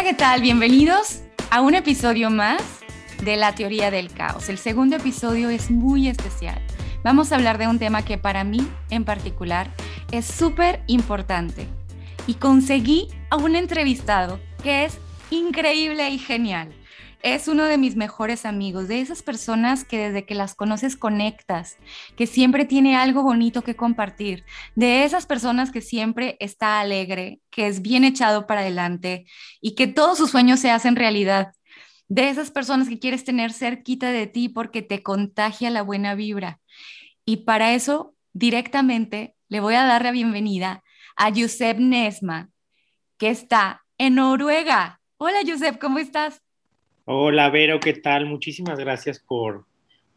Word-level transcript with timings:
Hola, 0.00 0.08
¿qué 0.08 0.16
tal? 0.16 0.40
Bienvenidos 0.40 1.20
a 1.50 1.60
un 1.60 1.74
episodio 1.74 2.30
más 2.30 2.62
de 3.22 3.36
la 3.36 3.54
teoría 3.54 3.90
del 3.90 4.10
caos. 4.10 4.48
El 4.48 4.56
segundo 4.56 4.96
episodio 4.96 5.50
es 5.50 5.70
muy 5.70 6.08
especial. 6.08 6.58
Vamos 7.04 7.30
a 7.30 7.34
hablar 7.34 7.58
de 7.58 7.66
un 7.66 7.78
tema 7.78 8.02
que 8.02 8.16
para 8.16 8.42
mí 8.42 8.66
en 8.88 9.04
particular 9.04 9.70
es 10.10 10.24
súper 10.24 10.82
importante. 10.86 11.68
Y 12.26 12.36
conseguí 12.36 13.08
a 13.28 13.36
un 13.36 13.56
entrevistado 13.56 14.40
que 14.62 14.86
es 14.86 14.96
increíble 15.28 16.08
y 16.08 16.18
genial 16.18 16.72
es 17.22 17.48
uno 17.48 17.64
de 17.64 17.78
mis 17.78 17.96
mejores 17.96 18.46
amigos, 18.46 18.88
de 18.88 19.00
esas 19.00 19.22
personas 19.22 19.84
que 19.84 19.98
desde 19.98 20.24
que 20.24 20.34
las 20.34 20.54
conoces 20.54 20.96
conectas, 20.96 21.76
que 22.16 22.26
siempre 22.26 22.64
tiene 22.64 22.96
algo 22.96 23.22
bonito 23.22 23.62
que 23.62 23.76
compartir, 23.76 24.44
de 24.74 25.04
esas 25.04 25.26
personas 25.26 25.70
que 25.70 25.80
siempre 25.80 26.36
está 26.40 26.80
alegre, 26.80 27.40
que 27.50 27.66
es 27.66 27.82
bien 27.82 28.04
echado 28.04 28.46
para 28.46 28.62
adelante 28.62 29.26
y 29.60 29.74
que 29.74 29.86
todos 29.86 30.18
sus 30.18 30.30
sueños 30.30 30.60
se 30.60 30.70
hacen 30.70 30.96
realidad, 30.96 31.52
de 32.08 32.28
esas 32.28 32.50
personas 32.50 32.88
que 32.88 32.98
quieres 32.98 33.24
tener 33.24 33.52
cerquita 33.52 34.10
de 34.10 34.26
ti 34.26 34.48
porque 34.48 34.82
te 34.82 35.02
contagia 35.02 35.70
la 35.70 35.82
buena 35.82 36.14
vibra. 36.14 36.58
Y 37.24 37.38
para 37.38 37.72
eso, 37.74 38.14
directamente, 38.32 39.36
le 39.48 39.60
voy 39.60 39.74
a 39.74 39.84
dar 39.84 40.02
la 40.02 40.10
bienvenida 40.10 40.82
a 41.16 41.30
Josep 41.30 41.78
Nesma, 41.78 42.50
que 43.16 43.30
está 43.30 43.84
en 43.98 44.16
Noruega. 44.16 45.00
Hola, 45.18 45.38
Josep, 45.46 45.78
¿cómo 45.78 45.98
estás? 45.98 46.42
Hola, 47.04 47.50
Vero, 47.50 47.80
¿qué 47.80 47.94
tal? 47.94 48.26
Muchísimas 48.26 48.78
gracias 48.78 49.18
por, 49.20 49.66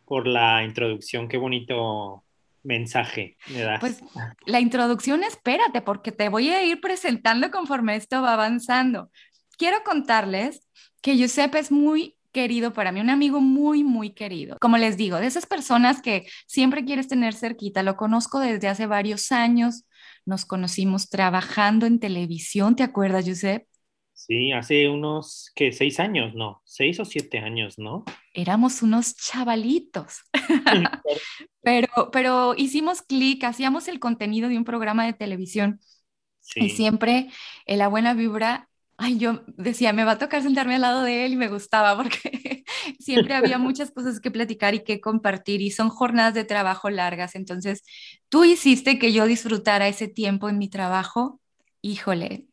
por 0.06 0.28
la 0.28 0.64
introducción. 0.64 1.28
Qué 1.28 1.38
bonito 1.38 2.24
mensaje 2.64 3.38
me 3.50 3.62
das. 3.62 3.80
Pues 3.80 4.02
la 4.46 4.60
introducción, 4.60 5.24
espérate, 5.24 5.82
porque 5.82 6.12
te 6.12 6.30
voy 6.30 6.50
a 6.50 6.64
ir 6.64 6.80
presentando 6.82 7.52
conforme 7.52 7.96
esto 7.96 8.22
va 8.22 8.34
avanzando. 8.34 9.12
Quiero 9.58 9.84
contarles 9.84 10.68
que 11.02 11.20
Josep 11.20 11.56
es 11.56 11.72
muy 11.72 12.16
querido 12.32 12.74
para 12.74 12.92
mí, 12.92 13.00
un 13.00 13.12
amigo 13.12 13.40
muy, 13.40 13.84
muy 13.84 14.12
querido. 14.12 14.58
Como 14.60 14.78
les 14.78 14.98
digo, 14.98 15.18
de 15.18 15.28
esas 15.28 15.46
personas 15.46 16.02
que 16.02 16.26
siempre 16.48 16.84
quieres 16.84 17.08
tener 17.08 17.34
cerquita, 17.34 17.84
lo 17.84 17.96
conozco 17.96 18.40
desde 18.40 18.68
hace 18.68 18.88
varios 18.88 19.32
años, 19.32 19.86
nos 20.26 20.46
conocimos 20.46 21.10
trabajando 21.10 21.86
en 21.86 22.00
televisión, 22.00 22.76
¿te 22.76 22.84
acuerdas, 22.84 23.26
Josep? 23.28 23.68
Sí, 24.14 24.52
hace 24.52 24.88
unos, 24.90 25.52
que 25.56 25.72
Seis 25.72 26.00
años, 26.00 26.34
¿no? 26.34 26.62
Seis 26.64 27.00
o 27.00 27.06
siete 27.06 27.40
años, 27.40 27.78
¿no? 27.78 28.06
Éramos 28.34 28.82
unos 28.82 29.16
chavalitos. 29.16 30.22
pero, 31.62 32.10
pero 32.12 32.54
hicimos 32.56 33.02
clic, 33.02 33.44
hacíamos 33.44 33.88
el 33.88 34.00
contenido 34.00 34.50
de 34.50 34.58
un 34.58 34.64
programa 34.64 35.06
de 35.06 35.14
televisión 35.14 35.80
y 36.56 36.70
siempre 36.70 37.30
en 37.66 37.80
la 37.80 37.88
buena 37.88 38.14
vibra, 38.14 38.70
ay, 38.98 39.18
yo 39.18 39.44
decía, 39.48 39.94
me 39.94 40.04
va 40.04 40.14
a 40.14 40.20
tocar 40.20 40.44
sentarme 40.44 40.76
al 40.76 40.82
lado 40.82 41.04
de 41.04 41.26
él 41.26 41.34
y 41.34 41.36
me 41.36 41.48
gustaba 41.48 41.96
porque 41.96 42.64
siempre 43.00 43.34
había 43.34 43.58
muchas 43.58 43.92
cosas 43.92 44.20
que 44.20 44.32
platicar 44.32 44.76
y 44.76 44.84
que 44.84 45.02
compartir 45.02 45.62
y 45.62 45.72
son 45.72 45.90
jornadas 45.90 46.34
de 46.34 46.46
trabajo 46.46 46.90
largas. 46.90 47.36
Entonces, 47.36 47.84
tú 48.30 48.44
hiciste 48.44 49.00
que 49.00 49.14
yo 49.14 49.26
disfrutara 49.26 49.88
ese 49.88 50.08
tiempo 50.08 50.50
en 50.50 50.58
mi 50.58 50.70
trabajo. 50.70 51.40
Híjole, 51.82 52.46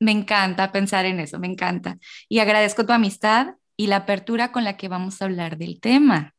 me 0.00 0.10
encanta 0.10 0.72
pensar 0.72 1.04
en 1.04 1.20
eso, 1.20 1.38
me 1.38 1.46
encanta. 1.46 1.98
Y 2.28 2.40
agradezco 2.40 2.86
tu 2.86 2.92
amistad 2.92 3.54
y 3.76 3.86
la 3.86 3.96
apertura 3.96 4.50
con 4.50 4.64
la 4.64 4.76
que 4.76 4.88
vamos 4.88 5.20
a 5.20 5.26
hablar 5.26 5.58
del 5.58 5.80
tema. 5.80 6.34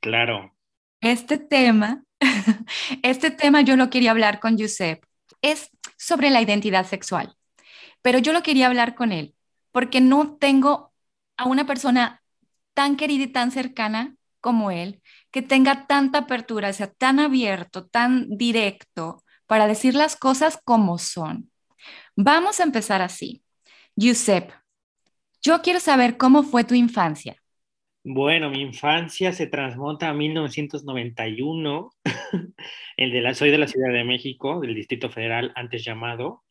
Claro. 0.00 0.54
Este 1.00 1.38
tema, 1.38 2.02
este 3.02 3.30
tema 3.30 3.60
yo 3.60 3.76
lo 3.76 3.90
quería 3.90 4.12
hablar 4.12 4.40
con 4.40 4.58
Josep. 4.58 5.04
Es 5.42 5.70
sobre 5.96 6.30
la 6.30 6.40
identidad 6.40 6.86
sexual, 6.86 7.34
pero 8.02 8.18
yo 8.18 8.32
lo 8.32 8.42
quería 8.42 8.66
hablar 8.66 8.94
con 8.94 9.12
él 9.12 9.34
porque 9.72 10.00
no 10.00 10.36
tengo 10.36 10.92
a 11.36 11.46
una 11.46 11.66
persona 11.66 12.22
tan 12.74 12.96
querida 12.96 13.24
y 13.24 13.28
tan 13.28 13.50
cercana 13.50 14.16
como 14.40 14.70
él 14.70 15.02
que 15.30 15.42
tenga 15.42 15.86
tanta 15.86 16.18
apertura, 16.18 16.72
sea, 16.72 16.90
tan 16.90 17.18
abierto, 17.18 17.86
tan 17.86 18.28
directo 18.30 19.22
para 19.46 19.66
decir 19.66 19.94
las 19.94 20.16
cosas 20.16 20.60
como 20.64 20.98
son. 20.98 21.50
Vamos 22.20 22.58
a 22.58 22.64
empezar 22.64 23.00
así. 23.00 23.44
Giuseppe, 23.94 24.52
yo 25.40 25.62
quiero 25.62 25.78
saber 25.78 26.16
cómo 26.16 26.42
fue 26.42 26.64
tu 26.64 26.74
infancia. 26.74 27.36
Bueno, 28.02 28.50
mi 28.50 28.60
infancia 28.60 29.32
se 29.32 29.46
transmonta 29.46 30.08
a 30.08 30.14
1991. 30.14 31.90
El 32.96 33.12
de 33.12 33.20
la, 33.20 33.34
soy 33.34 33.52
de 33.52 33.58
la 33.58 33.68
Ciudad 33.68 33.92
de 33.92 34.02
México, 34.02 34.58
del 34.58 34.74
Distrito 34.74 35.10
Federal, 35.10 35.52
antes 35.54 35.84
llamado. 35.84 36.42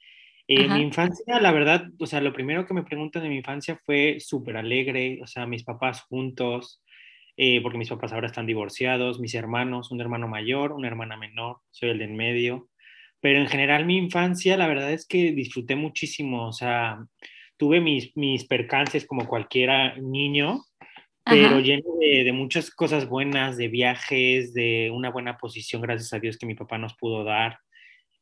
Eh, 0.47 0.69
mi 0.69 0.79
infancia, 0.79 1.41
la 1.41 1.51
verdad, 1.51 1.89
o 1.99 2.05
sea, 2.05 2.22
lo 2.22 2.31
primero 2.31 2.66
que 2.66 2.73
me 2.73 2.84
preguntan 2.84 3.23
de 3.23 3.29
mi 3.29 3.39
infancia 3.39 3.78
fue 3.85 4.22
súper 4.22 4.55
alegre, 4.55 5.19
o 5.22 5.28
sea, 5.28 5.47
mis 5.47 5.66
papás 5.66 6.03
juntos, 6.03 6.81
eh, 7.35 7.59
porque 7.61 7.78
mis 7.78 7.89
papás 7.89 8.13
ahora 8.13 8.28
están 8.28 8.45
divorciados, 8.45 9.19
mis 9.19 9.35
hermanos, 9.35 9.91
un 9.91 9.99
hermano 9.99 10.29
mayor, 10.29 10.72
una 10.72 10.88
hermana 10.88 11.17
menor, 11.17 11.57
soy 11.72 11.89
el 11.89 11.97
de 11.97 12.05
en 12.05 12.16
medio. 12.16 12.69
Pero 13.27 13.41
en 13.41 13.47
general 13.47 13.85
mi 13.85 13.97
infancia, 13.97 14.55
la 14.55 14.69
verdad 14.69 14.93
es 14.93 15.05
que 15.05 15.33
disfruté 15.33 15.75
muchísimo, 15.75 16.47
o 16.47 16.53
sea, 16.53 17.05
tuve 17.57 17.81
mis, 17.81 18.15
mis 18.15 18.45
percances 18.45 19.05
como 19.05 19.27
cualquiera 19.27 19.97
niño, 19.97 20.63
pero 21.25 21.59
lleno 21.59 21.83
de, 21.99 22.31
muchas 22.31 22.71
cosas 22.71 23.09
buenas, 23.09 23.57
de 23.57 23.67
viajes, 23.67 24.53
de 24.53 24.91
una 24.93 25.09
buena 25.09 25.35
posición, 25.35 25.81
gracias 25.81 26.13
a 26.13 26.19
Dios 26.19 26.37
que 26.37 26.45
mi 26.45 26.55
papá 26.55 26.77
nos 26.77 26.95
pudo 26.95 27.25
dar, 27.25 27.59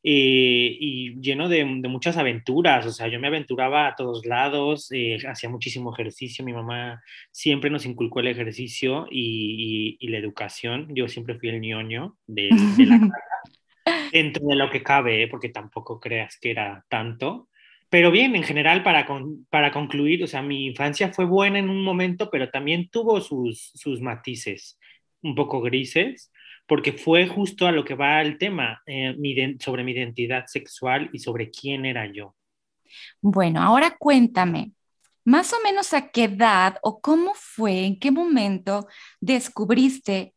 eh, 0.02 0.76
y 0.80 1.22
lleno 1.22 1.50
de, 1.50 1.66
muchas 1.66 2.18
aventuras, 2.18 2.88
o 2.88 2.92
sea, 2.92 3.08
yo 3.08 3.20
me 3.20 3.28
aventuraba 3.28 3.86
a 3.86 3.96
todos 3.96 4.26
lados, 4.26 4.92
eh, 4.92 5.20
hacía 5.28 5.52
muchísimo 5.52 5.94
ejercicio, 5.94 6.44
mi 6.44 6.54
mamá 6.54 7.00
siempre 7.30 7.70
nos 7.70 7.86
inculcó 7.86 8.22
el 8.22 8.30
ejercicio 8.30 9.06
y, 9.12 10.00
la 10.10 10.18
educación, 10.18 10.88
yo 10.96 11.08
siempre 11.08 11.38
fui 11.38 11.50
el 11.50 11.62
ñoño 11.62 12.18
de, 12.26 12.50
de 12.76 12.86
la 12.88 13.00
casa 13.12 13.65
dentro 14.16 14.48
de 14.48 14.56
lo 14.56 14.70
que 14.70 14.82
cabe, 14.82 15.24
¿eh? 15.24 15.28
porque 15.28 15.50
tampoco 15.50 16.00
creas 16.00 16.38
que 16.40 16.52
era 16.52 16.86
tanto. 16.88 17.50
Pero 17.90 18.12
bien, 18.12 18.34
en 18.34 18.44
general, 18.44 18.82
para, 18.82 19.06
para 19.50 19.72
concluir, 19.74 20.24
o 20.24 20.28
sea, 20.28 20.42
mi 20.42 20.68
infancia 20.68 21.12
fue 21.12 21.26
buena 21.26 21.60
en 21.60 21.70
un 21.70 21.84
momento, 21.84 22.30
pero 22.32 22.50
también 22.50 22.88
tuvo 22.90 23.20
sus, 23.20 23.72
sus 23.76 24.00
matices 24.00 24.80
un 25.22 25.36
poco 25.36 25.60
grises, 25.60 26.32
porque 26.66 26.94
fue 26.94 27.28
justo 27.28 27.68
a 27.68 27.74
lo 27.74 27.84
que 27.84 27.96
va 27.96 28.22
el 28.22 28.38
tema 28.38 28.82
eh, 28.86 29.18
sobre 29.60 29.84
mi 29.84 29.92
identidad 29.92 30.46
sexual 30.48 31.10
y 31.12 31.20
sobre 31.20 31.50
quién 31.50 31.86
era 31.86 32.10
yo. 32.10 32.36
Bueno, 33.20 33.62
ahora 33.62 33.98
cuéntame, 34.00 34.72
más 35.26 35.52
o 35.52 35.58
menos 35.62 35.94
a 35.94 36.10
qué 36.10 36.26
edad 36.26 36.78
o 36.84 37.02
cómo 37.02 37.34
fue, 37.36 37.86
en 37.86 38.00
qué 38.00 38.12
momento 38.12 38.88
descubriste 39.20 40.35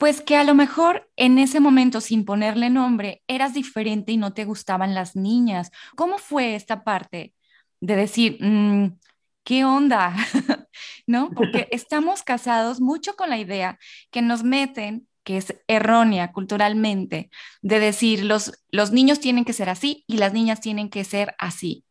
pues 0.00 0.22
que 0.22 0.38
a 0.38 0.44
lo 0.44 0.54
mejor 0.54 1.10
en 1.16 1.38
ese 1.38 1.60
momento, 1.60 2.00
sin 2.00 2.24
ponerle 2.24 2.70
nombre, 2.70 3.22
eras 3.28 3.52
diferente 3.52 4.12
y 4.12 4.16
no 4.16 4.32
te 4.32 4.46
gustaban 4.46 4.94
las 4.94 5.14
niñas. 5.14 5.70
¿Cómo 5.94 6.16
fue 6.16 6.54
esta 6.54 6.84
parte 6.84 7.34
de 7.80 7.96
decir, 7.96 8.38
mm, 8.40 8.98
qué 9.44 9.66
onda? 9.66 10.16
¿No? 11.06 11.28
Porque 11.32 11.68
estamos 11.70 12.22
casados 12.22 12.80
mucho 12.80 13.14
con 13.14 13.28
la 13.28 13.36
idea 13.36 13.78
que 14.10 14.22
nos 14.22 14.42
meten 14.42 15.06
que 15.22 15.36
es 15.36 15.54
errónea 15.68 16.32
culturalmente, 16.32 17.28
de 17.60 17.78
decir 17.78 18.24
los, 18.24 18.52
los 18.70 18.92
niños 18.92 19.20
tienen 19.20 19.44
que 19.44 19.52
ser 19.52 19.68
así 19.68 20.04
y 20.06 20.16
las 20.16 20.32
niñas 20.32 20.62
tienen 20.62 20.88
que 20.88 21.04
ser 21.04 21.34
así. 21.38 21.84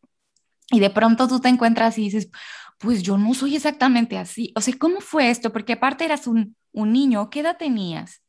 Y 0.72 0.80
de 0.80 0.90
pronto 0.90 1.28
tú 1.28 1.38
te 1.38 1.48
encuentras 1.48 1.96
y 1.96 2.02
dices, 2.02 2.28
pues 2.80 3.02
yo 3.02 3.18
no 3.18 3.34
soy 3.34 3.56
exactamente 3.56 4.16
así. 4.16 4.52
O 4.56 4.60
sea, 4.60 4.74
¿cómo 4.78 5.00
fue 5.00 5.30
esto? 5.30 5.52
Porque 5.52 5.74
aparte 5.74 6.04
eras 6.06 6.26
un, 6.26 6.56
un 6.72 6.92
niño, 6.92 7.28
¿qué 7.28 7.40
edad 7.40 7.58
tenías? 7.58 8.22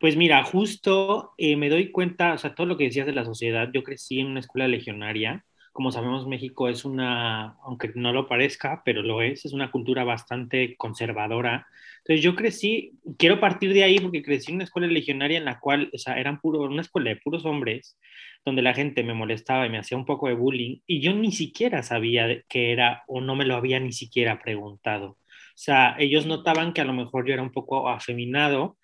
Pues 0.00 0.16
mira, 0.16 0.42
justo 0.42 1.34
eh, 1.36 1.56
me 1.56 1.68
doy 1.68 1.92
cuenta, 1.92 2.32
o 2.32 2.38
sea, 2.38 2.54
todo 2.54 2.66
lo 2.66 2.76
que 2.76 2.84
decías 2.84 3.06
de 3.06 3.12
la 3.12 3.24
sociedad, 3.24 3.68
yo 3.72 3.84
crecí 3.84 4.20
en 4.20 4.28
una 4.28 4.40
escuela 4.40 4.68
legionaria, 4.68 5.44
como 5.74 5.92
sabemos 5.92 6.26
México 6.26 6.68
es 6.68 6.84
una, 6.84 7.56
aunque 7.64 7.90
no 7.94 8.12
lo 8.12 8.28
parezca, 8.28 8.82
pero 8.84 9.02
lo 9.02 9.22
es, 9.22 9.44
es 9.44 9.52
una 9.52 9.70
cultura 9.70 10.04
bastante 10.04 10.76
conservadora. 10.76 11.66
Entonces 12.06 12.22
yo 12.22 12.34
crecí, 12.34 12.92
quiero 13.16 13.40
partir 13.40 13.72
de 13.72 13.82
ahí 13.82 13.98
porque 13.98 14.22
crecí 14.22 14.50
en 14.50 14.56
una 14.56 14.64
escuela 14.64 14.86
legionaria 14.86 15.38
en 15.38 15.46
la 15.46 15.58
cual, 15.58 15.90
o 15.92 15.96
sea, 15.96 16.18
eran 16.18 16.38
puro, 16.38 16.60
una 16.60 16.82
escuela 16.82 17.08
de 17.08 17.16
puros 17.16 17.46
hombres, 17.46 17.98
donde 18.44 18.60
la 18.60 18.74
gente 18.74 19.02
me 19.02 19.14
molestaba 19.14 19.66
y 19.66 19.70
me 19.70 19.78
hacía 19.78 19.96
un 19.96 20.04
poco 20.04 20.28
de 20.28 20.34
bullying, 20.34 20.80
y 20.86 21.00
yo 21.00 21.14
ni 21.14 21.32
siquiera 21.32 21.82
sabía 21.82 22.42
qué 22.46 22.72
era 22.72 23.04
o 23.06 23.22
no 23.22 23.34
me 23.36 23.46
lo 23.46 23.56
había 23.56 23.80
ni 23.80 23.92
siquiera 23.92 24.38
preguntado. 24.42 25.12
O 25.12 25.56
sea, 25.56 25.96
ellos 25.98 26.26
notaban 26.26 26.74
que 26.74 26.82
a 26.82 26.84
lo 26.84 26.92
mejor 26.92 27.26
yo 27.26 27.32
era 27.32 27.42
un 27.42 27.52
poco 27.52 27.88
afeminado 27.88 28.76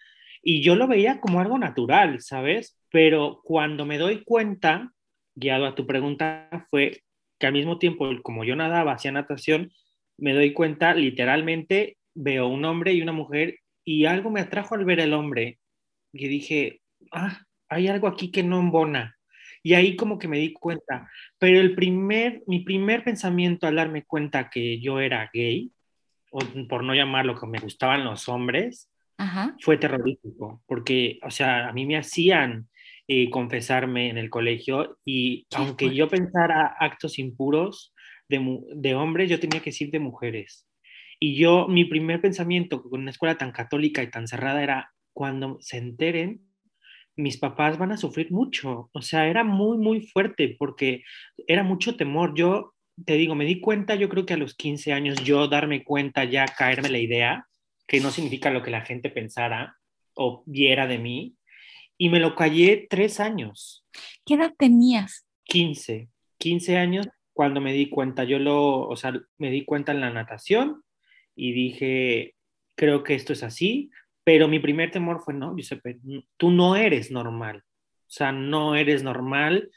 y 0.43 0.63
yo 0.63 0.75
lo 0.75 0.87
veía 0.87 1.21
como 1.21 1.41
algo 1.41 1.59
natural, 1.59 2.23
¿sabes? 2.23 2.81
Pero 2.91 3.43
cuando 3.45 3.85
me 3.85 3.99
doy 3.99 4.25
cuenta, 4.25 4.93
guiado 5.35 5.67
a 5.67 5.75
tu 5.75 5.87
pregunta, 5.87 6.49
fue 6.71 7.03
que 7.39 7.47
al 7.47 7.53
mismo 7.53 7.79
tiempo, 7.79 8.09
como 8.23 8.45
yo 8.45 8.57
nadaba, 8.57 8.93
hacía 8.93 9.13
natación, 9.13 9.73
me 10.17 10.33
doy 10.33 10.55
cuenta, 10.55 10.95
literalmente, 10.95 11.99
veo 12.15 12.49
un 12.49 12.65
hombre 12.65 12.93
y 12.93 13.03
una 13.03 13.13
mujer 13.13 13.59
y 13.85 14.05
algo 14.05 14.31
me 14.31 14.41
atrajo 14.41 14.75
al 14.75 14.85
ver 14.85 15.01
el 15.01 15.15
hombre. 15.15 15.59
Y 16.13 16.29
dije, 16.29 16.81
ah, 17.13 17.41
hay 17.69 17.89
algo 17.89 18.09
aquí 18.09 18.31
que 18.31 18.43
no 18.43 18.61
embona. 18.61 19.17
Y 19.63 19.75
ahí 19.75 19.97
como 19.97 20.19
que 20.19 20.29
me 20.29 20.39
di 20.39 20.53
cuenta. 20.53 21.11
Pero 21.39 21.61
el 21.61 21.75
primer, 21.75 22.43
mi 22.47 22.61
primer 22.61 23.05
pensamiento 23.05 23.67
al 23.67 23.77
darme 23.77 24.05
cuenta 24.05 24.49
que 24.51 24.81
yo 24.81 25.01
era 25.01 25.31
gay, 25.33 25.71
o 26.31 26.41
por 26.69 26.85
no 26.85 26.95
llamarlo 26.95 27.39
que 27.39 27.47
me 27.47 27.59
gustaban 27.59 28.05
los 28.05 28.29
hombres, 28.29 28.91
fue 29.61 29.77
terrorífico, 29.77 30.63
porque, 30.67 31.19
o 31.23 31.31
sea, 31.31 31.69
a 31.69 31.73
mí 31.73 31.85
me 31.85 31.99
hacían 31.99 32.69
eh, 33.07 33.29
confesarme 33.29 34.09
en 34.09 34.17
el 34.17 34.31
colegio 34.31 34.99
y 35.05 35.47
aunque 35.55 35.95
yo 35.95 36.09
pensara 36.09 36.75
actos 36.79 37.19
impuros 37.19 37.93
de, 38.29 38.61
de 38.77 38.95
hombres, 38.95 39.29
yo 39.29 39.39
tenía 39.39 39.61
que 39.61 39.71
decir 39.71 39.91
de 39.91 39.99
mujeres. 39.99 40.67
Y 41.23 41.37
yo, 41.37 41.69
mi 41.69 41.85
primer 41.85 42.23
pensamiento 42.23 42.83
con 42.83 43.03
una 43.03 43.11
escuela 43.11 43.37
tan 43.37 43.53
católica 43.53 44.03
y 44.03 44.11
tan 44.11 44.27
cerrada 44.27 44.63
era, 44.63 44.95
cuando 45.13 45.59
se 45.61 45.77
enteren, 45.77 46.47
mis 47.15 47.37
papás 47.37 47.77
van 47.77 47.93
a 47.93 47.99
sufrir 47.99 48.33
mucho. 48.33 48.89
O 48.93 49.03
sea, 49.03 49.29
era 49.29 49.45
muy, 49.45 49.77
muy 49.77 50.01
fuerte 50.01 50.57
porque 50.59 51.05
era 51.47 51.63
mucho 51.63 51.97
temor. 51.97 52.33
Yo 52.35 52.75
te 53.05 53.15
digo, 53.15 53.35
me 53.35 53.45
di 53.45 53.61
cuenta, 53.61 53.97
yo 53.97 54.09
creo 54.09 54.25
que 54.25 54.33
a 54.33 54.39
los 54.39 54.55
15 54.55 54.95
años, 54.95 55.23
yo 55.23 55.47
darme 55.47 55.85
cuenta, 55.85 56.25
ya 56.25 56.47
caerme 56.47 56.89
la 56.89 56.99
idea, 56.99 57.47
que 57.87 58.01
no 58.01 58.11
significa 58.11 58.51
lo 58.51 58.63
que 58.63 58.71
la 58.71 58.81
gente 58.81 59.11
pensara 59.11 59.77
o 60.15 60.43
viera 60.47 60.87
de 60.87 60.99
mí, 60.99 61.37
y 61.99 62.09
me 62.09 62.21
lo 62.21 62.35
callé 62.35 62.87
tres 62.89 63.21
años. 63.21 63.85
¿Qué 64.25 64.35
edad 64.35 64.55
tenías? 64.57 65.27
15, 65.45 66.09
15 66.39 66.79
años 66.79 67.09
cuando 67.35 67.61
me 67.61 67.75
di 67.75 67.91
cuenta, 67.91 68.25
yo 68.25 68.39
lo, 68.39 68.89
o 68.89 68.97
sea, 68.97 69.13
me 69.37 69.51
di 69.51 69.65
cuenta 69.67 69.93
en 69.93 70.01
la 70.01 70.11
natación 70.11 70.83
y 71.35 71.53
dije, 71.53 72.35
creo 72.77 73.03
que 73.03 73.15
esto 73.15 73.33
es 73.33 73.43
así, 73.43 73.91
pero 74.25 74.49
mi 74.49 74.59
primer 74.59 74.91
temor 74.91 75.21
fue, 75.23 75.35
no, 75.35 75.55
Giuseppe, 75.55 75.99
tú 76.37 76.51
no 76.51 76.77
eres 76.77 77.11
normal, 77.11 77.65
o 77.65 78.13
sea, 78.13 78.33
no 78.33 78.75
eres 78.75 79.03
normal, 79.03 79.71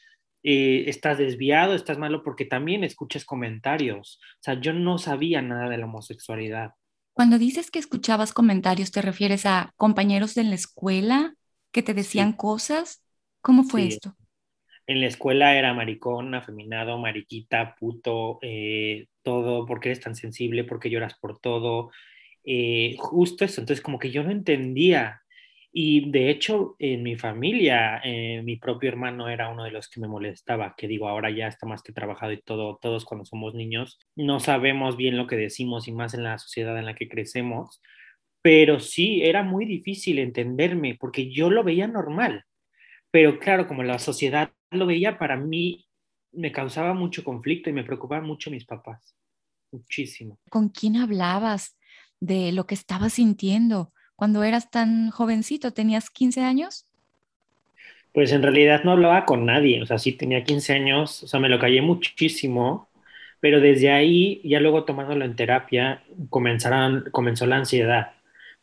eh, 0.44 0.86
estás 0.88 1.18
desviado, 1.18 1.74
estás 1.74 1.98
malo, 1.98 2.24
porque 2.24 2.46
también 2.46 2.84
escuchas 2.84 3.26
comentarios, 3.26 4.20
o 4.22 4.44
sea, 4.44 4.60
yo 4.60 4.74
no 4.74 4.98
sabía 4.98 5.42
nada 5.42 5.70
de 5.70 5.78
la 5.78 5.86
homosexualidad. 5.86 6.72
Cuando 7.14 7.38
dices 7.38 7.70
que 7.70 7.80
escuchabas 7.80 8.34
comentarios, 8.34 8.92
¿te 8.92 9.02
refieres 9.02 9.46
a 9.46 9.72
compañeros 9.78 10.34
de 10.34 10.44
la 10.46 10.56
escuela 10.56 11.36
que 11.72 11.84
te 11.84 11.94
decían 11.94 12.34
cosas? 12.34 13.04
¿Cómo 13.42 13.64
fue 13.64 13.86
esto? 13.86 14.16
En 14.88 15.02
la 15.02 15.08
escuela 15.08 15.58
era 15.58 15.74
maricón, 15.74 16.36
afeminado, 16.36 16.98
mariquita, 16.98 17.76
puto, 17.80 18.40
eh, 18.42 19.08
todo, 19.22 19.66
porque 19.66 19.90
eres 19.90 20.02
tan 20.02 20.16
sensible, 20.16 20.64
porque 20.66 20.90
lloras 20.90 21.18
por 21.20 21.40
todo, 21.40 21.92
eh, 22.44 22.96
justo 23.00 23.46
eso, 23.46 23.62
entonces 23.62 23.84
como 23.84 24.00
que 24.00 24.12
yo 24.12 24.24
no 24.24 24.32
entendía. 24.32 25.22
Y 25.72 26.12
de 26.12 26.30
hecho, 26.30 26.76
en 26.78 27.02
mi 27.02 27.16
familia, 27.16 28.00
eh, 28.04 28.42
mi 28.44 28.58
propio 28.58 28.90
hermano 28.90 29.28
era 29.30 29.50
uno 29.50 29.64
de 29.64 29.72
los 29.72 29.90
que 29.90 30.00
me 30.00 30.08
molestaba, 30.08 30.76
que 30.78 30.88
digo, 30.88 31.08
ahora 31.10 31.32
ya 31.32 31.48
está 31.48 31.66
más 31.66 31.82
que 31.82 31.94
trabajado 31.94 32.32
y 32.32 32.42
todo, 32.42 32.78
todos 32.82 33.06
cuando 33.06 33.26
somos 33.26 33.56
niños 33.56 34.00
no 34.16 34.40
sabemos 34.40 34.98
bien 34.98 35.18
lo 35.18 35.26
que 35.26 35.36
decimos 35.36 35.88
y 35.88 35.92
más 35.92 36.14
en 36.14 36.24
la 36.24 36.38
sociedad 36.38 36.78
en 36.78 36.86
la 36.86 36.96
que 36.96 37.10
crecemos, 37.10 37.82
pero 38.44 38.80
sí, 38.80 39.24
era 39.24 39.44
muy 39.44 39.66
difícil 39.66 40.20
entenderme 40.20 40.96
porque 41.00 41.32
yo 41.32 41.50
lo 41.50 41.64
veía 41.64 41.88
normal, 41.88 42.46
pero 43.12 43.40
claro, 43.40 43.68
como 43.68 43.84
la 43.84 44.00
sociedad 44.00 44.52
lo 44.76 44.86
veía, 44.86 45.18
para 45.18 45.38
mí 45.38 45.88
me 46.32 46.52
causaba 46.52 46.94
mucho 46.94 47.24
conflicto 47.24 47.70
y 47.70 47.74
me 47.74 47.84
preocupaban 47.84 48.26
mucho 48.26 48.50
mis 48.50 48.66
papás, 48.66 49.16
muchísimo. 49.72 50.40
¿Con 50.50 50.70
quién 50.70 50.98
hablabas? 50.98 51.78
de 52.26 52.54
lo 52.54 52.66
que 52.66 52.76
estabas 52.76 53.14
sintiendo 53.14 53.92
cuando 54.16 54.44
eras 54.44 54.72
tan 54.72 55.10
jovencito, 55.10 55.72
tenías 55.72 56.10
15 56.10 56.42
años? 56.42 56.86
Pues 58.14 58.32
en 58.32 58.42
realidad 58.42 58.84
no 58.84 58.92
hablaba 58.92 59.26
con 59.26 59.46
nadie, 59.46 59.82
o 59.82 59.86
sea, 59.86 59.98
sí 59.98 60.14
tenía 60.14 60.44
15 60.44 60.74
años, 60.74 61.24
o 61.24 61.28
sea, 61.28 61.40
me 61.40 61.50
lo 61.50 61.60
callé 61.60 61.82
muchísimo, 61.82 62.88
pero 63.42 63.60
desde 63.60 63.92
ahí, 63.92 64.40
ya 64.46 64.62
luego 64.62 64.86
tomándolo 64.86 65.26
en 65.26 65.36
terapia, 65.36 66.04
comenzaron, 66.30 67.06
comenzó 67.12 67.46
la 67.46 67.58
ansiedad, 67.58 68.14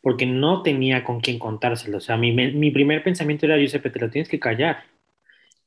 porque 0.01 0.25
no 0.25 0.63
tenía 0.63 1.03
con 1.03 1.19
quién 1.19 1.37
contárselo, 1.37 1.97
o 1.97 2.01
sea, 2.01 2.17
mi, 2.17 2.31
mi 2.31 2.71
primer 2.71 3.03
pensamiento 3.03 3.45
era, 3.45 3.57
Giuseppe, 3.57 3.91
te 3.91 3.99
lo 3.99 4.09
tienes 4.09 4.29
que 4.29 4.39
callar, 4.39 4.85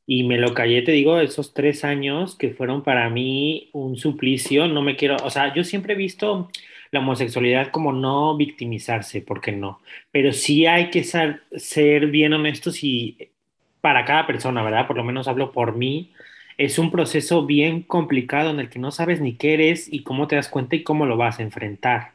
y 0.06 0.24
me 0.24 0.38
lo 0.38 0.54
callé, 0.54 0.82
te 0.82 0.92
digo, 0.92 1.18
esos 1.20 1.54
tres 1.54 1.84
años 1.84 2.36
que 2.36 2.50
fueron 2.50 2.82
para 2.82 3.08
mí 3.10 3.70
un 3.72 3.96
suplicio, 3.96 4.68
no 4.68 4.82
me 4.82 4.96
quiero, 4.96 5.16
o 5.24 5.30
sea, 5.30 5.54
yo 5.54 5.64
siempre 5.64 5.94
he 5.94 5.96
visto 5.96 6.48
la 6.90 7.00
homosexualidad 7.00 7.70
como 7.70 7.92
no 7.92 8.36
victimizarse, 8.36 9.22
porque 9.22 9.52
no, 9.52 9.80
pero 10.10 10.32
sí 10.32 10.66
hay 10.66 10.90
que 10.90 11.04
ser, 11.04 11.42
ser 11.56 12.08
bien 12.08 12.34
honestos 12.34 12.84
y 12.84 13.30
para 13.80 14.04
cada 14.04 14.26
persona, 14.26 14.62
¿verdad? 14.62 14.86
Por 14.86 14.96
lo 14.96 15.04
menos 15.04 15.26
hablo 15.28 15.52
por 15.52 15.76
mí, 15.76 16.12
es 16.56 16.78
un 16.78 16.90
proceso 16.90 17.46
bien 17.46 17.82
complicado 17.82 18.50
en 18.50 18.60
el 18.60 18.68
que 18.68 18.78
no 18.78 18.90
sabes 18.90 19.20
ni 19.20 19.36
qué 19.36 19.54
eres 19.54 19.92
y 19.92 20.02
cómo 20.04 20.28
te 20.28 20.36
das 20.36 20.48
cuenta 20.48 20.76
y 20.76 20.84
cómo 20.84 21.06
lo 21.06 21.16
vas 21.16 21.38
a 21.38 21.42
enfrentar. 21.42 22.12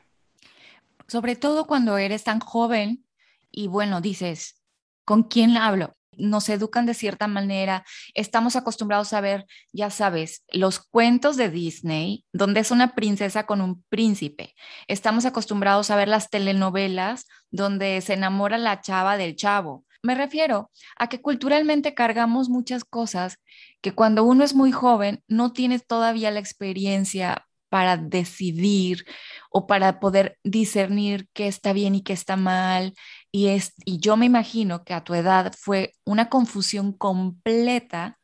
Sobre 1.07 1.35
todo 1.35 1.65
cuando 1.65 1.97
eres 1.97 2.23
tan 2.23 2.39
joven 2.39 3.03
y 3.51 3.67
bueno, 3.67 3.99
dices, 3.99 4.61
¿con 5.05 5.23
quién 5.23 5.57
hablo? 5.57 5.93
Nos 6.19 6.49
educan 6.49 6.85
de 6.85 6.93
cierta 6.93 7.27
manera, 7.27 7.85
estamos 8.13 8.55
acostumbrados 8.55 9.13
a 9.13 9.21
ver, 9.21 9.45
ya 9.71 9.89
sabes, 9.89 10.43
los 10.51 10.79
cuentos 10.79 11.37
de 11.37 11.49
Disney, 11.49 12.25
donde 12.33 12.59
es 12.59 12.71
una 12.71 12.93
princesa 12.95 13.45
con 13.45 13.61
un 13.61 13.83
príncipe. 13.89 14.55
Estamos 14.87 15.25
acostumbrados 15.25 15.89
a 15.89 15.95
ver 15.95 16.07
las 16.07 16.29
telenovelas 16.29 17.25
donde 17.51 17.99
se 18.01 18.13
enamora 18.13 18.57
la 18.57 18.81
chava 18.81 19.17
del 19.17 19.35
chavo. 19.35 19.85
Me 20.01 20.15
refiero 20.15 20.71
a 20.97 21.09
que 21.09 21.21
culturalmente 21.21 21.93
cargamos 21.93 22.47
muchas 22.47 22.85
cosas 22.85 23.37
que 23.81 23.93
cuando 23.93 24.23
uno 24.23 24.43
es 24.43 24.55
muy 24.55 24.71
joven 24.71 25.23
no 25.27 25.51
tienes 25.51 25.85
todavía 25.85 26.31
la 26.31 26.39
experiencia 26.39 27.45
para 27.69 27.97
decidir 27.97 29.05
o 29.51 29.67
para 29.67 29.99
poder 29.99 30.37
discernir 30.43 31.27
qué 31.33 31.47
está 31.47 31.73
bien 31.73 31.95
y 31.95 32.01
qué 32.01 32.13
está 32.13 32.35
mal. 32.35 32.93
Y, 33.31 33.47
es, 33.47 33.73
y 33.85 33.99
yo 33.99 34.17
me 34.17 34.25
imagino 34.25 34.83
que 34.83 34.93
a 34.93 35.03
tu 35.03 35.13
edad 35.13 35.53
fue 35.57 35.93
una 36.05 36.29
confusión 36.29 36.93
completa 36.93 38.17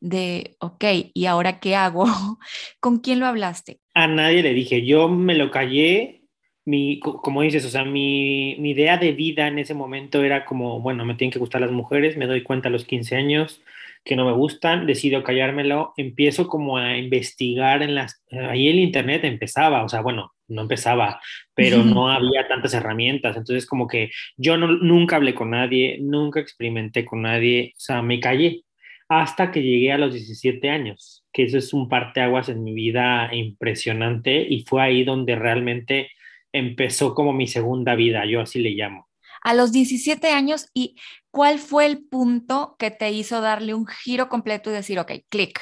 de, 0.00 0.56
ok, 0.58 0.84
¿y 1.14 1.26
ahora 1.26 1.60
qué 1.60 1.76
hago? 1.76 2.04
¿Con 2.80 2.98
quién 2.98 3.20
lo 3.20 3.26
hablaste? 3.26 3.80
A 3.94 4.06
nadie 4.06 4.42
le 4.42 4.52
dije, 4.52 4.84
yo 4.84 5.08
me 5.08 5.34
lo 5.34 5.50
callé. 5.50 6.18
Mi, 6.64 7.00
como 7.00 7.42
dices, 7.42 7.64
o 7.64 7.68
sea, 7.68 7.84
mi, 7.84 8.56
mi 8.58 8.70
idea 8.70 8.96
de 8.96 9.12
vida 9.12 9.48
en 9.48 9.58
ese 9.58 9.74
momento 9.74 10.22
era 10.22 10.44
como, 10.44 10.80
bueno, 10.80 11.04
me 11.04 11.14
tienen 11.14 11.32
que 11.32 11.40
gustar 11.40 11.60
las 11.60 11.72
mujeres, 11.72 12.16
me 12.16 12.26
doy 12.26 12.44
cuenta 12.44 12.68
a 12.68 12.70
los 12.70 12.84
15 12.84 13.16
años, 13.16 13.62
que 14.04 14.16
no 14.16 14.26
me 14.26 14.32
gustan, 14.32 14.86
decido 14.86 15.22
callármelo, 15.22 15.92
empiezo 15.96 16.48
como 16.48 16.76
a 16.76 16.96
investigar 16.98 17.82
en 17.82 17.94
las... 17.94 18.22
Ahí 18.30 18.68
el 18.68 18.78
Internet 18.78 19.24
empezaba, 19.24 19.84
o 19.84 19.88
sea, 19.88 20.00
bueno, 20.00 20.32
no 20.48 20.62
empezaba, 20.62 21.20
pero 21.54 21.78
no 21.84 22.10
había 22.10 22.46
tantas 22.48 22.74
herramientas, 22.74 23.36
entonces 23.36 23.66
como 23.66 23.86
que 23.86 24.10
yo 24.36 24.56
no, 24.56 24.68
nunca 24.68 25.16
hablé 25.16 25.34
con 25.34 25.50
nadie, 25.50 25.98
nunca 26.00 26.40
experimenté 26.40 27.04
con 27.04 27.22
nadie, 27.22 27.72
o 27.76 27.80
sea, 27.80 28.02
me 28.02 28.20
callé 28.20 28.62
hasta 29.08 29.50
que 29.50 29.62
llegué 29.62 29.92
a 29.92 29.98
los 29.98 30.14
17 30.14 30.70
años, 30.70 31.24
que 31.32 31.44
eso 31.44 31.58
es 31.58 31.72
un 31.72 31.88
parteaguas 31.88 32.48
en 32.48 32.62
mi 32.64 32.72
vida 32.72 33.30
impresionante 33.32 34.46
y 34.48 34.64
fue 34.64 34.82
ahí 34.82 35.04
donde 35.04 35.36
realmente 35.36 36.10
empezó 36.52 37.14
como 37.14 37.32
mi 37.32 37.46
segunda 37.46 37.94
vida, 37.94 38.24
yo 38.26 38.40
así 38.40 38.58
le 38.60 38.70
llamo 38.70 39.11
a 39.42 39.54
los 39.54 39.72
17 39.72 40.28
años 40.28 40.68
y 40.74 40.96
cuál 41.30 41.58
fue 41.58 41.86
el 41.86 42.04
punto 42.04 42.76
que 42.78 42.90
te 42.90 43.10
hizo 43.10 43.40
darle 43.40 43.74
un 43.74 43.86
giro 43.86 44.28
completo 44.28 44.70
y 44.70 44.74
decir, 44.74 44.98
ok, 44.98 45.12
clic. 45.28 45.60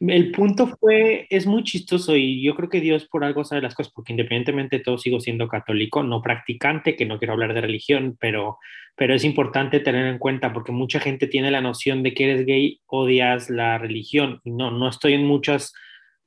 El 0.00 0.32
punto 0.32 0.66
fue, 0.66 1.26
es 1.30 1.46
muy 1.46 1.62
chistoso 1.62 2.16
y 2.16 2.42
yo 2.42 2.54
creo 2.54 2.68
que 2.68 2.80
Dios 2.80 3.06
por 3.06 3.24
algo 3.24 3.44
sabe 3.44 3.62
las 3.62 3.74
cosas, 3.74 3.92
porque 3.92 4.12
independientemente 4.12 4.78
de 4.78 4.82
todo 4.82 4.98
sigo 4.98 5.20
siendo 5.20 5.46
católico, 5.48 6.02
no 6.02 6.20
practicante, 6.20 6.96
que 6.96 7.06
no 7.06 7.18
quiero 7.18 7.34
hablar 7.34 7.54
de 7.54 7.60
religión, 7.60 8.16
pero, 8.18 8.58
pero 8.96 9.14
es 9.14 9.24
importante 9.24 9.80
tener 9.80 10.06
en 10.06 10.18
cuenta 10.18 10.52
porque 10.52 10.72
mucha 10.72 11.00
gente 11.00 11.26
tiene 11.26 11.50
la 11.50 11.60
noción 11.60 12.02
de 12.02 12.12
que 12.12 12.24
eres 12.24 12.46
gay, 12.46 12.80
odias 12.86 13.50
la 13.50 13.78
religión 13.78 14.40
no, 14.44 14.70
no 14.70 14.88
estoy 14.88 15.14
en 15.14 15.26
muchas 15.26 15.72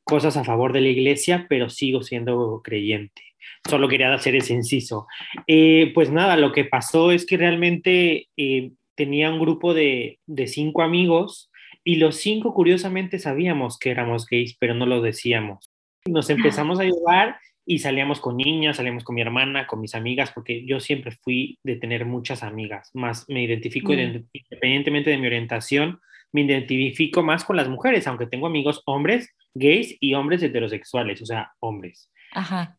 cosas 0.08 0.38
a 0.38 0.44
favor 0.44 0.74
de 0.74 0.82
la 0.82 0.88
iglesia, 0.88 1.46
pero 1.50 1.70
sigo 1.70 2.02
siendo 2.02 2.62
creyente. 2.64 3.22
Solo 3.68 3.88
quería 3.88 4.14
hacer 4.14 4.36
ese 4.36 4.54
inciso. 4.54 5.08
Eh, 5.46 5.92
pues 5.94 6.12
nada, 6.12 6.38
lo 6.38 6.52
que 6.52 6.66
pasó 6.66 7.12
es 7.12 7.26
que 7.26 7.38
realmente 7.38 8.30
eh, 8.38 8.72
tenía 8.96 9.30
un 9.30 9.40
grupo 9.40 9.74
de, 9.74 10.20
de, 10.26 10.48
cinco 10.48 10.82
amigos 10.82 11.52
y 11.84 11.98
los 11.98 12.16
cinco 12.16 12.54
curiosamente 12.54 13.20
sabíamos 13.20 13.78
que 13.78 13.92
éramos 13.92 14.26
gays, 14.26 14.56
pero 14.58 14.74
no 14.74 14.86
lo 14.86 15.02
decíamos. 15.02 15.72
Nos 16.06 16.30
empezamos 16.30 16.80
a 16.80 16.84
llevar 16.84 17.38
y 17.66 17.80
salíamos 17.80 18.22
con 18.22 18.38
niñas, 18.38 18.78
salíamos 18.78 19.04
con 19.04 19.16
mi 19.16 19.22
hermana, 19.22 19.68
con 19.68 19.82
mis 19.82 19.94
amigas, 19.94 20.32
porque 20.32 20.66
yo 20.66 20.80
siempre 20.80 21.12
fui 21.12 21.60
de 21.64 21.76
tener 21.76 22.06
muchas 22.06 22.42
amigas, 22.42 22.90
más 22.94 23.26
me 23.28 23.44
identifico 23.44 23.92
mm. 23.92 24.00
independientemente 24.00 25.10
de 25.10 25.18
mi 25.18 25.28
orientación, 25.28 26.00
me 26.32 26.42
identifico 26.42 27.24
más 27.24 27.44
con 27.44 27.58
las 27.58 27.68
mujeres, 27.68 28.08
aunque 28.08 28.26
tengo 28.26 28.48
amigos 28.48 28.82
hombres 28.86 29.36
gays 29.58 29.96
y 30.00 30.14
hombres 30.14 30.42
heterosexuales, 30.44 31.22
o 31.22 31.26
sea, 31.26 31.52
hombres. 31.60 32.12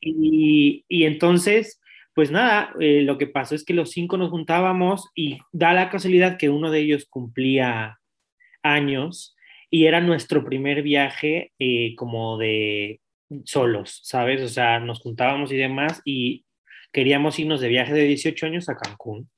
Y, 0.00 0.84
entonces, 0.88 1.80
pues 2.14 2.30
nada, 2.30 2.72
eh, 2.80 3.02
lo 3.02 3.18
que 3.18 3.26
pasó 3.26 3.54
es 3.54 3.64
que 3.64 3.74
los 3.74 3.90
cinco 3.90 4.16
nos 4.16 4.30
juntábamos 4.30 5.08
y 5.14 5.38
da 5.52 5.72
la 5.72 5.90
casualidad 5.90 6.36
que 6.36 6.50
uno 6.50 6.70
de 6.70 6.80
ellos 6.80 7.06
cumplía 7.08 7.98
años 8.62 9.36
y 9.70 9.86
era 9.86 10.00
nuestro 10.00 10.44
primer 10.44 10.82
viaje 10.82 11.52
eh, 11.58 11.94
como 11.96 12.38
de 12.38 13.00
solos, 13.44 14.00
¿sabes? 14.04 14.42
O 14.42 14.48
sea, 14.48 14.80
nos 14.80 15.00
juntábamos 15.00 15.52
y 15.52 15.56
demás 15.56 16.00
y 16.04 16.44
queríamos 16.92 17.38
irnos 17.38 17.60
de 17.60 17.68
viaje 17.68 17.92
de 17.92 18.04
18 18.04 18.46
años 18.46 18.68
a 18.68 18.76
Cancún. 18.76 19.28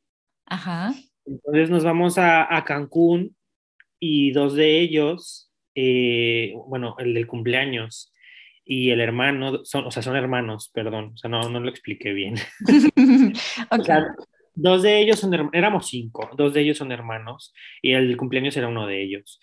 Ajá. 0.46 0.94
Entonces 1.26 1.70
nos 1.70 1.84
vamos 1.84 2.18
a, 2.18 2.54
a 2.54 2.64
Cancún 2.64 3.36
y 3.98 4.32
dos 4.32 4.54
de 4.54 4.80
ellos, 4.80 5.49
eh, 5.82 6.52
bueno, 6.66 6.94
el 6.98 7.14
del 7.14 7.26
cumpleaños 7.26 8.12
y 8.66 8.90
el 8.90 9.00
hermano, 9.00 9.64
son, 9.64 9.86
o 9.86 9.90
sea, 9.90 10.02
son 10.02 10.14
hermanos, 10.14 10.70
perdón, 10.74 11.12
o 11.14 11.16
sea, 11.16 11.30
no, 11.30 11.48
no 11.48 11.58
lo 11.58 11.70
expliqué 11.70 12.12
bien. 12.12 12.34
okay. 13.70 14.02
dos 14.54 14.82
de 14.82 15.00
ellos 15.00 15.18
son, 15.18 15.50
éramos 15.54 15.88
cinco, 15.88 16.28
dos 16.36 16.52
de 16.52 16.60
ellos 16.60 16.76
son 16.76 16.92
hermanos 16.92 17.54
y 17.80 17.92
el 17.92 18.14
cumpleaños 18.18 18.56
era 18.58 18.68
uno 18.68 18.86
de 18.86 19.02
ellos. 19.02 19.40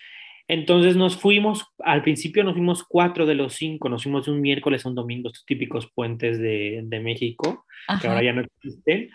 Entonces 0.48 0.96
nos 0.96 1.18
fuimos, 1.18 1.66
al 1.80 2.04
principio 2.04 2.44
nos 2.44 2.54
fuimos 2.54 2.84
cuatro 2.84 3.26
de 3.26 3.36
los 3.36 3.56
cinco, 3.56 3.90
nos 3.90 4.04
fuimos 4.04 4.26
de 4.26 4.32
un 4.32 4.42
miércoles 4.42 4.86
a 4.86 4.90
un 4.90 4.96
domingo, 4.96 5.28
estos 5.28 5.46
típicos 5.46 5.92
puentes 5.92 6.40
de, 6.40 6.82
de 6.84 7.00
México, 7.00 7.66
que 8.00 8.08
ahora 8.08 8.24
ya 8.24 8.34
no 8.34 8.44
existen. 8.44 9.10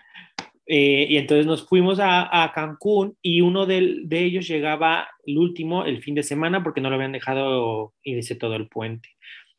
Eh, 0.67 1.07
y 1.09 1.17
entonces 1.17 1.47
nos 1.47 1.67
fuimos 1.67 1.99
a, 1.99 2.45
a 2.45 2.53
Cancún 2.53 3.17
y 3.21 3.41
uno 3.41 3.67
de, 3.67 4.03
de, 4.05 4.25
ellos 4.25 4.47
llegaba 4.47 5.09
el 5.27 5.39
último, 5.39 5.85
el 5.85 6.03
fin 6.03 6.15
de 6.15 6.23
semana, 6.23 6.63
porque 6.63 6.81
no 6.81 6.89
lo 6.89 6.95
habían 6.95 7.13
dejado 7.13 7.95
irse 8.03 8.37
todo 8.37 8.55
el 8.55 8.69
puente. 8.69 9.09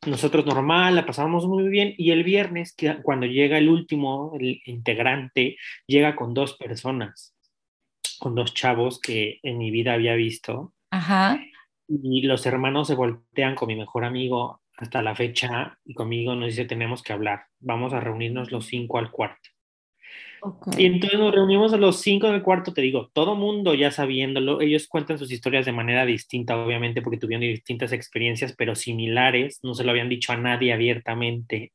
Nosotros 0.07 0.45
normal, 0.45 0.95
la 0.95 1.05
pasamos 1.05 1.45
muy 1.45 1.67
bien 1.69 1.93
y 1.97 2.11
el 2.11 2.23
viernes, 2.23 2.73
que, 2.75 2.97
cuando 3.03 3.25
llega 3.25 3.57
el 3.57 3.69
último, 3.69 4.33
el 4.39 4.61
integrante, 4.65 5.57
llega 5.87 6.15
con 6.15 6.33
dos 6.33 6.55
personas, 6.57 7.35
con 8.19 8.35
dos 8.35 8.53
chavos 8.53 8.99
que 8.99 9.39
en 9.43 9.57
mi 9.57 9.71
vida 9.71 9.93
había 9.93 10.15
visto. 10.15 10.73
Ajá 10.91 11.39
y 11.87 12.21
los 12.21 12.45
hermanos 12.45 12.87
se 12.87 12.95
voltean 12.95 13.55
con 13.55 13.67
mi 13.67 13.75
mejor 13.75 14.05
amigo 14.05 14.61
hasta 14.77 15.01
la 15.01 15.15
fecha 15.15 15.77
y 15.85 15.93
conmigo 15.93 16.35
nos 16.35 16.47
dice 16.47 16.65
tenemos 16.65 17.03
que 17.03 17.13
hablar, 17.13 17.45
vamos 17.59 17.93
a 17.93 17.99
reunirnos 17.99 18.51
los 18.51 18.65
cinco 18.65 18.97
al 18.97 19.11
cuarto. 19.11 19.49
Okay. 20.45 20.83
Y 20.83 20.87
entonces 20.87 21.17
nos 21.17 21.33
reunimos 21.33 21.71
a 21.71 21.77
los 21.77 22.01
cinco 22.01 22.27
en 22.27 22.35
el 22.35 22.43
cuarto, 22.43 22.73
te 22.73 22.81
digo, 22.81 23.09
todo 23.13 23.35
mundo 23.35 23.73
ya 23.75 23.91
sabiéndolo, 23.91 24.59
ellos 24.59 24.87
cuentan 24.87 25.17
sus 25.17 25.31
historias 25.31 25.65
de 25.65 25.71
manera 25.71 26.05
distinta, 26.05 26.57
obviamente, 26.57 27.01
porque 27.01 27.17
tuvieron 27.17 27.41
distintas 27.41 27.93
experiencias, 27.93 28.53
pero 28.57 28.75
similares, 28.75 29.59
no 29.63 29.73
se 29.73 29.85
lo 29.85 29.91
habían 29.91 30.09
dicho 30.09 30.33
a 30.33 30.37
nadie 30.37 30.73
abiertamente. 30.73 31.71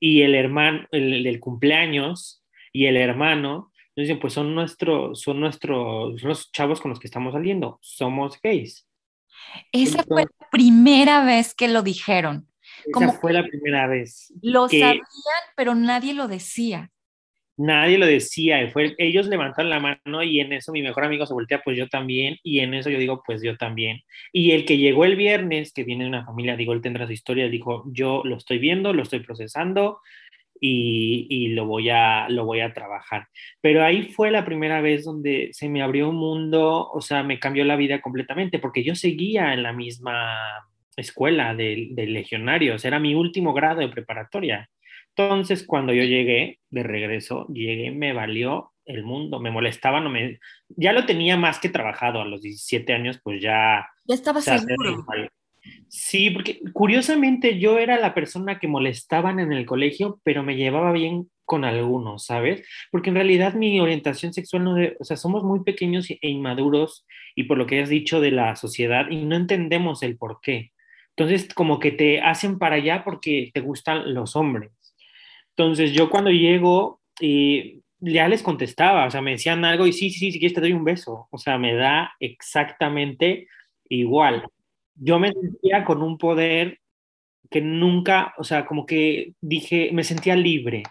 Y 0.00 0.22
el 0.22 0.34
hermano, 0.34 0.86
el 0.90 1.22
del 1.22 1.38
cumpleaños 1.38 2.42
y 2.72 2.86
el 2.86 2.96
hermano, 2.96 3.70
nos 3.94 4.04
dicen, 4.04 4.18
pues 4.18 4.32
son 4.32 4.52
nuestros, 4.54 5.20
son 5.20 5.38
nuestros, 5.38 6.20
son 6.20 6.28
los 6.28 6.50
chavos 6.50 6.80
con 6.80 6.88
los 6.88 6.98
que 6.98 7.06
estamos 7.06 7.34
saliendo, 7.34 7.78
somos 7.82 8.40
gays. 8.42 8.88
Esa 9.70 10.02
fue 10.02 10.22
la 10.22 10.48
primera 10.50 11.24
vez 11.24 11.54
que 11.54 11.68
lo 11.68 11.82
dijeron. 11.82 12.48
Esa 12.84 13.12
fue 13.12 13.32
la 13.32 13.44
primera 13.44 13.86
vez. 13.86 14.32
Lo 14.42 14.68
sabían, 14.68 15.02
pero 15.56 15.74
nadie 15.74 16.14
lo 16.14 16.26
decía. 16.26 16.90
Nadie 17.62 17.96
lo 17.96 18.06
decía. 18.06 18.68
Fue, 18.72 18.94
ellos 18.98 19.28
levantaron 19.28 19.70
la 19.70 19.78
mano 19.78 20.22
y 20.24 20.40
en 20.40 20.52
eso 20.52 20.72
mi 20.72 20.82
mejor 20.82 21.04
amigo 21.04 21.26
se 21.26 21.32
voltea, 21.32 21.62
pues 21.62 21.76
yo 21.76 21.88
también. 21.88 22.36
Y 22.42 22.58
en 22.58 22.74
eso 22.74 22.90
yo 22.90 22.98
digo, 22.98 23.22
pues 23.24 23.40
yo 23.40 23.56
también. 23.56 24.00
Y 24.32 24.50
el 24.50 24.64
que 24.64 24.78
llegó 24.78 25.04
el 25.04 25.14
viernes, 25.14 25.72
que 25.72 25.84
viene 25.84 26.04
de 26.04 26.08
una 26.08 26.24
familia, 26.24 26.56
digo, 26.56 26.72
él 26.72 26.82
tendrá 26.82 27.06
su 27.06 27.12
historia, 27.12 27.48
dijo, 27.48 27.84
yo 27.92 28.22
lo 28.24 28.36
estoy 28.36 28.58
viendo, 28.58 28.92
lo 28.92 29.04
estoy 29.04 29.20
procesando, 29.20 30.00
y, 30.60 31.28
y, 31.30 31.48
lo, 31.48 31.66
voy 31.66 31.90
a, 31.90 32.28
lo 32.28 32.44
voy 32.44 32.60
a 32.60 32.72
trabajar. 32.72 33.28
Pero 33.60 33.84
ahí 33.84 34.02
fue 34.02 34.32
la 34.32 34.44
primera 34.44 34.80
vez 34.80 35.04
donde 35.04 35.50
se 35.52 35.68
me 35.68 35.82
abrió 35.82 36.08
un 36.08 36.16
mundo, 36.16 36.88
o 36.90 37.00
sea, 37.00 37.22
me 37.22 37.38
cambió 37.38 37.64
la 37.64 37.76
vida 37.76 38.00
completamente, 38.00 38.58
porque 38.58 38.82
yo 38.82 38.96
seguía 38.96 39.54
en 39.54 39.62
la 39.62 39.72
misma 39.72 40.36
escuela 40.96 41.54
de, 41.54 41.88
de 41.92 42.06
legionarios, 42.06 42.84
era 42.84 42.98
mi 42.98 43.14
último 43.14 43.52
grado 43.52 43.80
de 43.80 43.88
preparatoria. 43.88 44.68
Entonces, 45.16 45.66
cuando 45.66 45.92
yo 45.92 46.04
llegué 46.04 46.60
de 46.70 46.82
regreso, 46.82 47.46
llegué, 47.48 47.90
me 47.90 48.12
valió 48.12 48.72
el 48.84 49.04
mundo, 49.04 49.40
me 49.40 49.50
molestaba, 49.50 50.00
no 50.00 50.10
me, 50.10 50.40
ya 50.68 50.92
lo 50.92 51.06
tenía 51.06 51.36
más 51.36 51.58
que 51.58 51.68
trabajado 51.68 52.20
a 52.20 52.24
los 52.24 52.42
17 52.42 52.92
años, 52.92 53.20
pues 53.22 53.40
ya... 53.40 53.86
Ya 54.06 54.14
estaba 54.14 54.40
seguro. 54.40 55.04
Sí, 55.88 56.30
porque 56.30 56.60
curiosamente 56.72 57.58
yo 57.58 57.78
era 57.78 57.98
la 57.98 58.14
persona 58.14 58.58
que 58.58 58.66
molestaban 58.66 59.38
en 59.38 59.52
el 59.52 59.66
colegio, 59.66 60.20
pero 60.24 60.42
me 60.42 60.56
llevaba 60.56 60.90
bien 60.92 61.30
con 61.44 61.64
algunos, 61.64 62.24
¿sabes? 62.24 62.66
Porque 62.90 63.10
en 63.10 63.16
realidad 63.16 63.54
mi 63.54 63.78
orientación 63.78 64.32
sexual 64.32 64.64
no, 64.64 64.74
de, 64.74 64.96
o 64.98 65.04
sea, 65.04 65.16
somos 65.16 65.44
muy 65.44 65.62
pequeños 65.62 66.08
e 66.10 66.18
inmaduros 66.22 67.06
y 67.36 67.44
por 67.44 67.58
lo 67.58 67.66
que 67.66 67.80
has 67.80 67.88
dicho 67.88 68.20
de 68.20 68.30
la 68.30 68.56
sociedad 68.56 69.08
y 69.10 69.24
no 69.24 69.36
entendemos 69.36 70.02
el 70.02 70.16
por 70.16 70.40
qué. 70.40 70.72
Entonces, 71.16 71.52
como 71.52 71.78
que 71.78 71.92
te 71.92 72.20
hacen 72.20 72.58
para 72.58 72.76
allá 72.76 73.04
porque 73.04 73.50
te 73.52 73.60
gustan 73.60 74.14
los 74.14 74.34
hombres. 74.34 74.72
Entonces, 75.56 75.92
yo 75.92 76.10
cuando 76.10 76.30
llego, 76.30 77.00
eh, 77.20 77.80
ya 78.00 78.28
les 78.28 78.42
contestaba, 78.42 79.06
o 79.06 79.10
sea, 79.10 79.20
me 79.20 79.32
decían 79.32 79.64
algo 79.64 79.86
y 79.86 79.92
sí, 79.92 80.10
sí, 80.10 80.32
si 80.32 80.38
quieres 80.38 80.54
te 80.54 80.60
doy 80.60 80.72
un 80.72 80.84
beso. 80.84 81.28
O 81.30 81.38
sea, 81.38 81.58
me 81.58 81.74
da 81.74 82.12
exactamente 82.20 83.48
igual 83.88 84.44
yo 84.94 85.18
me 85.18 85.32
sentía 85.32 85.84
con 85.84 86.02
un 86.02 86.18
poder 86.18 86.80
que 87.50 87.60
nunca, 87.60 88.34
o 88.38 88.44
sea, 88.44 88.66
como 88.66 88.86
que 88.86 89.34
dije, 89.40 89.90
me 89.92 90.04
sentía 90.04 90.36
libre. 90.36 90.84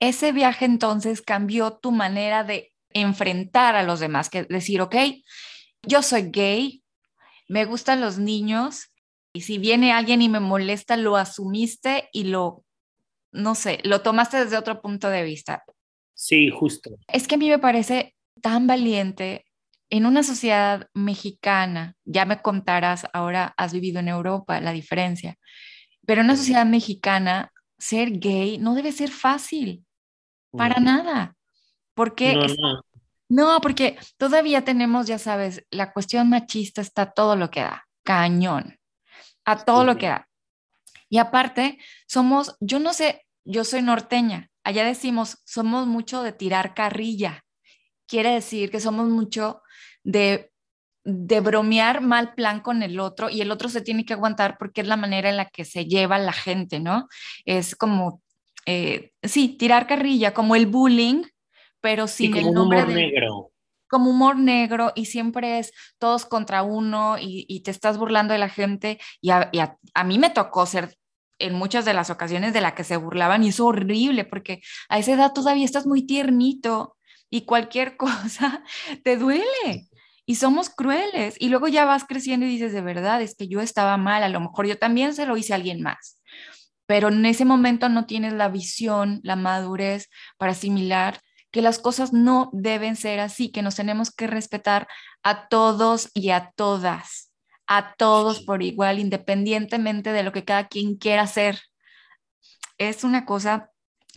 Ese 0.00 0.32
viaje 0.32 0.64
entonces 0.64 1.22
cambió 1.22 1.72
tu 1.74 1.92
manera 1.92 2.44
de 2.44 2.72
enfrentar 2.92 3.76
a 3.76 3.82
los 3.82 4.00
demás, 4.00 4.30
que 4.30 4.44
decir, 4.44 4.80
ok, 4.80 4.96
yo 5.82 6.02
soy 6.02 6.30
gay, 6.30 6.82
me 7.48 7.64
gustan 7.66 8.00
los 8.00 8.18
niños, 8.18 8.90
y 9.32 9.42
si 9.42 9.58
viene 9.58 9.92
alguien 9.92 10.22
y 10.22 10.28
me 10.28 10.40
molesta, 10.40 10.96
lo 10.96 11.16
asumiste 11.16 12.08
y 12.12 12.24
lo, 12.24 12.64
no 13.32 13.54
sé, 13.54 13.80
lo 13.84 14.02
tomaste 14.02 14.44
desde 14.44 14.56
otro 14.56 14.80
punto 14.80 15.08
de 15.08 15.22
vista. 15.22 15.64
Sí, 16.14 16.50
justo. 16.50 16.90
Es 17.08 17.26
que 17.26 17.36
a 17.36 17.38
mí 17.38 17.48
me 17.48 17.58
parece 17.58 18.14
tan 18.42 18.66
valiente 18.66 19.46
en 19.90 20.06
una 20.06 20.22
sociedad 20.22 20.88
mexicana, 20.94 21.96
ya 22.04 22.24
me 22.24 22.40
contarás, 22.40 23.06
ahora 23.12 23.54
has 23.56 23.72
vivido 23.72 23.98
en 23.98 24.08
Europa, 24.08 24.60
la 24.60 24.72
diferencia, 24.72 25.36
pero 26.06 26.20
en 26.20 26.26
una 26.26 26.36
sociedad 26.36 26.64
mexicana, 26.64 27.52
ser 27.78 28.18
gay 28.18 28.58
no 28.58 28.74
debe 28.74 28.92
ser 28.92 29.10
fácil, 29.10 29.84
para 30.52 30.80
nada. 30.80 31.36
Porque 31.94 32.34
no, 32.34 32.46
no. 32.46 32.82
no, 33.28 33.60
porque 33.60 33.98
todavía 34.16 34.64
tenemos, 34.64 35.06
ya 35.06 35.18
sabes, 35.18 35.64
la 35.70 35.92
cuestión 35.92 36.28
machista 36.28 36.80
está 36.80 37.10
todo 37.10 37.36
lo 37.36 37.50
que 37.50 37.60
da, 37.60 37.84
cañón, 38.04 38.78
a 39.44 39.64
todo 39.64 39.80
sí. 39.80 39.86
lo 39.86 39.98
que 39.98 40.06
da. 40.06 40.28
Y 41.10 41.18
aparte, 41.18 41.78
somos, 42.06 42.56
yo 42.60 42.78
no 42.78 42.94
sé, 42.94 43.26
yo 43.44 43.64
soy 43.64 43.82
norteña, 43.82 44.48
allá 44.64 44.84
decimos, 44.84 45.38
somos 45.44 45.86
mucho 45.86 46.22
de 46.22 46.32
tirar 46.32 46.74
carrilla. 46.74 47.44
Quiere 48.06 48.30
decir 48.30 48.70
que 48.70 48.80
somos 48.80 49.08
mucho 49.08 49.62
de, 50.02 50.50
de 51.04 51.40
bromear 51.40 52.00
mal 52.00 52.34
plan 52.34 52.60
con 52.60 52.82
el 52.82 53.00
otro 53.00 53.30
y 53.30 53.40
el 53.40 53.50
otro 53.50 53.68
se 53.68 53.80
tiene 53.80 54.04
que 54.04 54.12
aguantar 54.12 54.56
porque 54.58 54.80
es 54.80 54.86
la 54.86 54.96
manera 54.96 55.30
en 55.30 55.36
la 55.36 55.46
que 55.46 55.64
se 55.64 55.86
lleva 55.86 56.18
la 56.18 56.32
gente, 56.32 56.80
¿no? 56.80 57.08
Es 57.44 57.74
como, 57.74 58.22
eh, 58.66 59.12
sí, 59.22 59.48
tirar 59.48 59.86
carrilla, 59.86 60.34
como 60.34 60.56
el 60.56 60.66
bullying, 60.66 61.24
pero 61.80 62.06
sin 62.06 62.36
el 62.36 62.52
nombre 62.52 62.82
humor 62.82 62.94
de, 62.94 62.94
negro. 62.94 63.52
como 63.88 64.10
humor 64.10 64.36
negro 64.36 64.92
y 64.94 65.06
siempre 65.06 65.58
es 65.58 65.72
todos 65.98 66.26
contra 66.26 66.62
uno 66.62 67.16
y, 67.18 67.46
y 67.48 67.62
te 67.62 67.70
estás 67.70 67.96
burlando 67.96 68.32
de 68.32 68.38
la 68.38 68.48
gente 68.48 69.00
y, 69.20 69.30
a, 69.30 69.48
y 69.52 69.60
a, 69.60 69.78
a, 69.94 70.04
mí 70.04 70.18
me 70.18 70.30
tocó 70.30 70.66
ser 70.66 70.94
en 71.40 71.54
muchas 71.54 71.84
de 71.84 71.94
las 71.94 72.10
ocasiones 72.10 72.52
de 72.52 72.60
la 72.60 72.74
que 72.74 72.84
se 72.84 72.96
burlaban 72.96 73.42
y 73.42 73.48
es 73.48 73.60
horrible 73.60 74.24
porque 74.24 74.62
a 74.88 74.98
esa 74.98 75.12
edad 75.12 75.32
todavía 75.32 75.64
estás 75.64 75.86
muy 75.86 76.06
tiernito 76.06 76.96
y 77.30 77.42
cualquier 77.42 77.96
cosa 77.96 78.62
te 79.02 79.16
duele 79.16 79.88
y 80.26 80.36
somos 80.36 80.70
crueles 80.70 81.34
y 81.38 81.48
luego 81.48 81.66
ya 81.66 81.84
vas 81.84 82.04
creciendo 82.04 82.46
y 82.46 82.50
dices 82.50 82.72
de 82.72 82.82
verdad 82.82 83.20
es 83.22 83.34
que 83.34 83.48
yo 83.48 83.60
estaba 83.60 83.96
mal, 83.96 84.22
a 84.22 84.28
lo 84.28 84.40
mejor 84.40 84.66
yo 84.66 84.78
también 84.78 85.14
se 85.14 85.26
lo 85.26 85.36
hice 85.36 85.52
a 85.52 85.56
alguien 85.56 85.82
más, 85.82 86.20
pero 86.86 87.08
en 87.08 87.26
ese 87.26 87.44
momento 87.44 87.88
no 87.88 88.06
tienes 88.06 88.32
la 88.32 88.48
visión, 88.48 89.20
la 89.24 89.36
madurez 89.36 90.08
para 90.36 90.52
asimilar 90.52 91.20
que 91.50 91.62
las 91.62 91.78
cosas 91.78 92.12
no 92.12 92.50
deben 92.52 92.96
ser 92.96 93.20
así, 93.20 93.50
que 93.50 93.62
nos 93.62 93.74
tenemos 93.74 94.12
que 94.12 94.26
respetar 94.26 94.86
a 95.22 95.48
todos 95.48 96.10
y 96.14 96.30
a 96.30 96.52
todas, 96.54 97.29
a 97.70 97.94
todos 97.94 98.40
por 98.42 98.64
igual, 98.64 98.98
independientemente 98.98 100.12
de 100.12 100.24
lo 100.24 100.32
que 100.32 100.44
cada 100.44 100.66
quien 100.66 100.96
quiera 100.96 101.22
hacer. 101.22 101.60
Es 102.78 103.04
una 103.04 103.24
cosa 103.24 103.70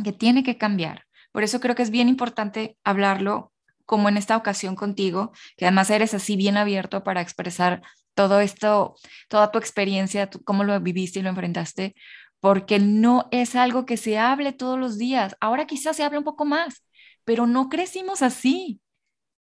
que 0.03 0.11
tiene 0.11 0.43
que 0.43 0.57
cambiar. 0.57 1.05
Por 1.31 1.43
eso 1.43 1.59
creo 1.59 1.75
que 1.75 1.83
es 1.83 1.91
bien 1.91 2.09
importante 2.09 2.77
hablarlo, 2.83 3.53
como 3.85 4.09
en 4.09 4.17
esta 4.17 4.37
ocasión 4.37 4.75
contigo, 4.75 5.33
que 5.55 5.65
además 5.65 5.91
eres 5.91 6.15
así 6.15 6.35
bien 6.35 6.57
abierto 6.57 7.03
para 7.03 7.21
expresar 7.21 7.83
todo 8.15 8.39
esto, 8.39 8.95
toda 9.29 9.51
tu 9.51 9.59
experiencia, 9.59 10.31
tú, 10.31 10.43
cómo 10.43 10.63
lo 10.63 10.79
viviste 10.81 11.19
y 11.19 11.21
lo 11.21 11.29
enfrentaste, 11.29 11.93
porque 12.39 12.79
no 12.79 13.27
es 13.29 13.55
algo 13.55 13.85
que 13.85 13.97
se 13.97 14.17
hable 14.17 14.51
todos 14.53 14.79
los 14.79 14.97
días. 14.97 15.35
Ahora 15.39 15.67
quizás 15.67 15.95
se 15.95 16.03
habla 16.03 16.17
un 16.17 16.25
poco 16.25 16.43
más, 16.45 16.83
pero 17.23 17.45
no 17.45 17.69
crecimos 17.69 18.23
así. 18.23 18.81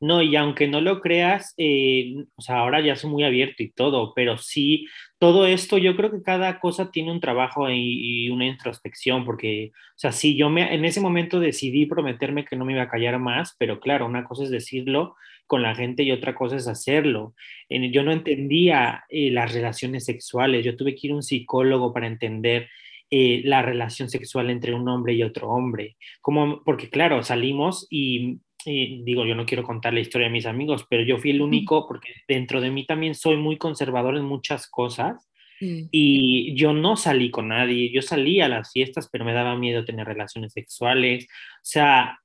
No, 0.03 0.21
y 0.21 0.35
aunque 0.35 0.67
no 0.67 0.81
lo 0.81 1.01
creas, 1.01 1.55
eh, 1.59 2.17
o 2.35 2.43
sea, 2.43 2.59
ahora 2.59 2.81
ya 2.81 2.97
soy 2.97 3.09
muy 3.09 3.23
abierto 3.23 3.63
y 3.63 3.71
todo, 3.71 4.13
pero 4.17 4.37
sí, 4.37 4.89
todo 5.19 5.47
esto, 5.47 5.79
yo 5.79 5.95
creo 5.95 6.11
que 6.11 6.23
cada 6.23 6.59
cosa 6.59 6.91
tiene 6.91 7.13
un 7.13 7.21
trabajo 7.21 7.71
y, 7.71 8.29
una 8.29 8.47
introspección, 8.47 9.25
porque, 9.25 9.71
o 9.73 9.99
sea, 9.99 10.11
sí, 10.11 10.37
yo 10.37 10.51
me, 10.51 10.75
en 10.75 10.85
ese 10.85 11.01
momento 11.01 11.39
decidí 11.39 11.87
prometerme 11.87 12.45
que 12.45 12.57
no 12.57 12.65
me 12.65 12.73
iba 12.73 12.83
a 12.83 12.89
callar 12.89 13.21
más, 13.21 13.55
pero 13.61 13.79
claro, 13.79 14.07
una 14.07 14.25
cosa 14.25 14.43
es 14.43 14.51
decirlo 14.51 15.15
con 15.47 15.63
la 15.63 15.77
gente 15.77 16.03
y 16.03 16.11
otra 16.11 16.35
cosa 16.35 16.57
es 16.57 16.67
hacerlo. 16.67 17.35
yo 17.69 18.03
no 18.03 18.11
entendía 18.11 19.05
eh, 19.09 19.31
las 19.31 19.53
relaciones 19.53 20.05
sexuales, 20.05 20.65
yo 20.65 20.77
tuve 20.77 20.97
que 20.97 21.07
ir 21.07 21.13
a 21.13 21.17
un 21.17 21.23
psicólogo 21.23 21.93
para 21.93 22.09
entender 22.09 22.69
eh, 23.15 23.43
la 23.45 23.61
relación 23.63 24.09
sexual 24.09 24.49
entre 24.51 24.73
un 24.75 24.89
hombre 24.89 25.13
y 25.13 25.23
otro 25.23 25.51
hombre. 25.51 25.97
Como, 26.23 26.65
porque 26.65 26.89
claro, 26.89 27.23
salimos 27.23 27.87
y, 27.91 28.41
digo, 28.65 29.27
yo 29.27 29.35
no 29.35 29.47
quiero 29.47 29.63
contar 29.63 29.95
la 29.95 30.01
historia 30.01 30.29
de 30.29 30.33
mis 30.33 30.47
amigos, 30.47 30.87
pero 30.89 31.03
yo 31.03 31.19
fui 31.19 31.31
el 31.31 31.43
único, 31.43 31.87
porque 31.87 32.15
dentro 32.29 32.61
de 32.61 32.71
mí 32.71 32.87
también 32.87 33.15
soy 33.15 33.37
muy 33.37 33.57
conservador 33.57 34.17
en 34.17 34.25
muchas 34.25 34.69
cosas. 34.69 35.29
Y 35.65 36.57
yo 36.57 36.73
no 36.73 36.97
salí 36.97 37.31
con 37.31 37.49
nadie, 37.49 37.93
yo 37.93 38.03
salí 38.03 38.41
a 38.41 38.49
las 38.49 38.73
fiestas, 38.73 39.09
pero 39.13 39.25
me 39.25 39.33
daba 39.33 39.57
miedo 39.57 39.85
tener 39.85 40.09
relaciones 40.09 40.53
sexuales. 40.53 41.27
O 41.27 41.61
sea, 41.63 42.19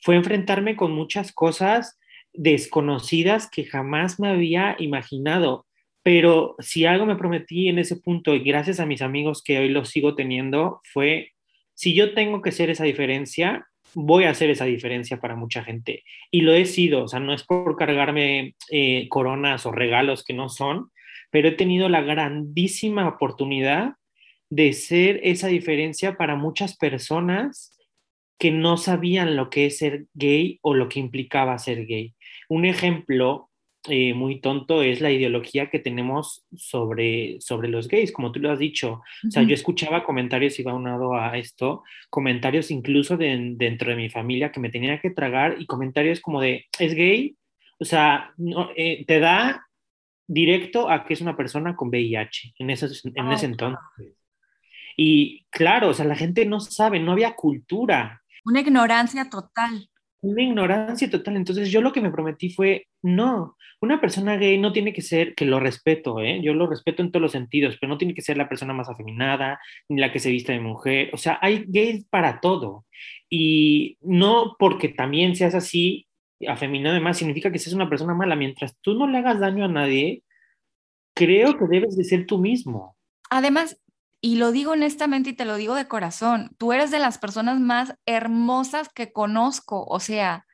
fue 0.00 0.16
enfrentarme 0.16 0.76
con 0.76 0.92
muchas 0.92 1.32
cosas 1.32 1.98
desconocidas 2.34 3.48
que 3.48 3.64
jamás 3.64 4.20
me 4.20 4.28
había 4.28 4.76
imaginado. 4.78 5.66
Pero 6.02 6.56
si 6.58 6.84
algo 6.84 7.06
me 7.06 7.16
prometí 7.16 7.68
en 7.68 7.78
ese 7.78 7.96
punto, 7.96 8.34
y 8.34 8.40
gracias 8.40 8.80
a 8.80 8.86
mis 8.86 9.00
amigos 9.00 9.42
que 9.42 9.58
hoy 9.58 9.70
lo 9.70 9.86
sigo 9.86 10.14
teniendo, 10.14 10.82
fue, 10.92 11.32
si 11.72 11.94
yo 11.94 12.12
tengo 12.12 12.42
que 12.42 12.52
ser 12.52 12.68
esa 12.68 12.84
diferencia, 12.84 13.66
voy 13.94 14.24
a 14.24 14.30
hacer 14.30 14.50
esa 14.50 14.64
diferencia 14.64 15.20
para 15.20 15.36
mucha 15.36 15.62
gente. 15.64 16.04
Y 16.30 16.42
lo 16.42 16.52
he 16.54 16.64
sido, 16.64 17.04
o 17.04 17.08
sea, 17.08 17.20
no 17.20 17.32
es 17.32 17.44
por 17.44 17.76
cargarme 17.76 18.54
eh, 18.70 19.08
coronas 19.08 19.66
o 19.66 19.72
regalos 19.72 20.24
que 20.24 20.34
no 20.34 20.48
son, 20.48 20.90
pero 21.30 21.48
he 21.48 21.52
tenido 21.52 21.88
la 21.88 22.02
grandísima 22.02 23.08
oportunidad 23.08 23.94
de 24.50 24.72
ser 24.72 25.20
esa 25.22 25.48
diferencia 25.48 26.16
para 26.16 26.36
muchas 26.36 26.76
personas 26.76 27.76
que 28.38 28.50
no 28.50 28.76
sabían 28.76 29.36
lo 29.36 29.50
que 29.50 29.66
es 29.66 29.78
ser 29.78 30.06
gay 30.14 30.58
o 30.62 30.74
lo 30.74 30.88
que 30.88 31.00
implicaba 31.00 31.58
ser 31.58 31.86
gay. 31.86 32.14
Un 32.48 32.64
ejemplo 32.64 33.50
eh, 33.88 34.14
muy 34.14 34.40
tonto 34.40 34.82
es 34.82 35.00
la 35.00 35.10
ideología 35.10 35.68
que 35.68 35.78
tenemos 35.78 36.46
sobre, 36.56 37.40
sobre 37.40 37.68
los 37.68 37.88
gays, 37.88 38.12
como 38.12 38.32
tú 38.32 38.40
lo 38.40 38.50
has 38.50 38.58
dicho. 38.58 39.02
O 39.26 39.30
sea, 39.30 39.42
yo 39.42 39.54
escuchaba 39.54 40.04
comentarios, 40.04 40.58
iba 40.58 40.72
unado 40.72 41.14
a 41.14 41.36
esto, 41.36 41.82
comentarios 42.08 42.70
incluso 42.70 43.16
dentro 43.16 43.90
de 43.90 43.96
mi 43.96 44.08
familia 44.08 44.50
que 44.52 44.60
me 44.60 44.70
tenía 44.70 45.00
que 45.00 45.10
tragar 45.10 45.56
y 45.58 45.66
comentarios 45.66 46.20
como 46.20 46.40
de, 46.40 46.66
¿es 46.78 46.94
gay? 46.94 47.36
O 47.78 47.84
sea, 47.84 48.32
no, 48.38 48.70
eh, 48.76 49.04
te 49.06 49.20
da 49.20 49.66
directo 50.26 50.88
a 50.88 51.04
que 51.04 51.12
es 51.12 51.20
una 51.20 51.36
persona 51.36 51.76
con 51.76 51.88
VIH 51.88 52.54
en 52.58 52.70
ese, 52.70 52.86
en 53.14 53.32
ese 53.32 53.46
entonces. 53.46 53.84
Y 54.96 55.44
claro, 55.50 55.88
o 55.88 55.94
sea, 55.94 56.06
la 56.06 56.16
gente 56.16 56.46
no 56.46 56.60
sabe, 56.60 57.00
no 57.00 57.12
había 57.12 57.34
cultura. 57.34 58.22
Una 58.44 58.60
ignorancia 58.60 59.28
total 59.28 59.90
una 60.24 60.42
ignorancia 60.42 61.10
total. 61.10 61.36
Entonces 61.36 61.70
yo 61.70 61.80
lo 61.80 61.92
que 61.92 62.00
me 62.00 62.10
prometí 62.10 62.50
fue, 62.50 62.86
no, 63.02 63.56
una 63.80 64.00
persona 64.00 64.36
gay 64.36 64.58
no 64.58 64.72
tiene 64.72 64.92
que 64.92 65.02
ser, 65.02 65.34
que 65.34 65.44
lo 65.44 65.60
respeto, 65.60 66.20
¿eh? 66.20 66.40
yo 66.42 66.54
lo 66.54 66.66
respeto 66.66 67.02
en 67.02 67.10
todos 67.10 67.22
los 67.22 67.32
sentidos, 67.32 67.76
pero 67.80 67.90
no 67.90 67.98
tiene 67.98 68.14
que 68.14 68.22
ser 68.22 68.36
la 68.36 68.48
persona 68.48 68.72
más 68.72 68.88
afeminada, 68.88 69.60
ni 69.88 70.00
la 70.00 70.12
que 70.12 70.20
se 70.20 70.30
vista 70.30 70.52
de 70.52 70.60
mujer, 70.60 71.10
o 71.12 71.16
sea, 71.16 71.38
hay 71.42 71.64
gays 71.68 72.06
para 72.06 72.40
todo. 72.40 72.86
Y 73.28 73.98
no 74.00 74.56
porque 74.58 74.88
también 74.88 75.36
seas 75.36 75.54
así, 75.54 76.06
afeminado 76.48 76.94
además, 76.94 77.18
significa 77.18 77.52
que 77.52 77.58
seas 77.58 77.74
una 77.74 77.88
persona 77.88 78.14
mala. 78.14 78.36
Mientras 78.36 78.78
tú 78.80 78.94
no 78.94 79.06
le 79.06 79.18
hagas 79.18 79.40
daño 79.40 79.64
a 79.64 79.68
nadie, 79.68 80.22
creo 81.14 81.56
que 81.58 81.66
debes 81.68 81.96
de 81.96 82.04
ser 82.04 82.26
tú 82.26 82.38
mismo. 82.38 82.96
Además, 83.30 83.80
y 84.24 84.36
lo 84.36 84.52
digo 84.52 84.72
honestamente 84.72 85.28
y 85.28 85.32
te 85.34 85.44
lo 85.44 85.56
digo 85.56 85.74
de 85.74 85.86
corazón, 85.86 86.48
tú 86.56 86.72
eres 86.72 86.90
de 86.90 86.98
las 86.98 87.18
personas 87.18 87.60
más 87.60 87.94
hermosas 88.06 88.88
que 88.88 89.12
conozco, 89.12 89.84
o 89.84 90.00
sea, 90.00 90.46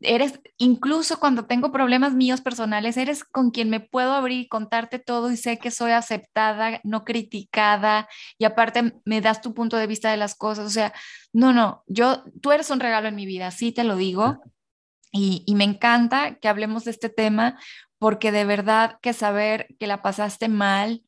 eres, 0.00 0.40
incluso 0.56 1.20
cuando 1.20 1.44
tengo 1.44 1.70
problemas 1.70 2.14
míos 2.14 2.40
personales, 2.40 2.96
eres 2.96 3.24
con 3.24 3.50
quien 3.50 3.68
me 3.68 3.80
puedo 3.80 4.12
abrir 4.14 4.40
y 4.40 4.48
contarte 4.48 4.98
todo 4.98 5.30
y 5.30 5.36
sé 5.36 5.58
que 5.58 5.70
soy 5.70 5.90
aceptada, 5.90 6.80
no 6.82 7.04
criticada 7.04 8.08
y 8.38 8.46
aparte 8.46 8.94
me 9.04 9.20
das 9.20 9.42
tu 9.42 9.52
punto 9.52 9.76
de 9.76 9.86
vista 9.86 10.10
de 10.10 10.16
las 10.16 10.34
cosas, 10.34 10.64
o 10.64 10.70
sea, 10.70 10.94
no, 11.34 11.52
no, 11.52 11.84
yo, 11.88 12.24
tú 12.40 12.52
eres 12.52 12.70
un 12.70 12.80
regalo 12.80 13.06
en 13.06 13.16
mi 13.16 13.26
vida, 13.26 13.50
sí 13.50 13.70
te 13.70 13.84
lo 13.84 13.96
digo. 13.96 14.40
Y, 15.12 15.42
y 15.46 15.56
me 15.56 15.64
encanta 15.64 16.36
que 16.36 16.48
hablemos 16.48 16.84
de 16.84 16.92
este 16.92 17.10
tema 17.10 17.58
porque 17.98 18.32
de 18.32 18.46
verdad 18.46 18.98
que 19.02 19.12
saber 19.12 19.66
que 19.78 19.86
la 19.86 20.00
pasaste 20.00 20.48
mal, 20.48 21.02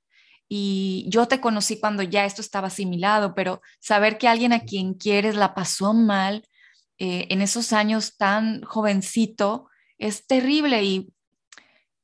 y 0.53 1.07
yo 1.07 1.29
te 1.29 1.41
conocí 1.41 1.79
cuando 1.79 2.03
ya 2.03 2.25
esto 2.25 2.43
estaba 2.43 2.67
asimilado, 2.67 3.37
pero 3.37 3.63
saber 3.79 4.19
que 4.19 4.27
alguien 4.27 4.53
a 4.53 4.65
quien 4.65 4.95
quieres 4.95 5.37
la 5.37 5.55
pasó 5.55 5.95
mal 5.95 6.45
eh, 6.99 7.29
en 7.31 7.41
esos 7.41 7.73
años 7.73 8.17
tan 8.17 8.61
jovencito 8.63 9.69
es 9.97 10.27
terrible 10.27 10.83
y, 10.83 11.13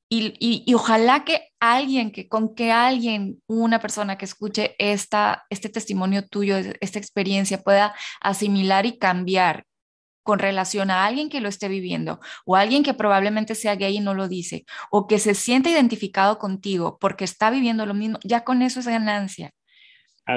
y, 0.08 0.62
y, 0.64 0.74
ojalá 0.74 1.24
que 1.24 1.48
alguien, 1.58 2.12
que 2.12 2.28
con 2.28 2.54
que 2.54 2.70
alguien, 2.70 3.42
una 3.48 3.80
persona 3.80 4.16
que 4.16 4.26
escuche 4.26 4.76
esta, 4.78 5.44
este 5.50 5.68
testimonio 5.68 6.24
tuyo, 6.24 6.56
esta 6.80 7.00
experiencia 7.00 7.62
pueda 7.62 7.96
asimilar 8.20 8.86
y 8.86 8.96
cambiar 8.96 9.66
con 10.26 10.38
relación 10.38 10.90
a 10.90 11.06
alguien 11.06 11.30
que 11.30 11.40
lo 11.40 11.48
esté 11.48 11.68
viviendo 11.68 12.20
o 12.44 12.56
alguien 12.56 12.82
que 12.82 12.92
probablemente 12.92 13.54
sea 13.54 13.76
gay 13.76 13.96
y 13.96 14.00
no 14.00 14.12
lo 14.12 14.28
dice 14.28 14.66
o 14.90 15.06
que 15.06 15.18
se 15.18 15.34
siente 15.34 15.70
identificado 15.70 16.38
contigo 16.38 16.98
porque 17.00 17.24
está 17.24 17.50
viviendo 17.50 17.86
lo 17.86 17.94
mismo, 17.94 18.18
ya 18.22 18.44
con 18.44 18.60
eso 18.60 18.80
es 18.80 18.88
ganancia. 18.88 19.52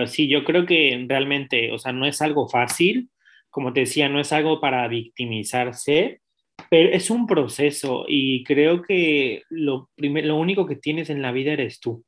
Sí, 0.05 0.29
yo 0.29 0.45
creo 0.45 0.67
que 0.67 1.03
realmente, 1.09 1.71
o 1.71 1.79
sea, 1.79 1.91
no 1.91 2.05
es 2.05 2.21
algo 2.21 2.47
fácil, 2.47 3.09
como 3.49 3.73
te 3.73 3.81
decía, 3.81 4.07
no 4.07 4.19
es 4.19 4.31
algo 4.31 4.61
para 4.61 4.87
victimizarse, 4.87 6.21
pero 6.69 6.89
es 6.89 7.09
un 7.09 7.25
proceso 7.25 8.05
y 8.07 8.43
creo 8.43 8.83
que 8.83 9.41
lo, 9.49 9.89
lo 9.97 10.35
único 10.35 10.67
que 10.67 10.75
tienes 10.75 11.09
en 11.09 11.23
la 11.23 11.31
vida 11.31 11.53
eres 11.53 11.79
tú. 11.79 12.05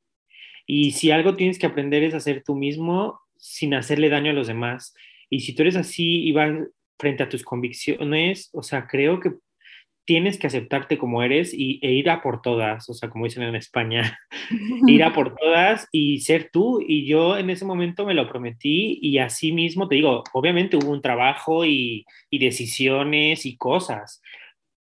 Y 0.67 0.91
si 0.91 1.09
algo 1.09 1.35
tienes 1.35 1.57
que 1.57 1.65
aprender 1.65 2.03
es 2.03 2.13
hacer 2.13 2.43
tú 2.45 2.55
mismo 2.55 3.19
sin 3.37 3.73
hacerle 3.73 4.09
daño 4.09 4.29
a 4.29 4.35
los 4.35 4.47
demás. 4.47 4.93
Y 5.31 5.39
si 5.39 5.55
tú 5.55 5.63
eres 5.63 5.75
así 5.75 6.23
y 6.23 6.31
vas 6.33 6.51
frente 7.01 7.23
a 7.23 7.29
tus 7.29 7.43
convicciones, 7.43 8.51
o 8.53 8.61
sea, 8.61 8.87
creo 8.87 9.19
que 9.19 9.31
tienes 10.05 10.37
que 10.37 10.47
aceptarte 10.47 10.99
como 10.99 11.23
eres 11.23 11.51
y, 11.53 11.79
e 11.81 11.91
ir 11.93 12.09
a 12.11 12.21
por 12.21 12.41
todas, 12.41 12.87
o 12.89 12.93
sea, 12.93 13.09
como 13.09 13.25
dicen 13.25 13.43
en 13.43 13.55
España, 13.55 14.19
ir 14.87 15.03
a 15.03 15.13
por 15.13 15.35
todas 15.41 15.87
y 15.91 16.19
ser 16.21 16.49
tú. 16.51 16.79
Y 16.85 17.07
yo 17.07 17.37
en 17.37 17.49
ese 17.49 17.65
momento 17.65 18.05
me 18.05 18.13
lo 18.13 18.29
prometí 18.29 18.99
y 19.01 19.17
así 19.17 19.51
mismo 19.51 19.87
te 19.87 19.95
digo, 19.95 20.23
obviamente 20.33 20.77
hubo 20.77 20.91
un 20.91 21.01
trabajo 21.01 21.65
y, 21.65 22.05
y 22.29 22.39
decisiones 22.39 23.45
y 23.45 23.57
cosas. 23.57 24.21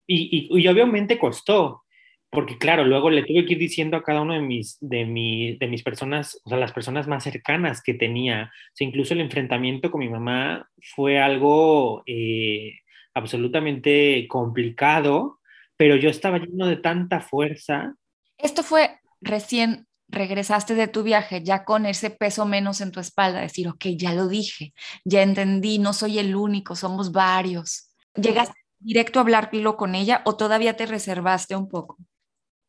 Y, 0.06 0.50
y, 0.52 0.60
y, 0.60 0.68
obviamente 0.68 1.20
costó, 1.20 1.84
porque 2.32 2.58
claro, 2.58 2.86
luego 2.86 3.10
le 3.10 3.24
tuve 3.24 3.46
que 3.46 3.54
ir 3.54 3.60
diciendo 3.60 3.98
a 3.98 4.04
cada 4.04 4.22
uno 4.22 4.34
de 4.34 4.42
mis, 4.42 4.78
de, 4.82 5.06
mi, 5.06 5.58
de 5.58 5.68
mis 5.68 5.82
personas, 5.82 6.40
o 6.44 6.50
sea, 6.50 6.60
las 6.60 6.74
personas 6.74 7.08
más 7.08 7.24
cercanas 7.24 7.82
que 7.82 7.96
tenía, 7.96 8.52
incluso 8.78 9.14
el 9.14 9.22
enfrentamiento 9.22 9.90
con 9.90 10.00
mi 10.00 10.10
mamá 10.10 10.70
fue 10.96 11.20
algo 11.20 12.04
eh, 12.06 12.74
absolutamente 13.16 14.28
complicado, 14.28 15.40
pero 15.76 15.96
yo 15.96 16.10
estaba 16.10 16.38
lleno 16.38 16.68
de 16.68 16.78
tanta 16.78 17.20
fuerza. 17.20 17.96
Esto 18.38 18.64
fue 18.64 19.00
recién 19.22 19.88
regresaste 20.08 20.76
de 20.76 20.88
tu 20.88 21.04
viaje 21.04 21.44
ya 21.44 21.64
con 21.64 21.86
ese 21.86 22.10
peso 22.10 22.46
menos 22.46 22.82
en 22.82 22.92
tu 22.92 23.00
espalda, 23.00 23.42
decir, 23.42 23.68
ok, 23.68 23.86
ya 23.96 24.14
lo 24.14 24.28
dije, 24.28 24.74
ya 25.06 25.22
entendí, 25.22 25.80
no 25.80 25.94
soy 25.94 26.20
el 26.20 26.36
único, 26.36 26.76
somos 26.76 27.12
varios. 27.12 27.92
¿Llegaste 28.16 28.56
directo 28.80 29.20
a 29.20 29.22
hablarlo 29.22 29.78
con 29.78 29.96
ella 29.96 30.22
o 30.26 30.36
todavía 30.36 30.76
te 30.76 30.86
reservaste 30.86 31.56
un 31.56 31.70
poco? 31.70 31.98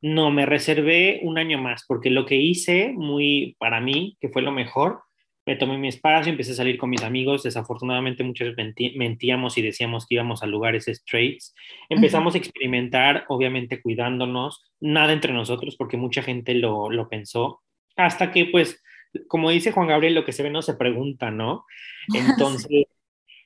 No, 0.02 0.30
me 0.30 0.46
reservé 0.46 1.20
un 1.22 1.38
año 1.38 1.58
más, 1.58 1.84
porque 1.86 2.10
lo 2.10 2.24
que 2.24 2.36
hice 2.36 2.92
muy 2.94 3.56
para 3.58 3.80
mí, 3.80 4.16
que 4.20 4.30
fue 4.30 4.40
lo 4.40 4.50
mejor, 4.50 5.02
me 5.44 5.56
tomé 5.56 5.76
mi 5.78 5.88
espacio, 5.88 6.30
empecé 6.30 6.52
a 6.52 6.56
salir 6.56 6.78
con 6.78 6.90
mis 6.90 7.02
amigos, 7.02 7.42
desafortunadamente 7.42 8.24
muchos 8.24 8.54
mentíamos 8.94 9.58
y 9.58 9.62
decíamos 9.62 10.06
que 10.06 10.14
íbamos 10.14 10.42
a 10.42 10.46
lugares 10.46 10.86
straights, 10.86 11.54
empezamos 11.88 12.34
a 12.34 12.38
experimentar, 12.38 13.24
obviamente 13.28 13.82
cuidándonos, 13.82 14.62
nada 14.80 15.12
entre 15.12 15.32
nosotros, 15.32 15.76
porque 15.76 15.96
mucha 15.96 16.22
gente 16.22 16.54
lo, 16.54 16.90
lo 16.90 17.08
pensó, 17.08 17.60
hasta 17.96 18.30
que 18.30 18.46
pues, 18.46 18.82
como 19.28 19.50
dice 19.50 19.72
Juan 19.72 19.88
Gabriel, 19.88 20.14
lo 20.14 20.24
que 20.24 20.32
se 20.32 20.42
ve 20.42 20.50
no 20.50 20.62
se 20.62 20.74
pregunta, 20.74 21.30
¿no? 21.30 21.64
Entonces... 22.14 22.86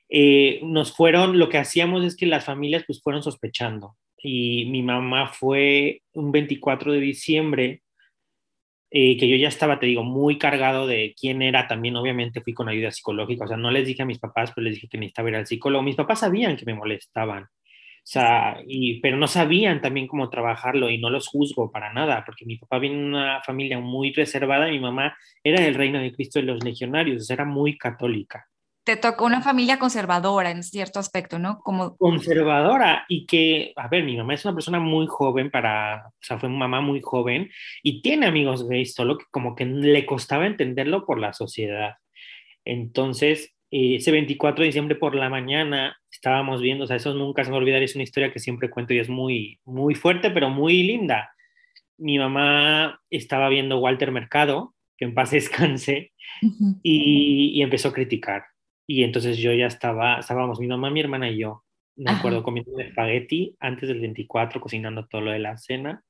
Eh, 0.07 0.59
nos 0.61 0.95
fueron, 0.95 1.39
lo 1.39 1.49
que 1.49 1.57
hacíamos 1.57 2.05
es 2.05 2.15
que 2.15 2.27
las 2.27 2.45
familias 2.45 2.83
pues 2.85 3.01
fueron 3.01 3.23
sospechando 3.23 3.95
y 4.27 4.65
mi 4.65 4.81
mamá 4.81 5.27
fue 5.27 6.01
un 6.13 6.31
24 6.31 6.93
de 6.93 6.99
diciembre, 6.99 7.83
eh, 8.89 9.17
que 9.17 9.29
yo 9.29 9.35
ya 9.35 9.49
estaba, 9.49 9.79
te 9.79 9.85
digo, 9.85 10.03
muy 10.03 10.39
cargado 10.39 10.87
de 10.87 11.13
quién 11.19 11.43
era, 11.43 11.67
también 11.67 11.95
obviamente 11.95 12.41
fui 12.41 12.53
con 12.53 12.67
ayuda 12.67 12.91
psicológica, 12.91 13.45
o 13.45 13.47
sea, 13.47 13.57
no 13.57 13.69
les 13.69 13.85
dije 13.85 14.01
a 14.01 14.05
mis 14.05 14.17
papás, 14.17 14.51
pero 14.55 14.65
les 14.65 14.75
dije 14.75 14.87
que 14.87 14.97
necesitaba 14.97 15.29
ir 15.29 15.35
al 15.35 15.45
psicólogo, 15.45 15.83
mis 15.83 15.95
papás 15.95 16.21
sabían 16.21 16.57
que 16.57 16.65
me 16.65 16.73
molestaban, 16.73 17.43
O 17.43 17.47
sea, 18.03 18.61
y, 18.67 18.99
pero 19.01 19.17
no 19.17 19.27
sabían 19.27 19.81
también 19.81 20.07
cómo 20.07 20.29
trabajarlo 20.29 20.89
y 20.89 20.97
no 20.97 21.11
los 21.11 21.27
juzgo 21.27 21.71
para 21.71 21.93
nada, 21.93 22.23
porque 22.25 22.45
mi 22.45 22.57
papá 22.57 22.79
viene 22.79 22.97
de 22.97 23.05
una 23.05 23.41
familia 23.41 23.79
muy 23.79 24.11
reservada, 24.11 24.69
mi 24.69 24.79
mamá 24.79 25.15
era 25.43 25.61
del 25.61 25.75
reino 25.75 25.99
de 25.99 26.13
Cristo 26.13 26.39
de 26.39 26.45
los 26.45 26.63
legionarios, 26.63 27.29
era 27.29 27.45
muy 27.45 27.77
católica. 27.77 28.47
Te 28.85 28.95
tocó 28.97 29.25
una 29.25 29.41
familia 29.41 29.79
conservadora 29.79 30.51
en 30.51 30.63
cierto 30.63 30.99
aspecto, 30.99 31.39
¿no? 31.39 31.59
Como... 31.59 31.97
Conservadora 31.97 33.05
y 33.09 33.25
que, 33.25 33.73
a 33.75 33.87
ver, 33.87 34.03
mi 34.03 34.15
mamá 34.15 34.35
es 34.35 34.45
una 34.45 34.53
persona 34.53 34.79
muy 34.79 35.07
joven 35.07 35.51
para, 35.51 36.07
o 36.07 36.13
sea, 36.21 36.37
fue 36.37 36.47
una 36.49 36.59
mamá 36.59 36.81
muy 36.81 37.01
joven 37.01 37.49
y 37.81 38.01
tiene 38.01 38.27
amigos 38.27 38.67
gays, 38.69 38.93
solo 38.93 39.17
que 39.17 39.25
como 39.31 39.55
que 39.55 39.65
le 39.65 40.05
costaba 40.05 40.45
entenderlo 40.45 41.05
por 41.05 41.19
la 41.19 41.33
sociedad. 41.33 41.95
Entonces, 42.63 43.55
eh, 43.71 43.95
ese 43.95 44.11
24 44.11 44.61
de 44.61 44.67
diciembre 44.67 44.95
por 44.95 45.15
la 45.15 45.29
mañana 45.29 45.97
estábamos 46.11 46.61
viendo, 46.61 46.85
o 46.85 46.87
sea, 46.87 46.95
eso 46.95 47.13
nunca 47.13 47.43
se 47.43 47.51
me 47.51 47.57
olvidar, 47.57 47.83
es 47.83 47.95
una 47.95 48.03
historia 48.03 48.31
que 48.31 48.39
siempre 48.39 48.69
cuento 48.69 48.93
y 48.93 48.99
es 48.99 49.09
muy, 49.09 49.59
muy 49.65 49.95
fuerte, 49.95 50.31
pero 50.31 50.49
muy 50.49 50.83
linda. 50.83 51.31
Mi 51.97 52.17
mamá 52.17 53.01
estaba 53.09 53.49
viendo 53.49 53.79
Walter 53.79 54.11
Mercado, 54.11 54.75
que 54.97 55.05
en 55.05 55.13
paz 55.13 55.31
descanse, 55.31 56.13
y, 56.83 57.61
empezó 57.61 57.89
a 57.89 57.93
criticar. 57.93 58.45
Y 58.87 59.03
entonces 59.03 59.37
yo 59.37 59.53
ya 59.53 59.67
estaba, 59.67 60.19
estábamos 60.19 60.59
mi 60.59 60.67
mamá, 60.67 60.89
mi 60.89 60.99
hermana 60.99 61.29
y 61.29 61.39
yo, 61.39 61.63
me 61.95 62.11
acuerdo, 62.11 62.43
comiendo 62.43 62.71
un 62.71 62.81
espagueti 62.81 63.55
antes 63.59 63.87
del 63.87 64.01
24, 64.01 64.59
cocinando 64.59 65.07
todo 65.07 65.21
lo 65.21 65.31
de 65.31 65.39
la 65.39 65.57
cena. 65.57 66.03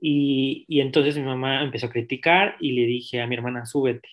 Y, 0.00 0.64
y 0.68 0.80
entonces 0.80 1.16
mi 1.16 1.24
mamá 1.24 1.62
empezó 1.62 1.86
a 1.86 1.90
criticar 1.90 2.56
y 2.60 2.72
le 2.72 2.86
dije 2.86 3.20
a 3.20 3.26
mi 3.26 3.34
hermana, 3.34 3.66
súbete. 3.66 4.08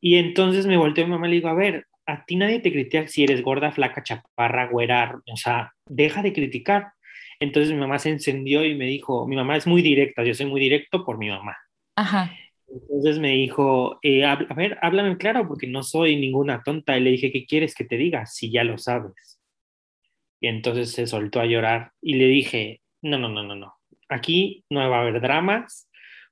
Y 0.00 0.16
entonces 0.16 0.66
me 0.66 0.76
volteó 0.76 1.04
mi 1.04 1.12
mamá 1.12 1.26
y 1.26 1.30
le 1.30 1.36
digo, 1.36 1.48
a 1.48 1.54
ver, 1.54 1.86
a 2.06 2.24
ti 2.24 2.36
nadie 2.36 2.60
te 2.60 2.72
critica 2.72 3.06
si 3.06 3.24
eres 3.24 3.42
gorda, 3.42 3.72
flaca, 3.72 4.02
chaparra, 4.02 4.68
güera, 4.68 5.20
o 5.32 5.36
sea, 5.36 5.72
deja 5.88 6.22
de 6.22 6.32
criticar. 6.32 6.92
Entonces 7.40 7.72
mi 7.72 7.78
mamá 7.78 7.98
se 7.98 8.10
encendió 8.10 8.64
y 8.64 8.74
me 8.74 8.86
dijo, 8.86 9.26
mi 9.26 9.36
mamá 9.36 9.56
es 9.56 9.66
muy 9.66 9.82
directa, 9.82 10.24
yo 10.24 10.34
soy 10.34 10.46
muy 10.46 10.60
directo 10.60 11.04
por 11.04 11.18
mi 11.18 11.28
mamá. 11.28 11.56
Ajá. 11.96 12.32
Entonces 12.68 13.18
me 13.18 13.30
dijo, 13.30 13.98
eh, 14.02 14.24
a, 14.24 14.36
ver, 14.36 14.78
háblame 14.82 15.16
claro 15.16 15.46
porque 15.46 15.66
no 15.66 15.82
soy 15.82 16.16
ninguna 16.16 16.62
tonta. 16.62 16.96
Y 16.96 17.00
le 17.00 17.10
dije, 17.10 17.30
¿qué 17.30 17.46
quieres 17.46 17.74
que 17.74 17.84
te 17.84 17.96
diga? 17.96 18.26
Si 18.26 18.50
ya 18.50 18.64
lo 18.64 18.78
sabes. 18.78 19.40
Y 20.40 20.48
entonces 20.48 20.92
se 20.92 21.06
soltó 21.06 21.40
a 21.40 21.46
llorar 21.46 21.92
y 22.02 22.14
le 22.14 22.26
dije, 22.26 22.82
no, 23.02 23.18
no, 23.18 23.28
no, 23.28 23.42
no, 23.42 23.54
no. 23.54 23.74
Aquí 24.08 24.64
no 24.70 24.88
va 24.90 24.98
a 24.98 25.00
haber 25.00 25.20
dramas, 25.20 25.88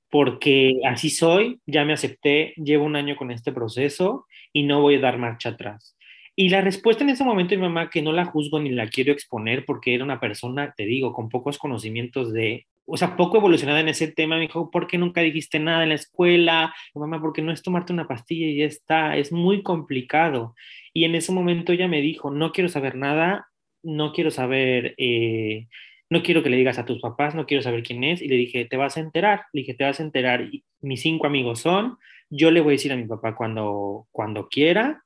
porque 0.09 0.73
así 0.85 1.09
soy, 1.09 1.59
ya 1.65 1.85
me 1.85 1.93
acepté, 1.93 2.53
llevo 2.57 2.85
un 2.85 2.95
año 2.95 3.15
con 3.15 3.31
este 3.31 3.51
proceso 3.51 4.27
y 4.51 4.63
no 4.63 4.81
voy 4.81 4.95
a 4.95 4.99
dar 4.99 5.17
marcha 5.17 5.49
atrás. 5.49 5.97
Y 6.35 6.49
la 6.49 6.61
respuesta 6.61 7.03
en 7.03 7.09
ese 7.09 7.23
momento 7.23 7.51
de 7.51 7.57
mi 7.57 7.63
mamá, 7.63 7.89
que 7.89 8.01
no 8.01 8.11
la 8.11 8.25
juzgo 8.25 8.59
ni 8.59 8.69
la 8.69 8.87
quiero 8.87 9.11
exponer 9.11 9.65
porque 9.65 9.95
era 9.95 10.03
una 10.03 10.19
persona, 10.19 10.73
te 10.77 10.85
digo, 10.85 11.13
con 11.13 11.29
pocos 11.29 11.57
conocimientos 11.57 12.31
de, 12.31 12.67
o 12.85 12.97
sea, 12.97 13.15
poco 13.15 13.37
evolucionada 13.37 13.79
en 13.79 13.89
ese 13.89 14.07
tema, 14.07 14.35
me 14.35 14.43
dijo, 14.43 14.69
¿por 14.69 14.87
qué 14.87 14.97
nunca 14.97 15.21
dijiste 15.21 15.59
nada 15.59 15.83
en 15.83 15.89
la 15.89 15.95
escuela? 15.95 16.73
Mamá, 16.95 17.21
porque 17.21 17.41
no 17.41 17.51
es 17.51 17.61
tomarte 17.61 17.93
una 17.93 18.07
pastilla 18.07 18.47
y 18.47 18.57
ya 18.57 18.65
está, 18.65 19.17
es 19.17 19.31
muy 19.31 19.63
complicado. 19.63 20.55
Y 20.93 21.05
en 21.05 21.15
ese 21.15 21.31
momento 21.31 21.71
ella 21.71 21.87
me 21.87 22.01
dijo, 22.01 22.31
no 22.31 22.51
quiero 22.51 22.69
saber 22.69 22.95
nada, 22.95 23.47
no 23.83 24.13
quiero 24.13 24.31
saber... 24.31 24.95
Eh, 24.97 25.67
no 26.09 26.21
quiero 26.21 26.43
que 26.43 26.49
le 26.51 26.57
digas 26.57 26.77
a 26.77 26.85
tus 26.85 27.01
papás, 27.01 27.33
no 27.33 27.47
quiero 27.47 27.63
saber 27.63 27.81
quién 27.81 28.03
es. 28.03 28.21
Y 28.21 28.27
le 28.27 28.35
dije, 28.35 28.65
te 28.65 28.77
vas 28.77 28.97
a 28.97 28.99
enterar. 28.99 29.45
Le 29.51 29.61
dije, 29.61 29.73
te 29.73 29.83
vas 29.83 29.99
a 29.99 30.03
enterar. 30.03 30.41
Y 30.41 30.63
mis 30.79 31.01
cinco 31.01 31.25
amigos 31.25 31.61
son, 31.61 31.97
yo 32.29 32.51
le 32.51 32.61
voy 32.61 32.73
a 32.73 32.77
decir 32.77 32.91
a 32.91 32.95
mi 32.95 33.05
papá 33.05 33.35
cuando, 33.35 34.07
cuando 34.11 34.47
quiera. 34.47 35.02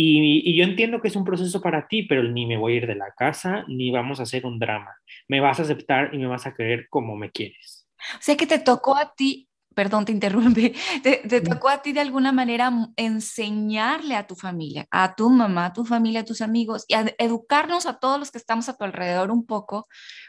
Y, 0.00 0.56
yo 0.56 0.62
entiendo 0.62 1.00
que 1.00 1.08
es 1.08 1.16
un 1.16 1.24
proceso 1.24 1.60
para 1.60 1.88
ti, 1.88 2.04
pero 2.04 2.22
ni 2.22 2.46
me 2.46 2.56
voy 2.56 2.74
a 2.74 2.76
ir 2.76 2.86
de 2.86 2.94
la 2.94 3.12
casa, 3.16 3.64
ni 3.66 3.90
vamos 3.90 4.20
a 4.20 4.22
hacer 4.22 4.46
un 4.46 4.60
drama. 4.60 4.94
Me 5.26 5.40
vas 5.40 5.58
a 5.58 5.62
aceptar 5.62 6.14
y 6.14 6.18
me 6.18 6.28
vas 6.28 6.46
a 6.46 6.54
querer 6.54 6.86
como 6.88 7.16
me 7.16 7.32
quieres. 7.32 7.88
O 8.14 8.22
sea 8.22 8.36
que 8.36 8.46
te 8.46 8.60
tocó 8.60 8.96
a 8.96 9.12
ti 9.16 9.48
perdón, 9.74 10.04
te 10.04 10.10
interrumpe, 10.10 10.74
te, 11.04 11.40
tocó 11.40 11.68
a 11.68 11.82
ti 11.82 11.92
de 11.92 12.00
alguna 12.00 12.32
manera 12.32 12.72
enseñarle 12.96 14.16
a 14.16 14.26
tu 14.26 14.34
familia, 14.34 14.88
a 14.90 15.14
tu 15.14 15.30
mamá, 15.30 15.66
a 15.66 15.72
tu 15.72 15.84
familia, 15.84 16.22
a 16.22 16.24
tus 16.24 16.40
amigos 16.40 16.84
y 16.88 16.94
educarnos 17.18 17.86
a 17.86 18.00
todos 18.00 18.18
los 18.18 18.32
que 18.32 18.38
estamos 18.38 18.68
a 18.68 18.76
tu 18.76 18.82
alrededor 18.82 19.30
un 19.30 19.46
poco, 19.46 19.86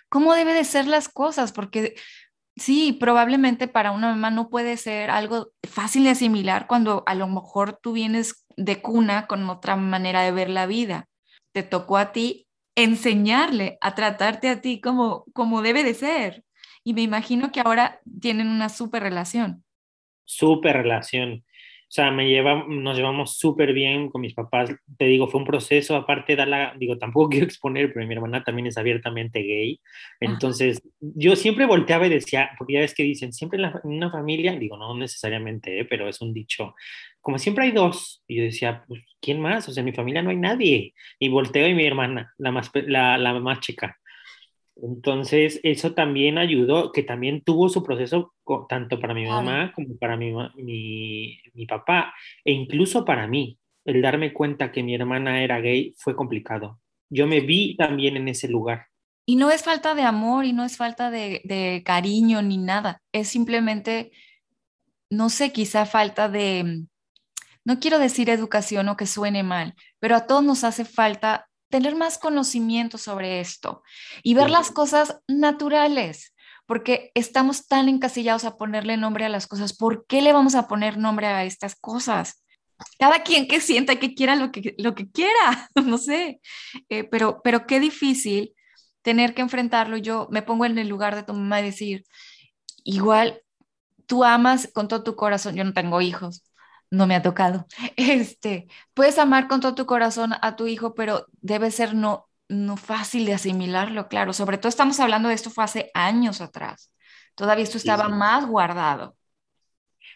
cómo 0.08 0.36
debe 0.36 0.54
de 0.54 0.66
ser 0.66 0.86
las 0.86 1.10
cosas, 1.10 1.52
porque 1.52 1.96
sí, 2.60 2.94
probablemente 2.94 3.68
para 3.68 3.92
una 3.92 4.10
mamá 4.10 4.30
no 4.30 4.50
puede 4.50 4.78
ser 4.78 5.10
algo 5.10 5.52
fácil 5.68 6.04
de 6.04 6.12
asimilar 6.12 6.68
cuando 6.68 7.04
a 7.08 7.16
lo 7.16 7.28
mejor 7.28 7.80
tú 7.82 7.94
vienes 7.94 8.46
de 8.56 8.82
cuna 8.82 9.28
con 9.28 9.50
otra 9.50 9.76
manera 9.76 10.22
de 10.22 10.32
ver 10.32 10.50
la 10.50 10.66
vida. 10.66 11.08
Te 11.54 11.64
tocó 11.64 11.98
a 11.98 12.12
ti 12.12 12.48
enseñarle 12.76 13.78
a 13.82 13.96
tratarte 13.96 14.50
a 14.50 14.62
ti 14.62 14.80
como, 14.80 15.26
como 15.34 15.62
debe 15.62 15.84
de 15.84 15.94
ser. 15.94 16.44
Y 16.84 16.94
me 16.94 17.02
imagino 17.02 17.52
que 17.52 17.62
ahora 17.62 18.00
tienen 18.22 18.48
una 18.48 18.70
súper 18.70 19.04
relación. 19.04 19.64
Súper 20.26 20.78
relación. 20.78 21.44
O 21.90 21.92
sea, 21.92 22.12
me 22.12 22.30
lleva, 22.30 22.66
nos 22.68 22.96
llevamos 22.96 23.40
súper 23.40 23.74
bien 23.74 24.10
con 24.12 24.22
mis 24.22 24.36
papás. 24.36 24.70
Te 24.96 25.06
digo, 25.06 25.28
fue 25.28 25.40
un 25.40 25.48
proceso, 25.48 25.96
aparte 25.96 26.36
de 26.36 26.46
la, 26.46 26.76
digo, 26.78 27.00
tampoco 27.00 27.30
quiero 27.32 27.48
exponer, 27.48 27.92
pero 27.92 28.06
mi 28.06 28.14
hermana 28.14 28.44
también 28.44 28.68
es 28.68 28.78
abiertamente 28.78 29.40
gay. 29.40 29.82
Entonces, 30.20 30.84
yo 31.00 31.36
siempre 31.36 31.66
volteaba 31.66 32.06
y 32.06 32.12
decía, 32.12 32.52
porque 32.60 32.74
ya 32.74 32.82
ves 32.82 32.94
que 32.94 33.02
dicen, 33.02 33.34
siempre 33.34 33.60
en, 33.60 33.72
una 33.84 34.12
familia, 34.12 34.56
digo, 34.56 34.78
no 34.78 34.96
necesariamente, 34.96 35.80
¿eh? 35.80 35.86
pero 35.86 36.08
es 36.08 36.22
un 36.22 36.32
dicho, 36.32 36.76
como 37.22 37.40
siempre 37.40 37.66
hay 37.66 37.72
dos. 37.72 38.24
Y 38.28 38.36
yo 38.36 38.44
decía, 38.44 38.84
pues, 38.88 39.02
¿quién 39.20 39.42
más? 39.42 39.68
O 39.68 39.72
sea, 39.72 39.82
en 39.82 39.86
mi 39.86 39.94
familia 39.94 40.22
no 40.22 40.30
hay 40.30 40.38
nadie. 40.38 40.94
Y 41.18 41.30
volteo 41.30 41.68
y 41.68 41.74
mi 41.74 41.88
hermana, 41.88 42.36
la 42.38 42.52
más, 42.52 42.70
la, 42.86 43.18
la 43.18 43.40
más 43.40 43.62
chica. 43.62 43.98
Entonces, 44.82 45.60
eso 45.64 45.94
también 45.94 46.38
ayudó, 46.38 46.92
que 46.92 47.04
también 47.04 47.42
tuvo 47.42 47.70
su 47.70 47.84
proceso 47.84 48.34
tanto 48.68 49.00
para 49.00 49.14
mi 49.14 49.26
mamá 49.26 49.74
como 49.76 49.98
para 49.98 50.16
mi, 50.16 50.34
mi, 50.56 51.40
mi, 51.54 51.66
papá, 51.66 52.14
e 52.44 52.52
incluso 52.52 53.06
para 53.06 53.28
mí. 53.28 53.58
El 53.86 54.02
darme 54.02 54.34
cuenta 54.34 54.72
que 54.72 54.84
mi 54.84 54.94
hermana 54.94 55.44
era 55.44 55.60
gay 55.60 55.94
fue 55.98 56.16
complicado. 56.16 56.80
Yo 57.10 57.28
me 57.28 57.40
vi 57.42 57.76
también 57.76 58.18
en 58.18 58.28
ese 58.28 58.48
lugar. 58.48 58.88
Y 59.26 59.36
no 59.36 59.52
es 59.52 59.64
falta 59.64 59.96
de 59.96 60.04
amor 60.04 60.46
y 60.46 60.54
no 60.54 60.64
es 60.64 60.78
falta 60.78 61.10
de, 61.12 61.42
de 61.44 61.82
cariño 61.86 62.42
ni 62.42 62.58
nada. 62.58 63.02
Es 63.12 63.30
simplemente, 63.30 64.12
no 65.10 65.30
sé, 65.30 65.52
quizá 65.52 65.86
falta 65.86 66.30
de, 66.30 66.86
no 67.66 67.80
quiero 67.80 68.00
decir 68.00 68.30
educación 68.30 68.90
o 68.90 68.98
que 68.98 69.06
suene 69.06 69.44
mal, 69.44 69.76
pero 70.00 70.16
a 70.16 70.26
todos 70.28 70.44
nos 70.44 70.64
hace 70.64 70.86
falta 70.86 71.49
tener 71.70 71.96
más 71.96 72.18
conocimiento 72.18 72.98
sobre 72.98 73.40
esto 73.40 73.84
y 74.24 74.34
ver 74.34 74.50
las 74.50 74.72
cosas 74.72 75.20
naturales, 75.28 76.34
porque 76.66 77.12
estamos 77.16 77.68
tan 77.68 77.90
encasillados 77.90 78.44
a 78.44 78.58
ponerle 78.58 78.98
nombre 78.98 79.26
a 79.26 79.30
las 79.30 79.48
cosas. 79.48 79.76
¿Por 79.76 80.06
qué 80.06 80.22
le 80.22 80.34
vamos 80.34 80.56
a 80.56 80.68
poner 80.68 80.98
nombre 80.98 81.28
a 81.28 81.44
estas 81.44 81.76
cosas? 81.76 82.44
Cada 82.98 83.24
quien 83.24 83.48
que 83.48 83.60
sienta 83.60 83.98
que 83.98 84.14
quiera 84.14 84.36
lo 84.36 84.52
que, 84.52 84.76
lo 84.78 84.96
que 84.96 85.10
quiera, 85.10 85.70
no 85.86 85.98
sé, 85.98 86.42
eh, 86.90 87.04
pero, 87.06 87.42
pero 87.44 87.66
qué 87.66 87.80
difícil 87.80 88.54
tener 89.02 89.34
que 89.34 89.42
enfrentarlo. 89.42 89.98
Yo 89.98 90.28
me 90.32 90.42
pongo 90.42 90.66
en 90.66 90.78
el 90.78 90.88
lugar 90.88 91.16
de 91.16 91.24
tu 91.24 91.34
mamá 91.34 91.62
y 91.62 91.66
decir, 91.66 92.06
igual 92.84 93.42
tú 94.06 94.24
amas 94.24 94.70
con 94.74 94.88
todo 94.88 95.04
tu 95.04 95.16
corazón, 95.16 95.56
yo 95.56 95.64
no 95.64 95.74
tengo 95.74 96.02
hijos, 96.02 96.44
no 96.92 97.08
me 97.08 97.16
ha 97.16 97.22
tocado. 97.22 97.66
Este, 97.96 98.68
puedes 98.94 99.18
amar 99.18 99.48
con 99.48 99.62
todo 99.62 99.76
tu 99.76 99.86
corazón 99.86 100.34
a 100.42 100.56
tu 100.56 100.68
hijo, 100.68 100.96
pero 100.96 101.28
debe 101.42 101.72
ser 101.72 101.96
no, 101.96 102.30
no 102.48 102.78
fácil 102.78 103.26
de 103.26 103.34
asimilarlo, 103.34 104.08
claro. 104.08 104.34
Sobre 104.34 104.58
todo 104.58 104.70
estamos 104.70 105.00
hablando 105.00 105.30
de 105.30 105.36
esto 105.36 105.50
fue 105.50 105.64
hace 105.64 105.92
años 105.94 106.42
atrás. 106.42 106.92
Todavía 107.36 107.64
esto 107.64 107.78
estaba 107.78 108.10
más 108.10 108.46
guardado. 108.48 109.16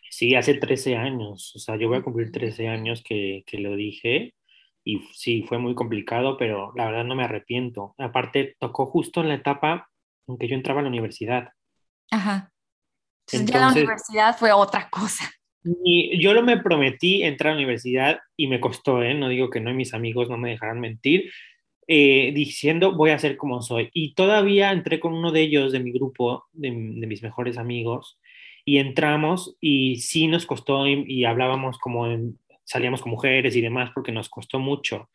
Sí, 0.10 0.36
hace 0.36 0.56
13 0.56 0.96
años. 0.98 1.54
O 1.56 1.60
sea, 1.60 1.78
yo 1.78 1.88
voy 1.88 1.98
a 1.98 2.04
cumplir 2.04 2.32
13 2.32 2.68
años 2.68 3.02
que, 3.04 3.44
que 3.46 3.58
lo 3.60 3.76
dije 3.76 4.34
y 4.84 5.00
sí, 5.14 5.44
fue 5.48 5.58
muy 5.60 5.76
complicado, 5.76 6.38
pero 6.38 6.74
la 6.76 6.86
verdad 6.86 7.06
no 7.06 7.16
me 7.16 7.24
arrepiento. 7.24 7.96
Aparte, 7.98 8.56
tocó 8.60 8.86
justo 8.86 9.22
en 9.22 9.30
la 9.30 9.36
etapa 9.36 9.90
en 10.28 10.38
que 10.38 10.48
yo 10.48 10.56
entraba 10.56 10.82
a 10.82 10.84
la 10.84 10.90
universidad. 10.90 11.50
Ajá. 12.12 12.52
Entonces, 13.32 13.54
ya 13.54 13.60
la 13.60 13.72
universidad 13.72 14.38
fue 14.38 14.52
otra 14.52 14.90
cosa. 14.90 15.32
Y 15.63 16.21
yo 16.21 16.34
lo 16.34 16.43
me 16.43 16.58
prometí 16.58 17.23
entrar 17.23 17.52
a 17.52 17.56
la 17.56 17.62
universidad 17.62 18.19
y 18.36 18.47
me 18.47 18.60
costó, 18.60 19.02
¿eh? 19.02 19.13
no 19.13 19.30
digo 19.30 19.49
que 19.49 19.62
no, 19.62 19.73
mis 19.73 19.93
amigos 19.93 20.30
no 20.30 20.38
me 20.38 20.52
dejarán 20.52 20.80
mentir, 20.80 21.32
eh, 21.88 22.32
diciendo 22.34 22.93
voy 22.93 23.12
a 23.12 23.19
ser 23.19 23.38
como 23.38 23.62
soy. 23.62 23.89
Y 23.93 24.13
todavía 24.13 24.71
entré 24.71 24.99
con 24.99 25.13
uno 25.13 25.32
de 25.32 25.41
ellos, 25.41 25.71
de 25.71 25.80
mi 25.80 25.91
grupo, 25.91 26.45
de, 26.54 26.71
mis 26.71 27.23
mejores 27.23 27.58
amigos, 27.58 28.19
y 28.65 28.78
entramos 28.78 29.58
y 29.60 29.97
sí 29.97 30.28
nos 30.28 30.45
costó 30.45 30.88
y, 30.88 31.26
hablábamos 31.26 31.78
como 31.80 32.08
salíamos 32.63 33.02
con 33.02 33.12
mujeres 33.12 33.56
y 33.56 33.62
demás 33.62 33.91
porque 33.93 34.12
nos 34.12 34.30
costó 34.30 34.60
mucho. 34.60 35.10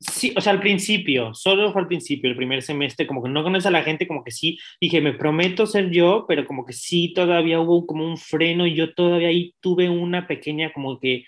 Sí, 0.00 0.32
o 0.36 0.40
sea, 0.40 0.52
al 0.52 0.60
principio, 0.60 1.34
solo 1.34 1.72
fue 1.72 1.82
al 1.82 1.88
principio, 1.88 2.30
el 2.30 2.36
primer 2.36 2.62
semestre, 2.62 3.06
como 3.06 3.22
que 3.22 3.30
no 3.30 3.42
conoces 3.42 3.66
a 3.66 3.72
la 3.72 3.82
gente, 3.82 4.06
como 4.06 4.22
que 4.22 4.30
sí, 4.30 4.58
dije, 4.80 5.00
me 5.00 5.12
prometo 5.12 5.66
ser 5.66 5.90
yo, 5.90 6.24
pero 6.28 6.46
como 6.46 6.64
que 6.64 6.72
sí, 6.72 7.12
todavía 7.12 7.60
hubo 7.60 7.84
como 7.84 8.04
un 8.06 8.16
freno 8.16 8.66
y 8.66 8.74
yo 8.74 8.94
todavía 8.94 9.28
ahí 9.28 9.54
tuve 9.60 9.88
una 9.88 10.28
pequeña 10.28 10.72
como 10.72 11.00
que 11.00 11.24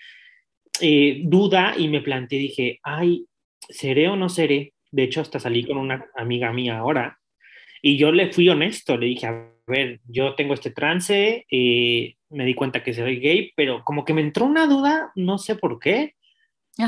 eh, 0.79 1.21
duda 1.25 1.75
y 1.77 1.89
me 1.89 2.01
planteé, 2.01 2.39
dije, 2.39 2.79
ay, 2.83 3.25
¿seré 3.69 4.07
o 4.07 4.15
no 4.15 4.29
seré? 4.29 4.73
De 4.91 5.03
hecho, 5.03 5.21
hasta 5.21 5.39
salí 5.39 5.65
con 5.65 5.77
una 5.77 6.05
amiga 6.15 6.53
mía 6.53 6.77
ahora 6.77 7.19
y 7.81 7.97
yo 7.97 8.11
le 8.11 8.31
fui 8.31 8.47
honesto, 8.49 8.97
le 8.97 9.07
dije, 9.07 9.27
a 9.27 9.49
ver, 9.67 9.99
yo 10.07 10.35
tengo 10.35 10.53
este 10.53 10.71
trance, 10.71 11.45
eh, 11.49 12.15
me 12.29 12.45
di 12.45 12.53
cuenta 12.53 12.83
que 12.83 12.93
soy 12.93 13.19
gay, 13.19 13.51
pero 13.55 13.83
como 13.83 14.05
que 14.05 14.13
me 14.13 14.21
entró 14.21 14.45
una 14.45 14.67
duda, 14.67 15.11
no 15.15 15.37
sé 15.37 15.55
por 15.55 15.79
qué. 15.79 16.15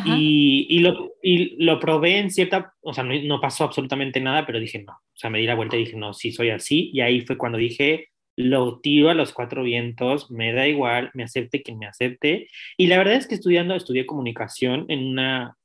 Y, 0.06 0.68
y, 0.70 0.80
lo, 0.80 1.12
y 1.22 1.64
lo 1.64 1.80
probé 1.80 2.20
en 2.20 2.32
cierta, 2.32 2.74
o 2.82 2.94
sea, 2.94 3.04
no, 3.04 3.14
no, 3.24 3.42
pasó 3.42 3.66
absolutamente 3.66 4.20
nada, 4.20 4.46
pero 4.46 4.60
dije 4.60 4.84
no, 4.84 4.94
o 4.94 5.18
sea, 5.18 5.30
me 5.30 5.40
di 5.40 5.46
la 5.46 5.56
vuelta 5.56 5.76
y 5.76 5.86
dije 5.86 5.98
no, 5.98 6.14
sí 6.14 6.32
soy 6.32 6.50
así, 6.50 6.90
y 6.94 7.02
ahí 7.02 7.22
fue 7.22 7.38
cuando 7.38 7.58
dije, 7.58 8.10
lo 8.36 8.80
tiro 8.80 9.10
a 9.10 9.14
los 9.14 9.34
cuatro 9.34 9.64
vientos, 9.64 10.32
me 10.32 10.54
da 10.54 10.68
igual, 10.68 11.12
me 11.14 11.24
acepte 11.24 11.62
quien 11.62 11.78
me 11.78 11.86
acepte. 11.86 12.48
Y 12.78 12.88
la 12.88 12.98
verdad 12.98 13.16
es 13.16 13.28
que 13.28 13.36
estudiando, 13.36 13.76
estudié 13.76 14.06
comunicación 14.06 14.86
en 14.90 15.06
una 15.06 15.56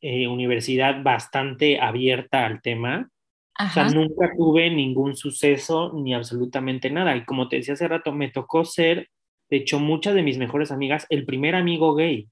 eh, 0.00 0.26
universidad 0.26 1.02
bastante 1.02 1.80
abierta 1.80 2.44
al 2.44 2.60
tema. 2.60 3.08
O 3.58 3.72
sea, 3.72 3.88
nunca 3.90 4.32
tuve 4.36 4.70
ningún 4.70 5.14
suceso 5.16 5.92
ni 5.94 6.14
absolutamente 6.14 6.90
nada. 6.90 7.16
Y 7.16 7.24
como 7.24 7.48
te 7.48 7.56
decía 7.56 7.74
hace 7.74 7.86
rato, 7.86 8.12
me 8.12 8.30
tocó 8.30 8.64
ser, 8.64 9.08
de 9.48 9.58
hecho, 9.58 9.78
muchas 9.78 10.14
de 10.14 10.22
mis 10.22 10.38
mejores 10.38 10.72
amigas, 10.72 11.06
el 11.10 11.24
primer 11.24 11.54
amigo 11.54 11.94
gay. 11.94 12.28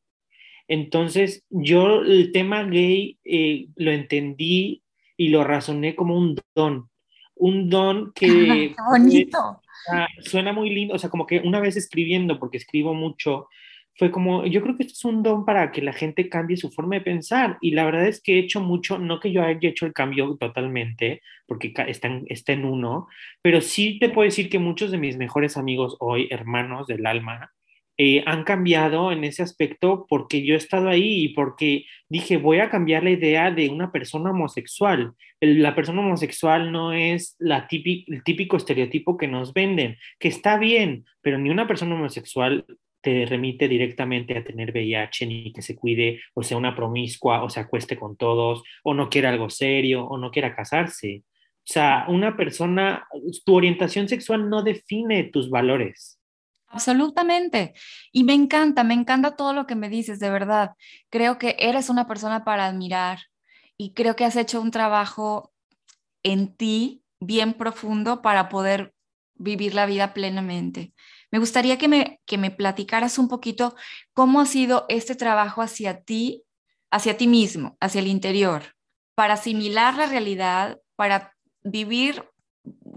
Entonces, 0.71 1.45
yo 1.51 2.03
el 2.03 2.31
tema 2.31 2.63
gay 2.63 3.19
eh, 3.25 3.67
lo 3.75 3.91
entendí 3.91 4.85
y 5.17 5.29
lo 5.31 5.43
razoné 5.43 5.97
como 5.97 6.17
un 6.17 6.37
don. 6.55 6.89
Un 7.35 7.69
don 7.69 8.13
que... 8.15 8.27
¡Qué 8.77 8.83
bonito! 8.89 9.61
suena 10.21 10.53
muy 10.53 10.71
lindo, 10.71 10.95
o 10.95 10.99
sea, 10.99 11.11
como 11.11 11.27
que 11.27 11.41
una 11.41 11.59
vez 11.59 11.77
escribiendo, 11.77 12.39
porque 12.39 12.59
escribo 12.59 12.95
mucho, 12.95 13.49
fue 13.97 14.13
como, 14.13 14.47
yo 14.47 14.63
creo 14.63 14.77
que 14.77 14.85
esto 14.85 14.93
es 14.93 15.05
un 15.05 15.25
don 15.25 15.45
para 15.45 15.73
que 15.73 15.83
la 15.83 15.93
gente 15.93 16.29
cambie 16.29 16.57
su 16.57 16.71
forma 16.71 16.95
de 16.95 17.01
pensar. 17.01 17.59
Y 17.61 17.73
la 17.73 17.85
verdad 17.85 18.07
es 18.07 18.23
que 18.23 18.37
he 18.37 18.39
hecho 18.39 18.61
mucho, 18.61 18.97
no 18.99 19.19
que 19.19 19.33
yo 19.33 19.43
haya 19.43 19.71
hecho 19.71 19.87
el 19.87 19.93
cambio 19.93 20.37
totalmente, 20.39 21.21
porque 21.47 21.73
está 21.89 22.07
en, 22.07 22.27
está 22.29 22.53
en 22.53 22.65
uno, 22.65 23.09
pero 23.43 23.61
sí 23.61 23.99
te 23.99 24.09
puedo 24.09 24.27
decir 24.27 24.49
que 24.49 24.61
muchos 24.61 24.93
de 24.93 24.99
mis 24.99 25.17
mejores 25.17 25.57
amigos 25.57 25.97
hoy, 25.99 26.29
hermanos 26.31 26.87
del 26.87 27.07
alma, 27.07 27.51
eh, 28.03 28.23
han 28.25 28.45
cambiado 28.45 29.13
en 29.13 29.25
ese 29.25 29.43
aspecto 29.43 30.07
porque 30.09 30.43
yo 30.43 30.55
he 30.55 30.57
estado 30.57 30.89
ahí 30.89 31.25
y 31.25 31.29
porque 31.35 31.85
dije, 32.09 32.39
voy 32.39 32.61
a 32.61 32.71
cambiar 32.71 33.05
la 33.05 33.11
idea 33.11 33.51
de 33.51 33.69
una 33.69 33.93
persona 33.93 34.31
homosexual. 34.31 35.13
la 35.39 35.75
persona 35.75 36.01
homosexual 36.01 36.73
no 36.73 36.95
es 36.95 37.37
la 37.39 37.69
el 37.71 38.25
típico 38.25 38.57
estereotipo 38.57 39.19
que 39.19 39.29
nos 39.29 39.53
venden, 39.53 39.99
que 40.19 40.29
está 40.29 40.59
bien, 40.59 41.05
pero 41.21 41.37
ni 41.37 41.51
una 41.51 41.67
persona 41.67 41.95
homosexual 41.95 42.65
te 43.03 43.27
remite 43.27 43.69
directamente 43.69 44.35
a 44.35 44.45
tener 44.45 44.71
VIH, 44.73 45.27
ni 45.27 45.53
que 45.53 45.61
se 45.61 45.77
cuide, 45.77 46.23
o 46.33 46.43
sea, 46.43 46.57
una 46.57 46.75
promiscua, 46.75 47.45
o 47.45 47.51
se 47.51 47.61
acueste 47.61 47.99
con 47.99 48.17
todos, 48.17 48.63
o 48.83 48.95
no 48.95 49.11
quiera 49.11 49.29
algo 49.29 49.51
serio, 49.51 50.07
o 50.07 50.17
no 50.17 50.31
quiera 50.31 50.57
casarse. 50.57 51.23
O 51.59 51.73
sea, 51.73 52.07
una 52.09 52.35
persona, 52.35 53.07
tu 53.45 53.55
orientación 53.57 54.09
sexual 54.09 54.49
no 54.49 54.63
define 54.63 55.25
tus 55.25 55.51
valores. 55.51 56.20
Absolutamente. 56.71 57.75
Y 58.13 58.23
me 58.25 58.33
encanta, 58.33 58.85
me 58.85 58.95
encanta 58.95 59.37
todo 59.37 59.53
lo 59.53 59.67
que 59.67 59.75
me 59.75 59.89
dices, 59.89 60.21
de 60.21 60.31
verdad. 60.31 60.71
Creo 61.11 61.37
que 61.37 61.57
eres 61.59 61.91
una 61.91 62.07
persona 62.07 62.45
para 62.45 62.67
admirar 62.67 63.19
y 63.77 63.93
creo 63.93 64.15
que 64.15 64.25
has 64.25 64.37
hecho 64.37 64.61
un 64.61 64.71
trabajo 64.71 65.53
en 66.23 66.55
ti 66.55 67.03
bien 67.19 67.55
profundo 67.55 68.23
para 68.23 68.49
poder 68.49 68.95
vivir 69.35 69.75
la 69.75 69.87
vida 69.87 70.15
plenamente. 70.15 70.95
Me 71.33 71.41
gustaría 71.41 71.77
que 71.77 71.89
me, 71.89 72.21
que 72.25 72.39
me 72.39 72.53
platicaras 72.53 73.19
un 73.19 73.29
poquito 73.29 73.75
cómo 74.15 74.41
ha 74.41 74.47
sido 74.47 74.87
este 74.89 75.17
trabajo 75.17 75.63
hacia 75.63 76.03
ti, 76.03 76.45
hacia 76.93 77.17
ti 77.17 77.27
mismo, 77.27 77.77
hacia 77.81 78.01
el 78.01 78.07
interior, 78.07 78.77
para 79.17 79.35
asimilar 79.35 79.97
la 79.97 80.07
realidad, 80.07 80.79
para 80.95 81.35
vivir 81.63 82.25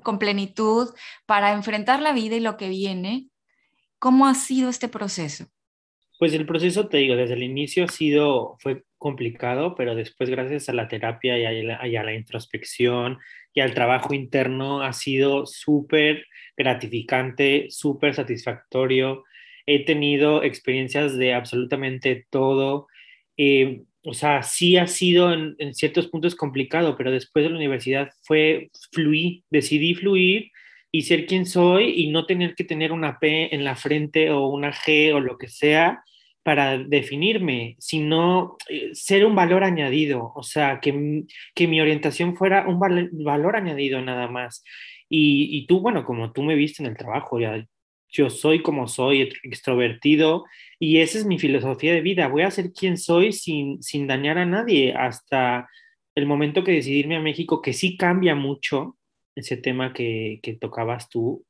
con 0.04 0.20
plenitud, 0.20 0.94
para 1.26 1.54
enfrentar 1.54 2.02
la 2.02 2.14
vida 2.14 2.36
y 2.36 2.40
lo 2.40 2.58
que 2.58 2.70
viene 2.70 3.30
¿Cómo 4.04 4.28
ha 4.28 4.34
sido 4.34 4.70
este 4.70 4.90
proceso? 4.90 5.46
Pues 6.20 6.34
el 6.34 6.46
proceso, 6.46 6.90
te 6.90 6.98
digo, 6.98 7.16
desde 7.16 7.36
el 7.36 7.44
inicio 7.44 7.86
ha 7.86 7.88
sido, 7.88 8.58
fue 8.60 8.84
complicado, 8.98 9.76
pero 9.76 9.96
después 9.96 10.30
gracias 10.30 10.68
a 10.68 10.74
la 10.74 10.90
terapia 10.90 11.38
y 11.38 11.46
a 11.46 12.04
la, 12.04 12.14
introspección 12.14 13.20
y 13.54 13.62
al 13.62 13.74
trabajo 13.74 14.14
interno 14.14 14.82
ha 14.82 14.92
sido 14.92 15.46
súper 15.46 16.26
gratificante, 16.58 17.68
súper 17.70 18.14
satisfactorio. 18.14 19.24
He 19.66 19.86
tenido 19.86 20.44
experiencias 20.44 21.18
de 21.18 21.34
absolutamente 21.34 22.28
todo. 22.30 22.88
Eh, 23.38 23.84
o 24.04 24.14
sea, 24.14 24.44
sí 24.44 24.76
ha 24.76 24.88
sido 24.88 25.32
en, 25.32 25.56
en, 25.60 25.74
ciertos 25.74 26.10
puntos 26.10 26.36
complicado, 26.36 26.98
pero 26.98 27.10
después 27.10 27.46
de 27.46 27.52
la 27.52 27.56
universidad 27.56 28.10
fue 28.24 28.70
fluir, 28.92 29.44
decidí 29.50 29.96
fluir 29.96 30.52
y 30.96 31.02
ser 31.02 31.26
quien 31.26 31.48
soy 31.48 31.92
y 32.04 32.12
no 32.12 32.28
tener 32.28 32.54
que 32.54 32.64
tener 32.64 32.92
una 32.92 33.18
P 33.18 33.54
en 33.54 33.64
la 33.64 33.76
frente 33.76 34.30
o 34.30 34.48
una 34.48 34.72
G 34.72 35.12
o 35.12 35.20
lo 35.20 35.40
que 35.40 35.48
sea 35.48 36.04
para 36.44 36.78
definirme, 36.78 37.76
sino 37.80 38.58
eh, 38.70 38.92
ser 38.94 39.26
un 39.26 39.34
valor 39.34 39.64
añadido, 39.64 40.32
o 40.36 40.44
sea, 40.44 40.80
que, 40.80 41.24
que 41.56 41.68
mi 41.68 41.82
orientación 41.82 42.36
fuera 42.36 42.68
un 42.68 42.80
valor 42.80 43.56
añadido 43.56 44.02
nada 44.02 44.28
más. 44.28 44.64
Y, 45.10 45.58
y, 45.58 45.66
tú, 45.66 45.80
bueno, 45.80 46.04
como 46.04 46.32
tú 46.32 46.44
me 46.44 46.56
viste 46.56 46.84
en 46.84 46.90
el 46.90 46.98
trabajo, 46.98 47.40
ya, 47.40 47.66
yo 48.10 48.30
soy 48.30 48.62
como 48.62 48.88
soy, 48.88 49.22
extrovertido, 49.44 50.46
y 50.78 51.00
esa 51.00 51.18
es 51.18 51.26
mi 51.26 51.40
filosofía 51.40 51.94
de 51.94 52.02
vida, 52.02 52.28
voy 52.28 52.44
a 52.44 52.52
ser 52.52 52.72
quien 52.72 52.98
soy 52.98 53.32
sin, 53.32 53.82
sin 53.82 54.06
dañar 54.06 54.38
a 54.38 54.46
nadie, 54.46 54.94
hasta 54.94 55.68
el 56.14 56.28
momento 56.28 56.64
que 56.64 56.74
decidirme 56.74 57.16
a 57.16 57.22
México, 57.22 57.62
que 57.62 57.74
sí 57.74 57.98
cambia 57.98 58.36
mucho, 58.36 58.98
ese 59.36 59.58
tema 59.58 59.94
que, 59.94 60.40
que 60.42 60.54
tocabas 60.54 61.10
tú, 61.10 61.46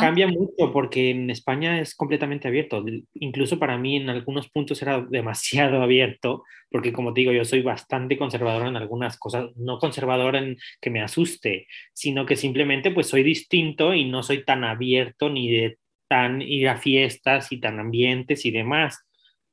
cambia 0.00 0.26
mucho 0.26 0.72
porque 0.72 1.10
en 1.10 1.30
España 1.30 1.80
es 1.80 1.94
completamente 1.94 2.48
abierto. 2.48 2.84
Incluso 3.14 3.58
para 3.58 3.78
mí 3.78 3.96
en 3.96 4.08
algunos 4.08 4.48
puntos 4.48 4.80
era 4.82 5.00
demasiado 5.00 5.82
abierto, 5.82 6.44
porque 6.70 6.92
como 6.92 7.14
te 7.14 7.20
digo, 7.20 7.32
yo 7.32 7.44
soy 7.44 7.62
bastante 7.62 8.18
conservador 8.18 8.66
en 8.66 8.76
algunas 8.76 9.18
cosas, 9.18 9.46
no 9.56 9.78
conservador 9.78 10.36
en 10.36 10.56
que 10.80 10.90
me 10.90 11.02
asuste, 11.02 11.66
sino 11.92 12.26
que 12.26 12.36
simplemente 12.36 12.90
pues 12.90 13.06
soy 13.06 13.22
distinto 13.22 13.94
y 13.94 14.04
no 14.04 14.22
soy 14.22 14.44
tan 14.44 14.64
abierto 14.64 15.28
ni 15.28 15.50
de 15.50 15.78
tan 16.08 16.40
ir 16.42 16.68
a 16.68 16.78
fiestas 16.78 17.52
y 17.52 17.60
tan 17.60 17.78
ambientes 17.78 18.44
y 18.44 18.50
demás. 18.50 19.04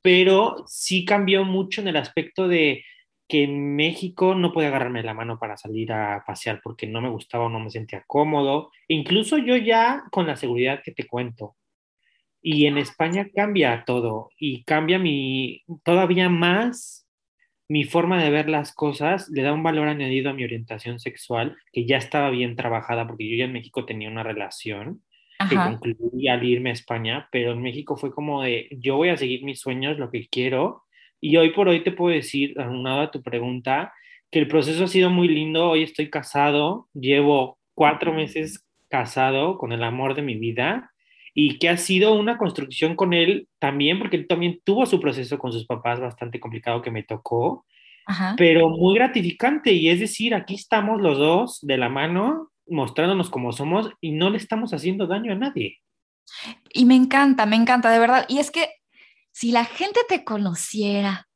Pero 0.02 0.64
sí 0.68 1.06
cambió 1.06 1.44
mucho 1.44 1.82
en 1.82 1.88
el 1.88 1.98
aspecto 1.98 2.48
de 2.48 2.84
que 3.28 3.44
en 3.44 3.76
México 3.76 4.36
no 4.36 4.52
podía 4.52 4.70
agarrarme 4.70 5.04
la 5.04 5.14
mano 5.14 5.40
para 5.40 5.58
salir 5.58 5.92
a 5.92 6.24
pasear 6.26 6.62
porque 6.64 6.88
no 6.88 7.02
me 7.02 7.10
gustaba 7.10 7.46
o 7.46 7.50
no 7.50 7.60
me 7.60 7.72
sentía 7.72 8.04
cómodo, 8.06 8.72
incluso 8.88 9.38
yo 9.38 9.56
ya 9.56 10.04
con 10.12 10.28
la 10.28 10.36
seguridad 10.36 10.82
que 10.84 10.92
te 10.92 11.08
cuento. 11.08 11.56
Y 12.42 12.68
en 12.68 12.78
España 12.78 13.28
cambia 13.34 13.84
todo 13.86 14.30
y 14.38 14.64
cambia 14.64 15.00
mi 15.00 15.64
todavía 15.84 16.30
más 16.30 17.06
mi 17.68 17.84
forma 17.84 18.24
de 18.24 18.30
ver 18.30 18.50
las 18.50 18.74
cosas, 18.74 19.30
le 19.30 19.42
da 19.42 19.54
un 19.54 19.64
valor 19.64 19.88
añadido 19.88 20.30
a 20.30 20.34
mi 20.34 20.44
orientación 20.44 21.00
sexual 21.00 21.58
que 21.72 21.86
ya 21.86 21.98
estaba 21.98 22.30
bien 22.30 22.56
trabajada 22.56 23.08
porque 23.08 23.30
yo 23.30 23.38
ya 23.38 23.46
en 23.46 23.54
México 23.54 23.86
tenía 23.86 24.10
una 24.10 24.24
relación 24.24 25.02
que 25.50 25.56
concluí 25.56 26.28
al 26.30 26.44
irme 26.46 26.70
a 26.70 26.74
España, 26.74 27.28
pero 27.32 27.52
en 27.52 27.62
México 27.62 27.98
fue 27.98 28.14
como 28.14 28.42
de 28.42 28.70
yo 28.72 28.96
voy 28.96 29.10
a 29.10 29.18
seguir 29.18 29.44
mis 29.44 29.60
sueños, 29.60 29.98
lo 29.98 30.10
que 30.10 30.28
quiero 30.28 30.85
y 31.22 31.38
hoy 31.38 31.52
por 31.52 31.68
hoy 31.68 31.84
te 31.84 31.92
puedo 31.92 32.16
decir, 32.16 32.60
aunado 32.60 33.02
a 33.02 33.12
tu 33.12 33.22
pregunta, 33.22 33.94
que 34.32 34.40
el 34.40 34.48
proceso 34.48 34.84
ha 34.84 34.88
sido 34.88 35.10
muy 35.10 35.28
lindo. 35.28 35.70
Hoy 35.70 35.84
estoy 35.84 36.10
casado, 36.10 36.88
llevo 36.94 37.58
cuatro 37.74 38.14
meses 38.14 38.66
casado 38.90 39.58
con 39.58 39.72
el 39.72 39.84
amor 39.84 40.16
de 40.16 40.22
mi 40.22 40.36
vida 40.36 40.92
y 41.34 41.60
que 41.60 41.70
ha 41.70 41.78
sido 41.78 42.14
una 42.14 42.38
construcción 42.38 42.96
con 42.96 43.14
él 43.14 43.48
también, 43.60 44.00
porque 44.00 44.16
él 44.16 44.28
también 44.28 44.62
tuvo 44.64 44.86
su 44.86 45.00
proceso 45.00 45.38
con 45.38 45.52
sus 45.52 45.66
papás 45.66 46.00
bastante 46.00 46.40
complicado 46.40 46.82
que 46.82 46.92
me 46.92 47.04
tocó, 47.04 47.66
pero 48.38 48.70
muy 48.70 48.96
gratificante. 48.96 49.74
Y 49.74 49.90
es 49.90 50.00
decir, 50.00 50.34
aquí 50.34 50.56
estamos 50.56 51.02
los 51.02 51.18
dos 51.18 51.60
de 51.62 51.78
la 51.78 51.90
mano, 51.90 52.52
mostrándonos 52.68 53.30
como 53.30 53.52
somos 53.52 53.92
y 54.00 54.12
no 54.12 54.30
le 54.30 54.38
estamos 54.38 54.74
haciendo 54.74 55.08
daño 55.08 55.34
a 55.34 55.36
nadie. 55.36 55.80
Y 56.74 56.86
me 56.86 56.96
encanta, 56.96 57.46
me 57.46 57.56
encanta, 57.56 57.92
de 57.92 58.00
verdad. 58.00 58.26
Y 58.30 58.40
es 58.40 58.50
que 58.50 58.70
si 59.36 59.52
la 59.52 59.66
gente 59.66 60.00
te 60.08 60.24
conociera, 60.24 61.28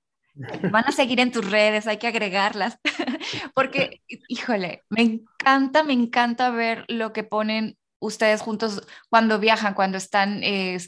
van 0.72 0.86
a 0.88 0.94
seguir 0.94 1.20
en 1.20 1.34
tus 1.34 1.52
redes, 1.52 1.86
hay 1.86 1.98
que 1.98 2.08
agregarlas, 2.08 2.80
porque, 3.54 4.02
híjole, 4.30 4.86
me 4.90 5.02
encanta, 5.02 5.84
me 5.84 5.92
encanta 5.92 6.50
ver 6.50 6.86
lo 6.88 7.12
que 7.12 7.26
ponen 7.26 7.78
ustedes 8.00 8.40
juntos 8.40 8.88
cuando 9.10 9.38
viajan, 9.38 9.74
cuando 9.74 9.98
están, 9.98 10.42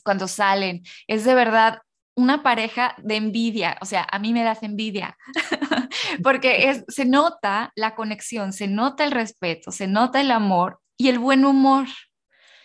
cuando 0.06 0.30
salen. 0.30 0.84
Es 1.06 1.26
de 1.26 1.36
verdad 1.36 1.80
una 2.16 2.44
pareja 2.44 2.96
de 2.98 3.18
envidia, 3.18 3.78
o 3.82 3.86
sea, 3.86 4.08
a 4.10 4.18
mí 4.18 4.32
me 4.32 4.46
das 4.46 4.64
envidia, 4.64 5.18
porque 6.24 6.82
se 6.88 7.04
nota 7.04 7.74
la 7.76 7.94
conexión, 7.94 8.54
se 8.54 8.70
nota 8.70 9.04
el 9.04 9.12
respeto, 9.12 9.74
se 9.74 9.88
nota 9.88 10.22
el 10.22 10.32
amor 10.32 10.80
y 10.98 11.10
el 11.10 11.20
buen 11.20 11.44
humor. 11.44 11.88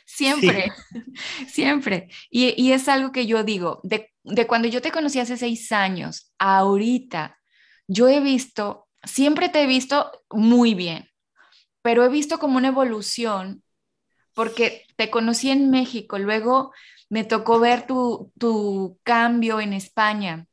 Siempre, 0.07 0.73
siempre. 1.49 2.09
Y, 2.31 2.55
y, 2.57 2.73
es 2.73 2.89
algo 2.89 3.13
que 3.13 3.27
yo 3.27 3.45
digo, 3.45 3.81
de 3.83 4.13
de 4.23 4.47
cuando 4.47 4.67
yo 4.67 4.83
te 4.83 4.91
conocí 4.91 5.21
hace 5.21 5.37
seis 5.37 5.71
años, 5.71 6.33
ahorita, 6.39 7.39
yo 7.87 8.09
he 8.09 8.21
visto 8.21 8.87
siempre 9.07 9.49
te 9.49 9.63
he 9.63 9.67
visto 9.67 10.11
muy 10.31 10.75
bien, 10.75 11.09
pero 11.83 12.05
he 12.05 12.09
visto 12.09 12.39
como 12.39 12.57
una 12.59 12.69
evolución 12.69 13.63
porque 14.35 14.85
te 14.97 15.11
conocí 15.11 15.51
en 15.51 15.71
México, 15.71 16.19
luego 16.19 16.73
me 17.09 17.25
tocó 17.25 17.59
ver 17.59 17.87
tu, 17.87 18.33
tu 18.39 18.99
cambio 19.03 19.61
en 19.61 19.73
España 19.73 20.47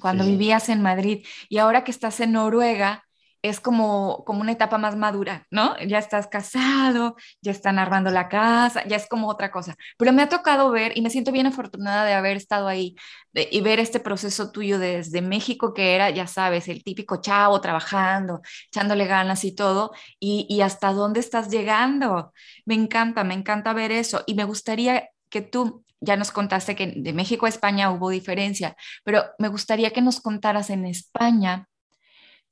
cuando 0.00 0.26
vivías 0.26 0.68
en 0.68 0.82
Madrid 0.82 1.26
y 1.48 1.58
ahora 1.58 1.82
que 1.82 1.90
estás 1.90 2.20
en 2.20 2.32
Noruega, 2.32 3.05
es 3.42 3.60
como, 3.60 4.24
como 4.24 4.40
una 4.40 4.52
etapa 4.52 4.78
más 4.78 4.96
madura, 4.96 5.46
¿no? 5.50 5.76
Ya 5.86 5.98
estás 5.98 6.26
casado, 6.26 7.16
ya 7.42 7.52
están 7.52 7.78
armando 7.78 8.10
la 8.10 8.28
casa, 8.28 8.84
ya 8.86 8.96
es 8.96 9.08
como 9.08 9.28
otra 9.28 9.50
cosa. 9.50 9.76
Pero 9.98 10.12
me 10.12 10.22
ha 10.22 10.28
tocado 10.28 10.70
ver 10.70 10.96
y 10.96 11.02
me 11.02 11.10
siento 11.10 11.32
bien 11.32 11.46
afortunada 11.46 12.04
de 12.04 12.14
haber 12.14 12.36
estado 12.36 12.68
ahí 12.68 12.96
y 13.34 13.60
ver 13.60 13.80
este 13.80 14.00
proceso 14.00 14.50
tuyo 14.50 14.78
desde 14.78 15.20
México, 15.22 15.74
que 15.74 15.94
era, 15.94 16.10
ya 16.10 16.26
sabes, 16.26 16.68
el 16.68 16.82
típico 16.82 17.20
chavo 17.20 17.60
trabajando, 17.60 18.40
echándole 18.68 19.06
ganas 19.06 19.44
y 19.44 19.54
todo, 19.54 19.92
y, 20.18 20.46
y 20.48 20.62
hasta 20.62 20.92
dónde 20.92 21.20
estás 21.20 21.50
llegando. 21.50 22.32
Me 22.64 22.74
encanta, 22.74 23.24
me 23.24 23.34
encanta 23.34 23.72
ver 23.72 23.92
eso 23.92 24.22
y 24.26 24.34
me 24.34 24.44
gustaría 24.44 25.08
que 25.30 25.42
tú 25.42 25.84
ya 26.00 26.16
nos 26.16 26.30
contaste 26.30 26.76
que 26.76 26.92
de 26.96 27.12
México 27.12 27.46
a 27.46 27.48
España 27.48 27.90
hubo 27.90 28.10
diferencia, 28.10 28.76
pero 29.04 29.24
me 29.38 29.48
gustaría 29.48 29.90
que 29.90 30.02
nos 30.02 30.20
contaras 30.20 30.70
en 30.70 30.86
España 30.86 31.68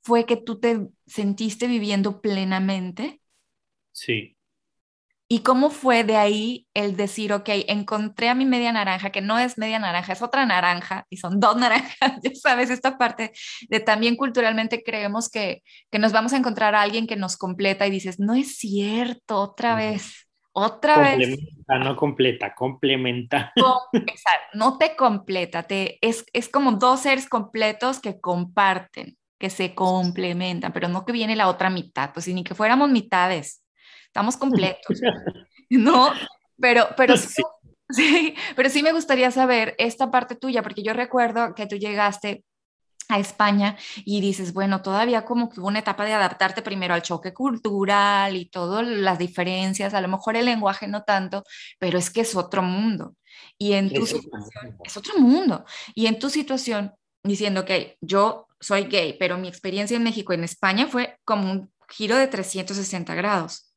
fue 0.05 0.25
que 0.25 0.37
tú 0.37 0.59
te 0.59 0.87
sentiste 1.07 1.65
viviendo 1.65 2.21
plenamente? 2.21 3.21
Sí. 3.91 4.37
¿Y 5.27 5.39
cómo 5.39 5.71
fue 5.71 6.03
de 6.03 6.17
ahí 6.17 6.67
el 6.75 6.95
decir, 6.95 7.33
ok, 7.33 7.49
encontré 7.67 8.29
a 8.29 8.35
mi 8.35 8.45
media 8.45 8.71
naranja, 8.71 9.09
que 9.09 9.21
no 9.21 9.39
es 9.39 9.57
media 9.57 9.79
naranja, 9.79 10.13
es 10.13 10.21
otra 10.21 10.45
naranja, 10.45 11.07
y 11.09 11.17
son 11.17 11.39
dos 11.39 11.57
naranjas, 11.57 12.19
ya 12.21 12.31
sabes, 12.35 12.69
esta 12.69 12.99
parte 12.99 13.31
de 13.67 13.79
también 13.79 14.15
culturalmente 14.15 14.83
creemos 14.83 15.27
que, 15.27 15.63
que 15.89 15.97
nos 15.97 16.11
vamos 16.11 16.33
a 16.33 16.37
encontrar 16.37 16.75
a 16.75 16.81
alguien 16.83 17.07
que 17.07 17.15
nos 17.15 17.37
completa 17.37 17.87
y 17.87 17.89
dices, 17.89 18.19
no 18.19 18.35
es 18.35 18.57
cierto, 18.57 19.37
otra 19.41 19.73
vez, 19.73 20.27
otra 20.51 20.99
vez. 20.99 21.35
No 21.67 21.95
completa, 21.95 22.53
complementa. 22.53 23.51
no 24.53 24.77
te 24.77 24.95
completa, 24.95 25.63
te, 25.63 25.97
es, 26.07 26.23
es 26.33 26.47
como 26.47 26.73
dos 26.73 26.99
seres 26.99 27.27
completos 27.27 27.99
que 27.99 28.19
comparten 28.21 29.17
que 29.37 29.49
se 29.49 29.75
complementan, 29.75 30.73
pero 30.73 30.87
no 30.87 31.05
que 31.05 31.11
viene 31.11 31.35
la 31.35 31.49
otra 31.49 31.69
mitad, 31.69 32.11
pues 32.13 32.27
ni 32.27 32.43
que 32.43 32.55
fuéramos 32.55 32.89
mitades, 32.89 33.63
estamos 34.07 34.37
completos, 34.37 34.99
¿no? 35.69 36.11
Pero, 36.57 36.87
pero 36.95 37.17
sí. 37.17 37.41
sí, 37.89 38.35
pero 38.55 38.69
sí 38.69 38.83
me 38.83 38.93
gustaría 38.93 39.31
saber 39.31 39.75
esta 39.77 40.11
parte 40.11 40.35
tuya, 40.35 40.63
porque 40.63 40.83
yo 40.83 40.93
recuerdo 40.93 41.53
que 41.53 41.67
tú 41.67 41.75
llegaste 41.75 42.43
a 43.07 43.19
España 43.19 43.77
y 44.03 44.19
dices, 44.19 44.51
bueno, 44.51 44.81
todavía 44.81 45.25
como 45.25 45.49
que 45.49 45.59
hubo 45.59 45.67
una 45.67 45.79
etapa 45.79 46.05
de 46.05 46.13
adaptarte 46.13 46.63
primero 46.63 46.95
al 46.95 47.03
choque 47.03 47.33
cultural 47.33 48.35
y 48.35 48.49
todas 48.49 48.87
las 48.87 49.19
diferencias, 49.19 49.93
a 49.93 50.01
lo 50.01 50.07
mejor 50.07 50.35
el 50.35 50.45
lenguaje 50.45 50.87
no 50.87 51.03
tanto, 51.03 51.43
pero 51.77 51.99
es 51.99 52.09
que 52.09 52.21
es 52.21 52.35
otro 52.35 52.63
mundo. 52.63 53.15
Y 53.59 53.73
en 53.73 53.93
tu 53.93 54.05
situación, 54.05 54.77
es 54.83 54.97
otro 54.97 55.19
mundo. 55.19 55.65
Y 55.93 56.07
en 56.07 56.17
tu 56.17 56.29
situación, 56.29 56.93
diciendo, 57.25 57.61
ok, 57.61 57.71
yo 58.01 58.47
soy 58.59 58.83
gay, 58.83 59.15
pero 59.19 59.37
mi 59.37 59.47
experiencia 59.47 59.97
en 59.97 60.03
México 60.03 60.33
y 60.33 60.37
en 60.37 60.43
España 60.43 60.87
fue 60.87 61.17
como 61.25 61.51
un 61.51 61.71
giro 61.89 62.15
de 62.15 62.27
360 62.27 63.13
grados. 63.15 63.73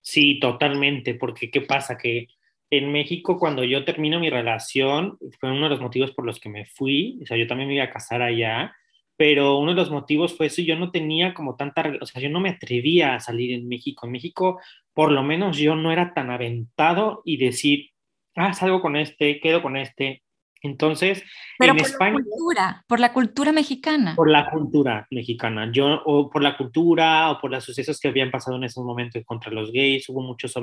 Sí, 0.00 0.38
totalmente, 0.40 1.14
porque 1.14 1.50
¿qué 1.50 1.60
pasa? 1.60 1.96
Que 1.96 2.28
en 2.70 2.92
México 2.92 3.38
cuando 3.38 3.64
yo 3.64 3.84
termino 3.84 4.20
mi 4.20 4.30
relación, 4.30 5.18
fue 5.38 5.50
uno 5.50 5.64
de 5.64 5.70
los 5.70 5.80
motivos 5.80 6.12
por 6.12 6.24
los 6.24 6.40
que 6.40 6.48
me 6.48 6.66
fui, 6.66 7.18
o 7.22 7.26
sea, 7.26 7.36
yo 7.36 7.46
también 7.46 7.68
me 7.68 7.76
iba 7.76 7.84
a 7.84 7.90
casar 7.90 8.22
allá, 8.22 8.74
pero 9.18 9.58
uno 9.58 9.72
de 9.72 9.76
los 9.76 9.90
motivos 9.90 10.36
fue 10.36 10.46
eso, 10.46 10.62
yo 10.62 10.76
no 10.76 10.92
tenía 10.92 11.34
como 11.34 11.56
tanta, 11.56 11.92
o 12.00 12.06
sea, 12.06 12.22
yo 12.22 12.30
no 12.30 12.40
me 12.40 12.50
atrevía 12.50 13.16
a 13.16 13.20
salir 13.20 13.52
en 13.52 13.66
México. 13.66 14.06
En 14.06 14.12
México, 14.12 14.60
por 14.94 15.10
lo 15.10 15.24
menos 15.24 15.58
yo 15.58 15.74
no 15.74 15.90
era 15.90 16.14
tan 16.14 16.30
aventado 16.30 17.22
y 17.24 17.36
decir, 17.36 17.90
ah, 18.36 18.54
salgo 18.54 18.80
con 18.80 18.94
este, 18.94 19.40
quedo 19.40 19.60
con 19.60 19.76
este. 19.76 20.22
Entonces, 20.62 21.22
Pero 21.58 21.72
en 21.72 21.78
por 21.78 21.86
España. 21.86 22.18
La 22.18 22.24
cultura, 22.24 22.84
por 22.88 23.00
la 23.00 23.12
cultura 23.12 23.52
mexicana. 23.52 24.14
Por 24.16 24.30
la 24.30 24.50
cultura 24.50 25.06
mexicana. 25.10 25.70
Yo, 25.72 26.02
o 26.04 26.30
por 26.30 26.42
la 26.42 26.56
cultura, 26.56 27.30
o 27.30 27.40
por 27.40 27.50
los 27.50 27.64
sucesos 27.64 28.00
que 28.00 28.08
habían 28.08 28.30
pasado 28.30 28.56
en 28.56 28.64
esos 28.64 28.84
momentos 28.84 29.22
contra 29.24 29.52
los 29.52 29.72
gays. 29.72 30.08
Hubo 30.08 30.20
muchos 30.20 30.54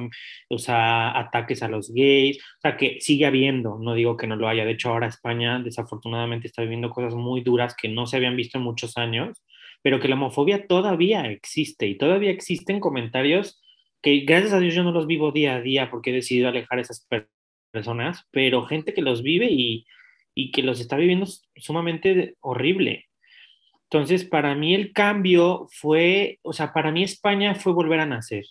o 0.50 0.58
sea, 0.58 1.18
ataques 1.18 1.64
a 1.64 1.70
los 1.70 1.92
gays. 1.94 2.38
O 2.38 2.62
sea, 2.62 2.78
que 2.78 2.98
sigue 3.00 3.26
habiendo. 3.26 3.78
No 3.80 3.94
digo 3.94 4.18
que 4.18 4.28
no 4.28 4.36
lo 4.36 4.48
haya. 4.48 4.66
De 4.66 4.72
hecho, 4.72 4.90
ahora 4.90 5.08
España, 5.08 5.60
desafortunadamente, 5.60 6.48
está 6.48 6.62
viviendo 6.62 6.90
cosas 6.90 7.16
muy 7.16 7.42
duras 7.42 7.76
que 7.76 7.90
no 7.90 8.06
se 8.06 8.18
habían 8.18 8.36
visto 8.36 8.58
en 8.58 8.64
muchos 8.64 8.98
años. 8.98 9.44
Pero 9.82 10.00
que 10.00 10.08
la 10.08 10.16
homofobia 10.16 10.68
todavía 10.68 11.26
existe. 11.28 11.88
Y 11.88 11.98
todavía 11.98 12.32
existen 12.32 12.80
comentarios 12.80 13.62
que, 14.02 14.20
gracias 14.22 14.54
a 14.54 14.60
Dios, 14.60 14.74
yo 14.74 14.84
no 14.84 14.92
los 14.92 15.08
vivo 15.08 15.32
día 15.32 15.56
a 15.56 15.62
día 15.62 15.90
porque 15.90 16.10
he 16.10 16.14
decidido 16.14 16.50
alejar 16.50 16.80
esas 16.80 17.06
personas 17.06 17.35
personas, 17.76 18.26
pero 18.32 18.66
gente 18.66 18.96
que 18.96 19.04
los 19.04 19.22
vive 19.22 19.48
y, 19.52 19.86
y 20.34 20.52
que 20.52 20.64
los 20.64 20.80
está 20.80 20.98
viviendo 20.98 21.28
sumamente 21.56 22.36
horrible. 22.42 23.06
Entonces, 23.90 24.26
para 24.26 24.56
mí 24.56 24.74
el 24.74 24.92
cambio 24.94 25.68
fue, 25.72 26.40
o 26.42 26.54
sea, 26.54 26.74
para 26.74 26.92
mí 26.92 27.04
España 27.04 27.56
fue 27.56 27.74
volver 27.74 28.00
a 28.00 28.06
nacer. 28.06 28.46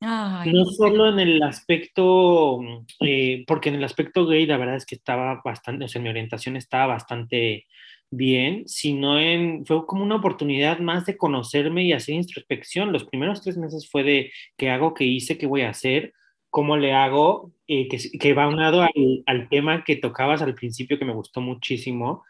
no 0.00 0.64
solo 0.64 1.08
en 1.08 1.20
el 1.20 1.42
aspecto, 1.42 2.58
eh, 3.00 3.44
porque 3.46 3.68
en 3.68 3.76
el 3.76 3.84
aspecto 3.84 4.26
gay 4.26 4.46
la 4.46 4.56
verdad 4.56 4.76
es 4.76 4.86
que 4.86 4.96
estaba 4.96 5.40
bastante, 5.44 5.84
o 5.84 5.88
sea, 5.88 6.02
mi 6.02 6.08
orientación 6.08 6.56
estaba 6.56 6.94
bastante 6.94 7.66
bien, 8.10 8.66
sino 8.66 9.18
en, 9.20 9.64
fue 9.64 9.86
como 9.86 10.02
una 10.02 10.16
oportunidad 10.16 10.80
más 10.80 11.06
de 11.06 11.16
conocerme 11.16 11.84
y 11.84 11.92
hacer 11.92 12.14
introspección. 12.16 12.92
Los 12.92 13.04
primeros 13.04 13.42
tres 13.42 13.56
meses 13.56 13.88
fue 13.88 14.02
de 14.02 14.32
qué 14.56 14.70
hago, 14.70 14.94
qué 14.94 15.04
hice, 15.04 15.38
qué 15.38 15.46
voy 15.46 15.62
a 15.62 15.70
hacer, 15.70 16.12
cómo 16.50 16.76
le 16.76 16.92
hago, 16.92 17.52
eh, 17.66 17.88
que, 17.88 18.34
va 18.34 18.48
unado 18.48 18.82
al, 18.82 19.22
al, 19.26 19.48
tema 19.48 19.84
que 19.84 19.96
tocabas 19.96 20.42
al 20.42 20.54
principio, 20.54 20.98
que 20.98 21.04
me 21.04 21.14
gustó 21.14 21.40
muchísimo, 21.40 22.24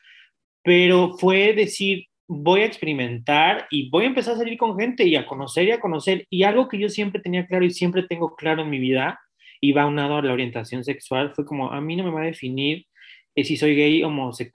pero 0.62 1.16
fue 1.18 1.54
decir, 1.54 2.06
voy 2.28 2.60
a 2.60 2.66
experimentar 2.66 3.66
y 3.70 3.90
voy 3.90 4.04
a 4.04 4.08
empezar 4.08 4.34
a 4.34 4.38
salir 4.38 4.58
con 4.58 4.78
gente 4.78 5.04
y 5.06 5.16
a 5.16 5.26
conocer 5.26 5.66
y 5.68 5.72
a 5.72 5.80
conocer. 5.80 6.26
Y 6.30 6.44
algo 6.44 6.68
que 6.68 6.78
yo 6.78 6.88
siempre 6.88 7.20
tenía 7.20 7.46
claro 7.46 7.64
y 7.64 7.70
siempre 7.70 8.04
tengo 8.04 8.36
claro 8.36 8.62
en 8.62 8.70
mi 8.70 8.78
vida, 8.78 9.18
y 9.60 9.72
va 9.72 9.86
unado 9.86 10.16
a 10.16 10.22
la 10.22 10.32
orientación 10.32 10.84
sexual, 10.84 11.32
fue 11.34 11.44
como, 11.44 11.70
a 11.70 11.80
mí 11.80 11.96
no 11.96 12.04
me 12.04 12.10
va 12.10 12.22
a 12.22 12.26
definir 12.26 12.86
eh, 13.34 13.44
si 13.44 13.56
soy 13.56 13.76
gay, 13.76 14.02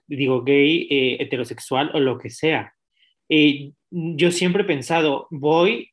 digo, 0.06 0.42
gay, 0.42 0.86
eh, 0.90 1.16
heterosexual 1.20 1.90
o 1.94 2.00
lo 2.00 2.18
que 2.18 2.30
sea. 2.30 2.74
yo 3.90 4.30
siempre 4.30 4.62
he 4.62 4.66
pensado, 4.66 5.26
voy 5.30 5.90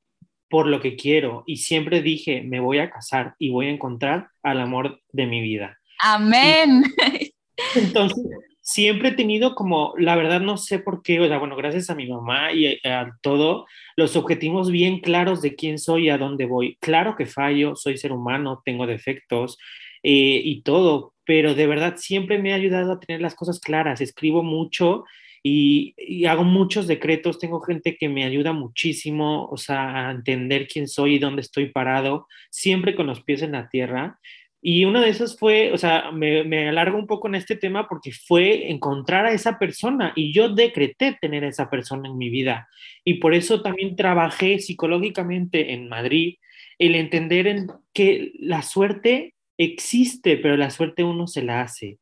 por 0.53 0.67
lo 0.67 0.81
que 0.81 0.95
quiero 0.95 1.43
y 1.47 1.57
siempre 1.57 2.03
dije, 2.03 2.43
me 2.43 2.59
voy 2.59 2.77
a 2.77 2.91
casar 2.91 3.33
y 3.39 3.49
voy 3.49 3.65
a 3.65 3.71
encontrar 3.71 4.27
al 4.43 4.61
amor 4.61 5.01
de 5.11 5.25
mi 5.25 5.41
vida. 5.41 5.79
Amén. 5.97 6.83
entonces, 7.75 8.23
siempre 8.61 9.09
he 9.09 9.13
tenido 9.13 9.55
como, 9.55 9.95
la 9.97 10.15
verdad 10.15 10.41
no 10.41 10.57
sé 10.57 10.77
por 10.77 11.01
qué, 11.01 11.19
o 11.19 11.27
sea, 11.27 11.39
bueno, 11.39 11.55
gracias 11.55 11.89
a 11.89 11.95
mi 11.95 12.05
mamá 12.05 12.53
y 12.53 12.67
a, 12.85 13.17
todo, 13.23 13.65
los 13.95 14.15
objetivos 14.15 14.69
bien 14.69 14.99
claros 14.99 15.41
de 15.41 15.55
quién 15.55 15.79
soy 15.79 16.05
y 16.05 16.09
a 16.09 16.19
dónde 16.19 16.45
voy. 16.45 16.77
Claro 16.79 17.15
que 17.15 17.25
fallo, 17.25 17.75
soy 17.75 17.97
ser 17.97 18.11
humano, 18.11 18.61
tengo 18.63 18.85
defectos 18.85 19.57
eh, 20.03 20.39
y 20.43 20.61
todo, 20.61 21.15
pero 21.25 21.55
de 21.55 21.65
verdad 21.65 21.95
siempre 21.97 22.37
me 22.37 22.53
ha 22.53 22.57
ayudado 22.57 22.91
a 22.91 22.99
tener 22.99 23.21
las 23.21 23.33
cosas 23.33 23.59
claras. 23.59 24.01
Escribo 24.01 24.43
mucho 24.43 25.03
y, 25.43 26.25
hago 26.25 26.45
muchos 26.45 26.87
decretos, 26.87 27.37
tengo 27.37 27.59
gente 27.59 27.97
que 27.97 28.07
me 28.07 28.23
ayuda 28.23 28.53
muchísimo, 28.53 29.45
o 29.51 29.57
sea, 29.57 30.07
a 30.07 30.11
entender 30.11 30.67
quién 30.67 30.87
soy 30.87 31.15
y 31.15 31.19
dónde 31.19 31.41
estoy 31.41 31.69
parado, 31.69 32.27
siempre 32.49 32.95
con 32.95 33.07
los 33.07 33.21
pies 33.23 33.41
en 33.41 33.51
la 33.51 33.67
tierra. 33.67 34.19
Y 34.61 34.85
una 34.85 35.01
de 35.01 35.09
esas 35.09 35.37
fue, 35.37 35.73
o 35.73 35.77
sea, 35.77 36.11
me, 36.13 36.45
me 36.45 36.69
alargo 36.69 36.97
un 36.97 37.07
poco 37.07 37.27
en 37.27 37.35
este 37.35 37.57
tema 37.57 37.89
porque 37.89 38.13
fue 38.13 38.71
encontrar 38.71 39.25
a 39.25 39.33
esa 39.33 39.59
persona 39.59 40.13
y 40.15 40.31
yo 40.31 40.47
decreté 40.47 41.17
tener 41.19 41.43
a 41.43 41.49
esa 41.49 41.69
persona 41.69 42.07
en 42.07 42.17
mi 42.17 42.29
vida. 42.29 42.69
Y 43.03 43.15
por 43.15 43.33
eso 43.33 43.61
también 43.61 43.97
trabajé 43.97 44.59
psicológicamente 44.59 45.73
en 45.73 45.89
Madrid, 45.89 46.37
el 46.79 46.95
entender 46.95 47.47
en 47.47 47.67
que 47.93 48.31
la 48.39 48.61
suerte 48.61 49.35
existe, 49.57 50.37
pero 50.37 50.55
la 50.55 50.69
suerte 50.69 51.03
uno 51.03 51.27
se 51.27 51.43
la 51.43 51.61
hace. 51.61 51.97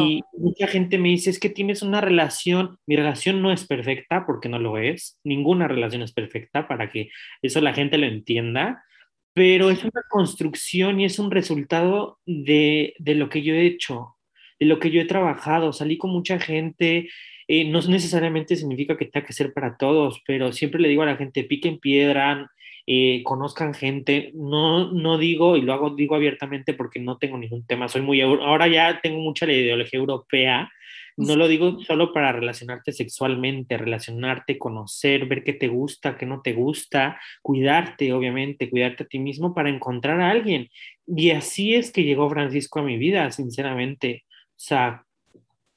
Y 0.00 0.22
mucha 0.38 0.68
gente 0.68 0.96
me 0.96 1.08
dice, 1.08 1.30
es 1.30 1.40
que 1.40 1.50
tienes 1.50 1.82
una 1.82 2.00
relación, 2.00 2.78
mi 2.86 2.94
relación 2.94 3.42
no 3.42 3.52
es 3.52 3.66
perfecta 3.66 4.24
porque 4.24 4.48
no 4.48 4.60
lo 4.60 4.78
es, 4.78 5.18
ninguna 5.24 5.66
relación 5.66 6.02
es 6.02 6.12
perfecta 6.12 6.68
para 6.68 6.88
que 6.90 7.10
eso 7.42 7.60
la 7.60 7.74
gente 7.74 7.98
lo 7.98 8.06
entienda, 8.06 8.84
pero 9.32 9.70
es 9.70 9.82
una 9.82 10.02
construcción 10.08 11.00
y 11.00 11.04
es 11.04 11.18
un 11.18 11.32
resultado 11.32 12.20
de, 12.26 12.94
de 12.98 13.14
lo 13.16 13.28
que 13.28 13.42
yo 13.42 13.54
he 13.54 13.66
hecho, 13.66 14.16
de 14.60 14.66
lo 14.66 14.78
que 14.78 14.90
yo 14.90 15.00
he 15.00 15.06
trabajado, 15.06 15.72
salí 15.72 15.98
con 15.98 16.10
mucha 16.10 16.38
gente, 16.38 17.08
eh, 17.48 17.64
no 17.68 17.80
necesariamente 17.82 18.56
significa 18.56 18.96
que 18.96 19.06
tenga 19.06 19.26
que 19.26 19.32
ser 19.32 19.52
para 19.52 19.76
todos, 19.76 20.22
pero 20.26 20.52
siempre 20.52 20.80
le 20.80 20.88
digo 20.88 21.02
a 21.02 21.06
la 21.06 21.16
gente, 21.16 21.44
piquen 21.44 21.78
piedra, 21.78 22.50
eh, 22.86 23.22
conozcan 23.24 23.74
gente. 23.74 24.30
No, 24.34 24.92
no 24.92 25.18
digo, 25.18 25.56
y 25.56 25.62
lo 25.62 25.72
hago, 25.72 25.90
digo 25.90 26.14
abiertamente 26.14 26.72
porque 26.72 27.00
no 27.00 27.18
tengo 27.18 27.36
ningún 27.36 27.66
tema, 27.66 27.88
soy 27.88 28.02
muy, 28.02 28.20
ahora 28.20 28.68
ya 28.68 29.00
tengo 29.00 29.18
mucha 29.18 29.46
la 29.46 29.52
ideología 29.52 29.98
europea 29.98 30.70
No 31.16 31.34
lo 31.34 31.48
digo 31.48 31.80
solo 31.80 32.12
para 32.12 32.30
relacionarte 32.30 32.92
sexualmente, 32.92 33.78
relacionarte, 33.78 34.58
conocer, 34.58 35.26
ver 35.26 35.44
qué 35.44 35.54
te 35.54 35.66
gusta, 35.68 36.18
qué 36.18 36.26
no 36.26 36.42
te 36.42 36.52
gusta, 36.52 37.18
cuidarte, 37.42 38.12
obviamente, 38.12 38.68
cuidarte 38.68 39.04
a 39.04 39.06
ti 39.06 39.18
mismo 39.18 39.54
para 39.54 39.70
encontrar 39.70 40.20
a 40.20 40.30
alguien. 40.30 40.68
Y 41.06 41.30
así 41.30 41.74
es 41.74 41.90
que 41.90 42.04
llegó 42.04 42.28
Francisco 42.28 42.80
a 42.80 42.82
mi 42.82 42.98
vida, 42.98 43.30
sinceramente. 43.30 44.24
O 44.28 44.58
sea, 44.58 45.06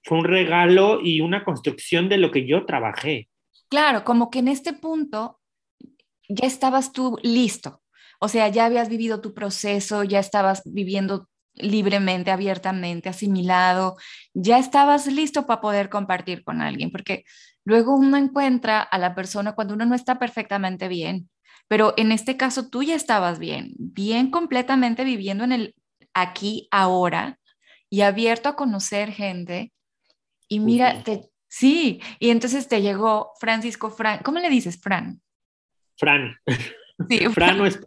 fue 0.04 0.18
un 0.18 0.26
regalo 0.26 1.00
y 1.02 1.22
una 1.22 1.46
construcción 1.46 2.10
de 2.10 2.18
lo 2.18 2.32
que 2.32 2.46
yo 2.46 2.66
trabajé. 2.66 3.30
Claro, 3.70 4.04
como 4.04 4.30
que 4.30 4.40
en 4.40 4.50
este 4.50 4.74
punto 4.74 5.39
ya 6.30 6.48
estabas 6.48 6.94
tú 6.94 7.18
listo. 7.24 7.82
O 8.20 8.28
sea, 8.30 8.48
ya 8.48 8.66
habías 8.66 8.88
vivido 8.88 9.22
tu 9.22 9.34
proceso, 9.34 10.04
ya 10.04 10.20
estabas 10.20 10.62
viviendo 10.66 11.28
libremente, 11.56 12.32
abiertamente, 12.32 13.10
asimilado, 13.10 13.98
ya 14.34 14.60
estabas 14.60 15.08
listo 15.08 15.46
para 15.46 15.62
poder 15.62 15.90
compartir 15.90 16.44
con 16.44 16.62
alguien, 16.62 16.92
porque 16.92 17.26
luego 17.66 17.96
uno 17.96 18.18
encuentra 18.18 18.82
a 18.82 18.98
la 18.98 19.16
persona 19.16 19.54
cuando 19.54 19.74
uno 19.74 19.86
no 19.86 19.96
está 19.96 20.20
perfectamente 20.20 20.88
bien, 20.88 21.30
pero 21.68 21.94
en 21.98 22.12
este 22.12 22.38
caso 22.38 22.70
tú 22.70 22.84
ya 22.84 22.96
estabas 22.96 23.40
bien, 23.40 23.74
bien 23.78 24.32
completamente 24.32 25.04
viviendo 25.04 25.44
en 25.44 25.52
el 25.52 25.76
aquí, 26.14 26.68
ahora 26.72 27.40
y 27.90 28.02
abierto 28.02 28.50
a 28.50 28.56
conocer 28.56 29.12
gente. 29.12 29.74
Y 30.48 30.60
mira, 30.60 31.04
sí, 31.48 32.02
y 32.20 32.30
entonces 32.30 32.68
te 32.68 32.82
llegó 32.82 33.32
Francisco 33.40 33.90
Fran, 33.92 34.20
¿cómo 34.24 34.40
le 34.40 34.50
dices, 34.50 34.80
Fran? 34.82 35.22
Fran. 36.00 36.38
Sí, 37.10 37.20
Fran 37.34 37.58
no 37.58 37.66
es 37.66 37.80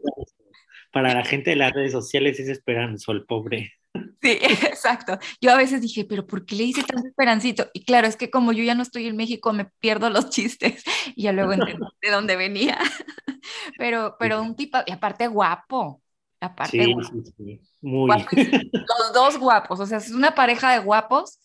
para 0.93 1.15
la 1.15 1.25
gente 1.25 1.51
de 1.51 1.57
las 1.57 1.73
redes 1.73 1.93
sociales 1.93 2.39
es 2.39 2.49
Esperanzo, 2.49 3.13
el 3.13 3.25
pobre. 3.25 3.73
Sí, 3.95 4.39
exacto. 4.41 5.19
Yo 5.41 5.51
a 5.51 5.57
veces 5.57 5.81
dije, 5.81 6.05
pero 6.05 6.27
¿por 6.27 6.45
qué 6.45 6.55
le 6.55 6.65
hice 6.65 6.83
tanto 6.85 7.09
esperancito? 7.09 7.69
Y 7.73 7.85
claro, 7.85 8.07
es 8.07 8.17
que 8.17 8.31
como 8.31 8.53
yo 8.53 8.63
ya 8.63 8.75
no 8.75 8.83
estoy 8.83 9.07
en 9.07 9.17
México, 9.17 9.53
me 9.53 9.65
pierdo 9.81 10.11
los 10.11 10.31
chistes 10.31 10.85
y 11.17 11.23
ya 11.23 11.33
luego 11.33 11.55
entiendo 11.55 11.93
de 12.01 12.11
dónde 12.11 12.37
venía. 12.37 12.79
Pero, 13.79 14.17
pero 14.19 14.41
un 14.43 14.55
tipo, 14.55 14.79
y 14.87 14.93
aparte 14.93 15.27
guapo. 15.27 16.01
Aparte 16.41 16.85
sí, 16.85 16.93
guapo. 16.93 17.09
Sí, 17.09 17.33
sí. 17.37 17.61
Muy. 17.81 18.09
Los 18.11 19.13
dos 19.15 19.39
guapos, 19.39 19.81
o 19.81 19.87
sea, 19.87 19.99
es 19.99 20.11
una 20.11 20.35
pareja 20.35 20.73
de 20.73 20.81
guapos 20.81 21.41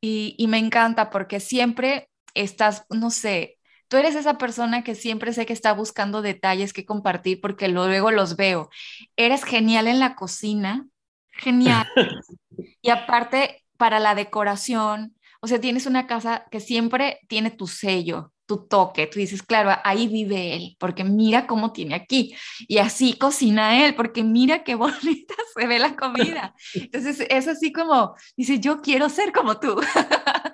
y, 0.00 0.34
y 0.38 0.46
me 0.46 0.58
encanta 0.58 1.10
porque 1.10 1.40
siempre 1.40 2.10
estás, 2.34 2.84
no 2.90 3.10
sé, 3.10 3.59
Tú 3.90 3.96
eres 3.96 4.14
esa 4.14 4.38
persona 4.38 4.84
que 4.84 4.94
siempre 4.94 5.32
sé 5.32 5.46
que 5.46 5.52
está 5.52 5.72
buscando 5.72 6.22
detalles 6.22 6.72
que 6.72 6.86
compartir 6.86 7.40
porque 7.40 7.66
luego 7.66 8.12
los 8.12 8.36
veo. 8.36 8.70
Eres 9.16 9.42
genial 9.42 9.88
en 9.88 9.98
la 9.98 10.14
cocina, 10.14 10.86
genial. 11.32 11.88
y 12.82 12.90
aparte, 12.90 13.64
para 13.76 13.98
la 13.98 14.14
decoración, 14.14 15.16
o 15.40 15.48
sea, 15.48 15.60
tienes 15.60 15.86
una 15.86 16.06
casa 16.06 16.46
que 16.52 16.60
siempre 16.60 17.18
tiene 17.26 17.50
tu 17.50 17.66
sello 17.66 18.32
tu 18.50 18.66
toque. 18.66 19.06
Tú 19.06 19.20
dices, 19.20 19.44
claro, 19.44 19.70
ahí 19.84 20.08
vive 20.08 20.56
él, 20.56 20.76
porque 20.80 21.04
mira 21.04 21.46
cómo 21.46 21.70
tiene 21.70 21.94
aquí. 21.94 22.34
Y 22.66 22.78
así 22.78 23.12
cocina 23.16 23.86
él, 23.86 23.94
porque 23.94 24.24
mira 24.24 24.64
qué 24.64 24.74
bonita 24.84 25.34
se 25.56 25.68
ve 25.68 25.78
la 25.78 25.94
comida. 25.94 26.52
Entonces 26.74 27.24
es 27.30 27.46
así 27.46 27.70
como, 27.70 28.16
dice, 28.36 28.58
yo 28.58 28.80
quiero 28.80 29.08
ser 29.08 29.30
como 29.30 29.60
tú. 29.60 29.80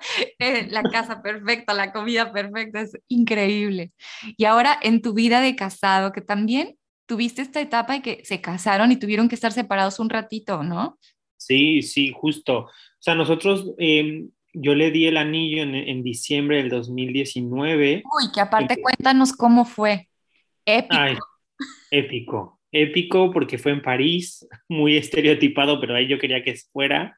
Eh, 0.39 0.67
la 0.69 0.83
casa 0.83 1.21
perfecta, 1.21 1.73
la 1.73 1.91
comida 1.91 2.31
perfecta, 2.31 2.81
es 2.81 2.97
increíble. 3.07 3.91
Y 4.37 4.45
ahora 4.45 4.77
en 4.81 5.01
tu 5.01 5.13
vida 5.13 5.41
de 5.41 5.55
casado, 5.55 6.11
que 6.11 6.21
también 6.21 6.75
tuviste 7.07 7.41
esta 7.41 7.61
etapa 7.61 7.93
de 7.93 8.01
que 8.01 8.25
se 8.25 8.41
casaron 8.41 8.91
y 8.91 8.97
tuvieron 8.97 9.29
que 9.29 9.35
estar 9.35 9.51
separados 9.51 9.99
un 9.99 10.09
ratito, 10.09 10.63
¿no? 10.63 10.97
Sí, 11.37 11.81
sí, 11.81 12.11
justo. 12.13 12.59
O 12.59 12.71
sea, 12.99 13.15
nosotros 13.15 13.73
em, 13.77 14.29
yo 14.53 14.75
le 14.75 14.91
di 14.91 15.05
el 15.05 15.17
anillo 15.17 15.63
en, 15.63 16.03
diciembre 16.03 16.57
del 16.57 16.69
2019. 16.69 18.03
Uy, 18.03 18.31
que 18.33 18.41
aparte 18.41 18.81
cuéntanos 18.81 19.33
cómo 19.33 19.65
fue. 19.65 20.09
Épico. 20.65 21.25
épico, 21.91 22.59
épico 22.71 23.31
porque 23.31 23.57
fue 23.57 23.71
en 23.71 23.81
París, 23.81 24.47
muy 24.67 24.97
estereotipado, 24.97 25.79
pero 25.79 25.95
ahí 25.95 26.07
yo 26.07 26.19
quería 26.19 26.43
que 26.43 26.55
fuera 26.71 27.17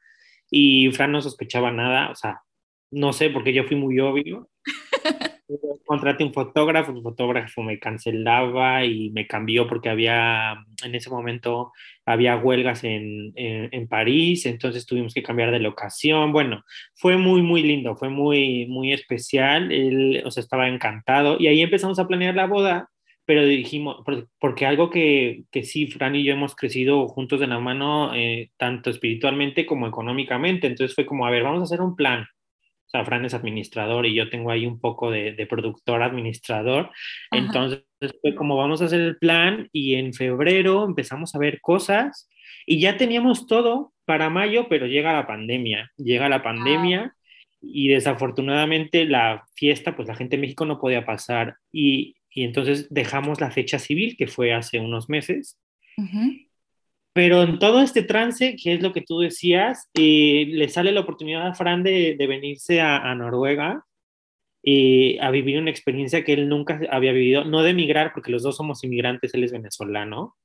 y 0.50 0.90
Fran 0.92 1.12
no 1.12 1.22
sospechaba 1.22 1.70
nada, 1.70 2.10
o 2.10 2.14
sea, 2.14 2.42
no 2.90 3.12
sé, 3.12 3.30
porque 3.30 3.52
yo 3.52 3.64
fui 3.64 3.76
muy 3.76 3.98
obvio. 4.00 4.48
Contraté 5.84 6.22
un 6.22 6.32
fotógrafo, 6.32 6.92
el 6.92 7.02
fotógrafo 7.02 7.62
me 7.62 7.80
cancelaba 7.80 8.84
y 8.84 9.10
me 9.10 9.26
cambió 9.26 9.66
porque 9.66 9.88
había, 9.88 10.54
en 10.84 10.94
ese 10.94 11.10
momento, 11.10 11.72
había 12.06 12.36
huelgas 12.36 12.84
en, 12.84 13.32
en, 13.34 13.88
París, 13.88 14.46
entonces 14.46 14.86
tuvimos 14.86 15.12
que 15.14 15.24
cambiar 15.24 15.50
de 15.50 15.58
locación. 15.58 16.32
Bueno, 16.32 16.62
fue 16.94 17.16
muy, 17.16 17.42
muy 17.42 17.62
lindo, 17.62 17.96
fue 17.96 18.08
muy, 18.08 18.66
muy 18.66 18.92
especial. 18.92 19.72
Él, 19.72 20.22
o 20.24 20.30
sea, 20.30 20.42
estaba 20.42 20.68
encantado 20.68 21.36
y 21.40 21.48
ahí 21.48 21.60
empezamos 21.60 21.98
a 21.98 22.06
planear 22.06 22.36
la 22.36 22.46
boda, 22.46 22.88
pero 23.24 23.44
dijimos, 23.44 24.04
porque 24.38 24.66
algo 24.66 24.90
que, 24.90 25.44
que 25.50 25.64
sí, 25.64 25.88
Fran 25.88 26.14
y 26.14 26.24
yo 26.24 26.32
hemos 26.32 26.54
crecido 26.54 27.08
juntos 27.08 27.40
de 27.40 27.48
la 27.48 27.58
mano, 27.58 28.14
eh, 28.14 28.50
tanto 28.56 28.90
espiritualmente 28.90 29.66
como 29.66 29.88
económicamente. 29.88 30.68
Entonces 30.68 30.94
fue 30.94 31.06
como, 31.06 31.26
a 31.26 31.30
ver, 31.30 31.42
vamos 31.42 31.60
a 31.60 31.64
hacer 31.64 31.80
un 31.80 31.96
plan 31.96 32.26
o 32.90 32.98
sea, 32.98 33.04
Fran 33.04 33.24
es 33.24 33.34
administrador 33.34 34.04
y 34.04 34.14
yo 34.14 34.28
tengo 34.30 34.50
ahí 34.50 34.66
un 34.66 34.80
poco 34.80 35.12
de, 35.12 35.46
productor 35.48 36.02
administrador. 36.02 36.90
Entonces, 37.30 37.84
fue 38.20 38.34
como 38.34 38.56
vamos 38.56 38.82
a 38.82 38.86
hacer 38.86 39.00
el 39.00 39.16
plan 39.16 39.68
y 39.70 39.94
en 39.94 40.12
febrero 40.12 40.84
empezamos 40.84 41.32
a 41.34 41.38
ver 41.38 41.60
cosas 41.60 42.28
y 42.66 42.80
ya 42.80 42.96
teníamos 42.96 43.46
todo 43.46 43.92
para 44.06 44.28
mayo, 44.28 44.66
pero 44.68 44.86
llega 44.86 45.12
la 45.12 45.28
pandemia, 45.28 45.92
llega 45.98 46.28
la 46.28 46.42
pandemia 46.42 47.14
y 47.62 47.88
desafortunadamente 47.88 49.04
la 49.04 49.44
fiesta, 49.54 49.94
pues 49.94 50.08
la 50.08 50.16
gente 50.16 50.34
en 50.34 50.40
México 50.40 50.64
no 50.66 50.80
podía 50.80 51.06
pasar 51.06 51.58
y, 51.70 52.16
y 52.28 52.42
entonces 52.42 52.88
dejamos 52.90 53.40
la 53.40 53.52
fecha 53.52 53.78
civil, 53.78 54.16
que 54.18 54.26
fue 54.26 54.52
hace 54.52 54.80
unos 54.80 55.08
meses. 55.08 55.60
Pero 57.12 57.42
en 57.42 57.58
todo 57.58 57.80
este 57.80 58.02
trance, 58.02 58.56
que 58.56 58.74
es 58.74 58.82
lo 58.82 58.92
que 58.92 59.02
tú 59.02 59.18
decías, 59.18 59.88
eh, 59.94 60.46
le 60.48 60.68
sale 60.68 60.92
la 60.92 61.00
oportunidad 61.00 61.46
a 61.46 61.54
Fran 61.54 61.82
de, 61.82 62.16
venirse 62.18 62.80
a, 62.80 63.14
Noruega 63.14 63.84
eh, 64.62 65.18
a 65.20 65.30
vivir 65.30 65.58
una 65.58 65.70
experiencia 65.70 66.22
que 66.22 66.34
él 66.34 66.48
nunca 66.48 66.80
había 66.90 67.12
vivido, 67.12 67.44
no 67.44 67.62
de 67.62 67.70
emigrar, 67.70 68.12
porque 68.12 68.30
los 68.30 68.42
dos 68.42 68.56
somos 68.56 68.84
inmigrantes, 68.84 69.34
él 69.34 69.44
es 69.44 69.52
venezolano. 69.52 70.36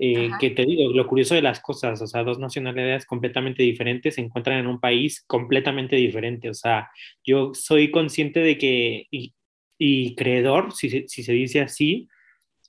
Eh, 0.00 0.30
que 0.38 0.50
te 0.50 0.64
digo, 0.64 0.92
lo 0.92 1.08
curioso 1.08 1.34
de 1.34 1.42
las 1.42 1.58
cosas, 1.58 2.00
o 2.00 2.06
sea, 2.06 2.22
dos 2.22 2.38
nacionalidades 2.38 3.04
completamente 3.04 3.64
diferentes 3.64 4.14
se 4.14 4.20
encuentran 4.20 4.58
en 4.58 4.68
un 4.68 4.78
país 4.78 5.24
completamente 5.26 5.96
diferente. 5.96 6.48
O 6.48 6.54
sea, 6.54 6.88
yo 7.24 7.52
soy 7.52 7.90
consciente 7.90 8.38
de 8.38 8.56
que, 8.58 9.08
y, 9.10 9.34
y 9.76 10.14
creedor, 10.14 10.72
si, 10.72 11.08
si 11.08 11.22
se 11.24 11.32
dice 11.32 11.60
así, 11.62 12.08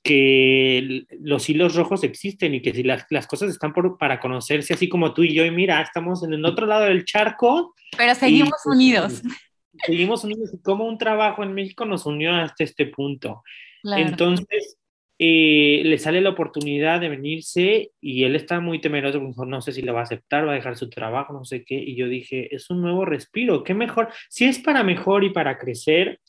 que 0.03 1.05
los 1.19 1.49
hilos 1.49 1.75
rojos 1.75 2.03
existen 2.03 2.55
y 2.55 2.61
que 2.61 2.73
si 2.73 2.83
las, 2.83 3.05
las 3.09 3.27
cosas 3.27 3.49
están 3.49 3.73
por, 3.73 3.97
para 3.97 4.19
conocerse, 4.19 4.73
así 4.73 4.87
como 4.87 5.13
tú 5.13 5.23
y 5.23 5.33
yo, 5.33 5.45
y 5.45 5.51
mira, 5.51 5.81
estamos 5.81 6.23
en 6.23 6.33
el 6.33 6.45
otro 6.45 6.65
lado 6.65 6.85
del 6.85 7.05
charco. 7.05 7.75
Pero 7.97 8.15
seguimos 8.15 8.53
pues, 8.63 8.75
unidos. 8.75 9.21
Seguimos 9.85 10.23
unidos 10.23 10.51
y 10.53 10.61
como 10.61 10.85
un 10.85 10.97
trabajo 10.97 11.43
en 11.43 11.53
México 11.53 11.85
nos 11.85 12.05
unió 12.05 12.33
hasta 12.33 12.63
este 12.63 12.85
punto. 12.85 13.43
Entonces, 13.83 14.77
eh, 15.21 15.81
le 15.83 15.97
sale 15.97 16.21
la 16.21 16.29
oportunidad 16.29 17.01
de 17.01 17.09
venirse 17.09 17.91
y 17.99 18.23
él 18.23 18.37
está 18.37 18.61
muy 18.61 18.79
temeroso, 18.79 19.19
no 19.19 19.61
sé 19.61 19.73
si 19.73 19.81
lo 19.81 19.93
va 19.93 19.99
a 19.99 20.03
aceptar, 20.03 20.47
va 20.47 20.53
a 20.53 20.55
dejar 20.55 20.77
su 20.77 20.89
trabajo, 20.89 21.33
no 21.33 21.43
sé 21.43 21.65
qué, 21.65 21.75
y 21.75 21.97
yo 21.97 22.07
dije, 22.07 22.55
es 22.55 22.69
un 22.69 22.81
nuevo 22.81 23.03
respiro, 23.03 23.65
qué 23.65 23.73
mejor, 23.73 24.07
si 24.29 24.45
es 24.45 24.59
para 24.59 24.81
mejor 24.81 25.25
y 25.25 25.31
para 25.31 25.57
crecer, 25.57 26.21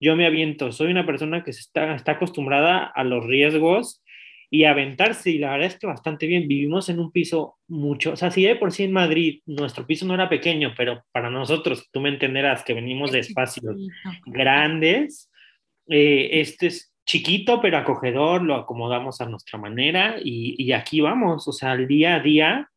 yo 0.00 0.16
me 0.16 0.26
aviento. 0.26 0.72
Soy 0.72 0.90
una 0.90 1.06
persona 1.06 1.44
que 1.44 1.50
está, 1.50 1.94
está 1.94 2.12
acostumbrada 2.12 2.84
a 2.84 3.04
los 3.04 3.24
riesgos 3.24 4.02
y 4.50 4.64
a 4.64 4.70
aventarse, 4.70 5.30
y 5.30 5.38
la 5.38 5.50
verdad 5.50 5.66
es 5.66 5.78
que 5.78 5.86
bastante 5.86 6.26
bien. 6.26 6.48
Vivimos 6.48 6.88
en 6.88 7.00
un 7.00 7.12
piso 7.12 7.56
mucho, 7.68 8.12
o 8.12 8.16
sea, 8.16 8.30
si 8.30 8.42
de 8.44 8.56
por 8.56 8.72
sí 8.72 8.84
en 8.84 8.92
Madrid 8.92 9.42
nuestro 9.46 9.86
piso 9.86 10.06
no 10.06 10.14
era 10.14 10.28
pequeño, 10.28 10.72
pero 10.76 11.04
para 11.12 11.30
nosotros, 11.30 11.88
tú 11.92 12.00
me 12.00 12.08
entenderás 12.08 12.64
que 12.64 12.74
venimos 12.74 13.12
de 13.12 13.18
espacios 13.18 13.76
grandes, 14.24 15.30
eh, 15.88 16.40
este 16.40 16.68
es 16.68 16.94
chiquito 17.06 17.60
pero 17.62 17.78
acogedor, 17.78 18.42
lo 18.42 18.54
acomodamos 18.54 19.20
a 19.20 19.26
nuestra 19.26 19.58
manera 19.58 20.16
y, 20.22 20.62
y 20.62 20.72
aquí 20.72 21.00
vamos, 21.00 21.48
o 21.48 21.52
sea, 21.52 21.72
al 21.72 21.86
día 21.86 22.16
a 22.16 22.20
día. 22.20 22.70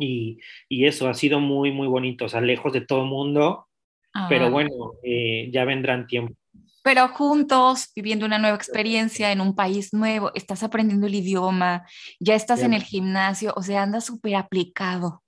Y, 0.00 0.38
y, 0.68 0.86
eso 0.86 1.08
ha 1.08 1.14
sido 1.14 1.40
muy, 1.40 1.72
muy 1.72 1.88
bonito, 1.88 2.26
o 2.26 2.28
sea, 2.28 2.40
lejos 2.40 2.72
de 2.72 2.82
todo 2.82 3.02
el 3.02 3.08
mundo, 4.14 4.28
pero 4.28 4.46
ah. 4.46 4.50
bueno, 4.50 4.70
eh, 5.02 5.50
ya 5.52 5.64
vendrán 5.64 6.06
tiempos. 6.06 6.36
Pero 6.82 7.08
juntos, 7.08 7.90
viviendo 7.94 8.24
una 8.24 8.38
nueva 8.38 8.56
experiencia 8.56 9.30
en 9.32 9.40
un 9.40 9.54
país 9.54 9.92
nuevo, 9.92 10.30
estás 10.34 10.62
aprendiendo 10.62 11.06
el 11.06 11.14
idioma, 11.16 11.86
ya 12.18 12.34
estás 12.34 12.62
en 12.62 12.72
el 12.72 12.82
gimnasio, 12.82 13.52
o 13.56 13.62
sea, 13.62 13.82
andas 13.82 14.06
súper 14.06 14.36
aplicado. 14.36 15.22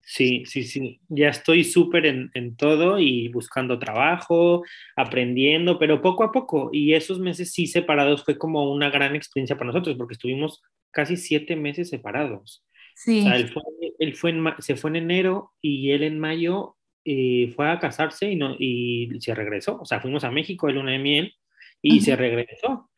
Sí, 0.00 0.44
sí, 0.46 0.64
sí, 0.64 1.00
ya 1.08 1.28
estoy 1.28 1.64
súper 1.64 2.06
en, 2.06 2.30
en, 2.32 2.56
todo 2.56 2.98
y 2.98 3.28
buscando 3.28 3.78
trabajo, 3.78 4.62
aprendiendo, 4.96 5.78
pero 5.78 6.00
poco 6.00 6.24
a 6.24 6.32
poco. 6.32 6.70
Y 6.72 6.94
esos 6.94 7.18
meses 7.18 7.52
sí 7.52 7.66
separados 7.66 8.24
fue 8.24 8.38
como 8.38 8.72
una 8.72 8.88
gran 8.88 9.14
experiencia 9.14 9.58
para 9.58 9.66
nosotros, 9.66 9.96
porque 9.98 10.14
estuvimos 10.14 10.62
casi 10.90 11.18
siete 11.18 11.56
meses 11.56 11.90
separados. 11.90 12.64
Sí. 12.94 13.20
O 13.20 13.22
sea, 13.24 13.36
él, 13.36 13.48
fue, 13.50 13.62
él 13.98 14.16
fue 14.16 14.30
en, 14.30 14.44
se 14.60 14.76
fue 14.76 14.88
en 14.88 14.96
enero 14.96 15.52
y 15.60 15.90
él 15.90 16.02
en 16.02 16.18
mayo 16.18 16.77
eh, 17.10 17.54
fue 17.56 17.70
a 17.70 17.78
casarse 17.78 18.30
y, 18.30 18.36
no, 18.36 18.54
y 18.58 19.08
se 19.18 19.34
regresó. 19.34 19.80
O 19.80 19.86
sea, 19.86 19.98
fuimos 19.98 20.24
a 20.24 20.30
México 20.30 20.66
de 20.66 20.74
luna 20.74 20.92
de 20.92 20.98
miel 20.98 21.34
y 21.80 22.02
se 22.02 22.14
regresó. 22.16 22.90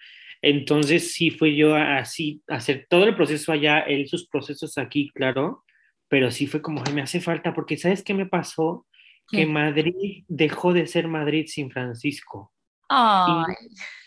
Entonces 0.43 1.13
sí 1.13 1.31
fui 1.31 1.55
yo 1.55 1.77
así, 1.77 2.43
hacer 2.49 2.87
todo 2.91 3.05
el 3.05 3.15
proceso 3.15 3.53
allá, 3.53 3.81
él 3.81 4.09
sus 4.09 4.27
procesos 4.27 4.79
aquí, 4.79 5.11
claro, 5.15 5.65
pero 6.09 6.33
sí 6.33 6.49
fue 6.49 6.61
como, 6.61 6.83
me 6.93 7.03
hace 7.03 7.21
falta, 7.21 7.55
porque 7.55 7.77
¿sabes 7.77 8.03
qué 8.03 8.15
me 8.15 8.27
pasó? 8.27 8.85
Que 9.29 9.47
Madrid 9.47 10.25
dejó 10.27 10.73
de 10.73 10.89
ser 10.89 11.07
Madrid 11.07 11.47
sin 11.47 11.71
Francisco. 11.71 12.53
Ay. 12.89 13.55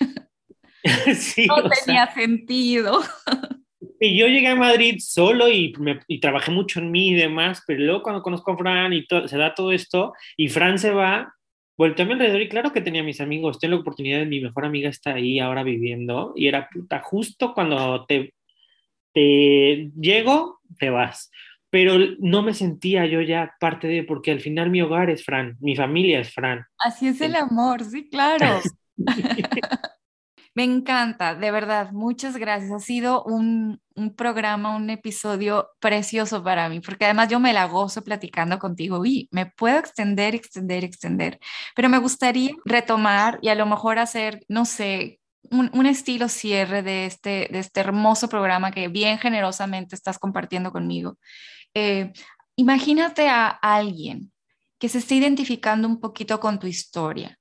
no 1.47 1.69
tenía 1.85 2.13
sentido. 2.13 3.01
Y 4.03 4.17
yo 4.17 4.27
llegué 4.27 4.49
a 4.49 4.55
Madrid 4.57 4.97
solo 4.99 5.47
y, 5.47 5.73
me, 5.79 6.01
y, 6.09 6.19
trabajé 6.19 6.51
mucho 6.51 6.81
en 6.81 6.91
mí 6.91 7.11
y 7.11 7.13
demás, 7.13 7.63
pero 7.65 7.79
luego 7.85 8.03
cuando 8.03 8.21
conozco 8.21 8.51
a 8.51 8.57
Fran 8.57 8.91
y 8.91 9.07
se 9.27 9.37
da 9.37 9.55
todo 9.55 9.71
esto, 9.71 10.11
y 10.35 10.49
Fran 10.49 10.77
se 10.77 10.91
va, 10.91 11.33
volteé 11.77 12.03
a 12.03 12.07
mi 12.07 12.11
alrededor 12.11 12.41
y 12.41 12.49
claro 12.49 12.73
que 12.73 12.81
tenía 12.81 13.01
mis 13.01 13.21
amigos, 13.21 13.59
tengo 13.59 13.75
la 13.75 13.79
oportunidad, 13.79 14.25
mi 14.25 14.41
mejor 14.41 14.65
amiga 14.65 14.89
está 14.89 15.13
ahí 15.13 15.39
ahora 15.39 15.63
viviendo, 15.63 16.33
y 16.35 16.49
era 16.49 16.67
puta, 16.69 16.99
justo 16.99 17.53
cuando 17.53 18.03
te, 18.05 18.33
te 19.13 19.89
llego, 19.97 20.59
te 20.77 20.89
vas. 20.89 21.31
Pero 21.69 21.97
no 22.19 22.43
me 22.43 22.53
sentía 22.53 23.05
yo 23.05 23.21
ya 23.21 23.55
parte 23.57 23.87
de, 23.87 24.03
porque 24.03 24.31
al 24.31 24.41
final 24.41 24.69
mi 24.69 24.81
hogar 24.81 25.11
es 25.11 25.23
Fran, 25.23 25.55
mi 25.61 25.77
familia 25.77 26.19
es 26.19 26.33
Fran. 26.33 26.65
Así 26.77 27.07
es 27.07 27.21
el 27.21 27.37
amor, 27.37 27.85
sí, 27.85 28.09
claro. 28.09 28.59
Me 30.55 30.63
encanta, 30.63 31.33
de 31.33 31.49
verdad, 31.49 31.91
muchas 31.91 32.37
gracias. 32.37 32.71
Ha 32.71 32.79
sido 32.79 33.23
un, 33.23 33.81
un, 33.95 34.15
programa, 34.15 34.75
un 34.75 34.89
episodio 34.91 35.69
precioso 35.79 36.43
para 36.43 36.69
mí, 36.69 36.79
porque 36.79 37.05
además 37.05 37.29
yo 37.29 37.39
me 37.39 37.53
la 37.53 37.65
gozo 37.65 38.03
platicando 38.03 38.59
contigo 38.59 39.03
y 39.03 39.27
me 39.31 39.47
puedo 39.47 39.79
extender, 39.79 40.35
extender, 40.35 40.83
extender, 40.83 41.39
pero 41.75 41.89
me 41.89 41.97
gustaría 41.97 42.51
retomar 42.65 43.39
y 43.41 43.49
a 43.49 43.55
lo 43.55 43.65
mejor 43.65 43.97
hacer, 43.97 44.45
no 44.47 44.65
sé, 44.65 45.19
un, 45.49 45.71
un, 45.73 45.87
estilo 45.87 46.29
cierre 46.29 46.83
de 46.83 47.07
este, 47.07 47.49
de 47.51 47.59
este 47.59 47.79
hermoso 47.79 48.29
programa 48.29 48.71
que 48.71 48.87
bien 48.89 49.17
generosamente 49.17 49.95
estás 49.95 50.19
compartiendo 50.19 50.71
conmigo. 50.71 51.17
Eh, 51.73 52.13
imagínate 52.55 53.27
a 53.27 53.47
alguien 53.49 54.31
que 54.79 54.89
se 54.89 54.99
esté 54.99 55.15
identificando 55.15 55.87
un 55.87 55.99
poquito 55.99 56.39
con 56.39 56.59
tu 56.59 56.67
historia 56.67 57.39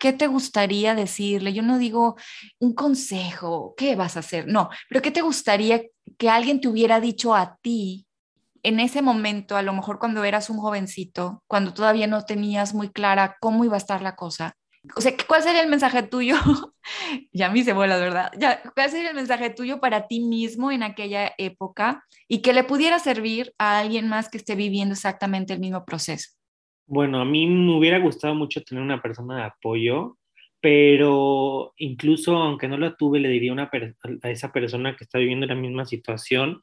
¿qué 0.00 0.12
te 0.12 0.26
gustaría 0.26 0.96
decirle? 0.96 1.52
Yo 1.52 1.62
no 1.62 1.78
digo 1.78 2.16
un 2.58 2.74
consejo, 2.74 3.74
¿qué 3.76 3.94
vas 3.94 4.16
a 4.16 4.20
hacer? 4.20 4.48
No, 4.48 4.70
pero 4.88 5.02
¿qué 5.02 5.12
te 5.12 5.22
gustaría 5.22 5.82
que 6.18 6.28
alguien 6.30 6.60
te 6.60 6.68
hubiera 6.68 7.00
dicho 7.00 7.34
a 7.36 7.58
ti 7.62 8.06
en 8.62 8.80
ese 8.80 9.02
momento, 9.02 9.56
a 9.56 9.62
lo 9.62 9.72
mejor 9.72 9.98
cuando 9.98 10.24
eras 10.24 10.50
un 10.50 10.58
jovencito, 10.58 11.42
cuando 11.46 11.72
todavía 11.74 12.06
no 12.06 12.24
tenías 12.24 12.74
muy 12.74 12.90
clara 12.90 13.36
cómo 13.40 13.64
iba 13.64 13.74
a 13.76 13.78
estar 13.78 14.02
la 14.02 14.16
cosa? 14.16 14.54
O 14.96 15.00
sea, 15.02 15.12
¿cuál 15.28 15.42
sería 15.42 15.62
el 15.62 15.68
mensaje 15.68 16.02
tuyo? 16.02 16.36
ya 17.32 17.46
a 17.46 17.50
mí 17.50 17.62
se 17.62 17.74
vuela, 17.74 17.98
¿verdad? 17.98 18.32
Ya, 18.38 18.62
¿Cuál 18.74 18.90
sería 18.90 19.10
el 19.10 19.16
mensaje 19.16 19.50
tuyo 19.50 19.80
para 19.80 20.08
ti 20.08 20.20
mismo 20.20 20.72
en 20.72 20.82
aquella 20.82 21.32
época 21.38 22.04
y 22.28 22.40
que 22.42 22.54
le 22.54 22.64
pudiera 22.64 22.98
servir 22.98 23.54
a 23.58 23.78
alguien 23.78 24.08
más 24.08 24.30
que 24.30 24.38
esté 24.38 24.54
viviendo 24.54 24.94
exactamente 24.94 25.52
el 25.52 25.60
mismo 25.60 25.84
proceso? 25.84 26.39
Bueno, 26.90 27.20
a 27.20 27.24
mí 27.24 27.46
me 27.46 27.76
hubiera 27.76 28.00
gustado 28.00 28.34
mucho 28.34 28.64
tener 28.64 28.82
una 28.82 29.00
persona 29.00 29.36
de 29.36 29.42
apoyo, 29.44 30.18
pero 30.60 31.72
incluso 31.76 32.36
aunque 32.36 32.66
no 32.66 32.78
la 32.78 32.96
tuve, 32.96 33.20
le 33.20 33.28
diría 33.28 33.54
a 34.22 34.30
esa 34.30 34.50
persona 34.52 34.96
que 34.96 35.04
está 35.04 35.20
viviendo 35.20 35.46
la 35.46 35.54
misma 35.54 35.84
situación 35.84 36.60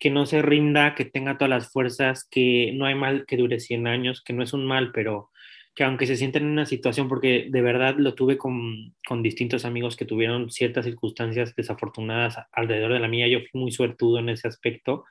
que 0.00 0.10
no 0.10 0.26
se 0.26 0.42
rinda, 0.42 0.96
que 0.96 1.04
tenga 1.04 1.38
todas 1.38 1.50
las 1.50 1.70
fuerzas, 1.70 2.26
que 2.28 2.72
no 2.74 2.86
hay 2.86 2.96
mal 2.96 3.24
que 3.24 3.36
dure 3.36 3.60
100 3.60 3.86
años, 3.86 4.20
que 4.24 4.32
no 4.32 4.42
es 4.42 4.52
un 4.52 4.66
mal, 4.66 4.90
pero 4.92 5.30
que 5.76 5.84
aunque 5.84 6.08
se 6.08 6.16
sienten 6.16 6.42
en 6.42 6.50
una 6.50 6.66
situación, 6.66 7.08
porque 7.08 7.46
de 7.48 7.62
verdad 7.62 7.94
lo 7.96 8.14
tuve 8.14 8.36
con, 8.38 8.96
con 9.06 9.22
distintos 9.22 9.64
amigos 9.64 9.94
que 9.96 10.06
tuvieron 10.06 10.50
ciertas 10.50 10.86
circunstancias 10.86 11.54
desafortunadas 11.54 12.36
alrededor 12.50 12.94
de 12.94 12.98
la 12.98 13.06
mía, 13.06 13.28
yo 13.28 13.38
fui 13.38 13.60
muy 13.60 13.70
suertudo 13.70 14.18
en 14.18 14.30
ese 14.30 14.48
aspecto, 14.48 15.04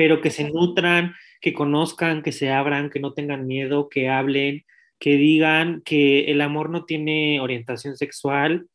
pero 0.00 0.22
que 0.22 0.30
se 0.30 0.50
nutran, 0.50 1.14
que 1.42 1.52
conozcan, 1.52 2.22
que 2.22 2.32
se 2.32 2.48
abran, 2.48 2.88
que 2.88 3.00
no 3.00 3.12
tengan 3.12 3.46
miedo, 3.46 3.90
que 3.90 4.08
hablen, 4.08 4.64
que 4.98 5.18
digan 5.18 5.82
que 5.84 6.30
el 6.30 6.40
amor 6.40 6.70
no 6.70 6.86
tiene 6.86 7.38
orientación 7.38 7.98
sexual, 7.98 8.66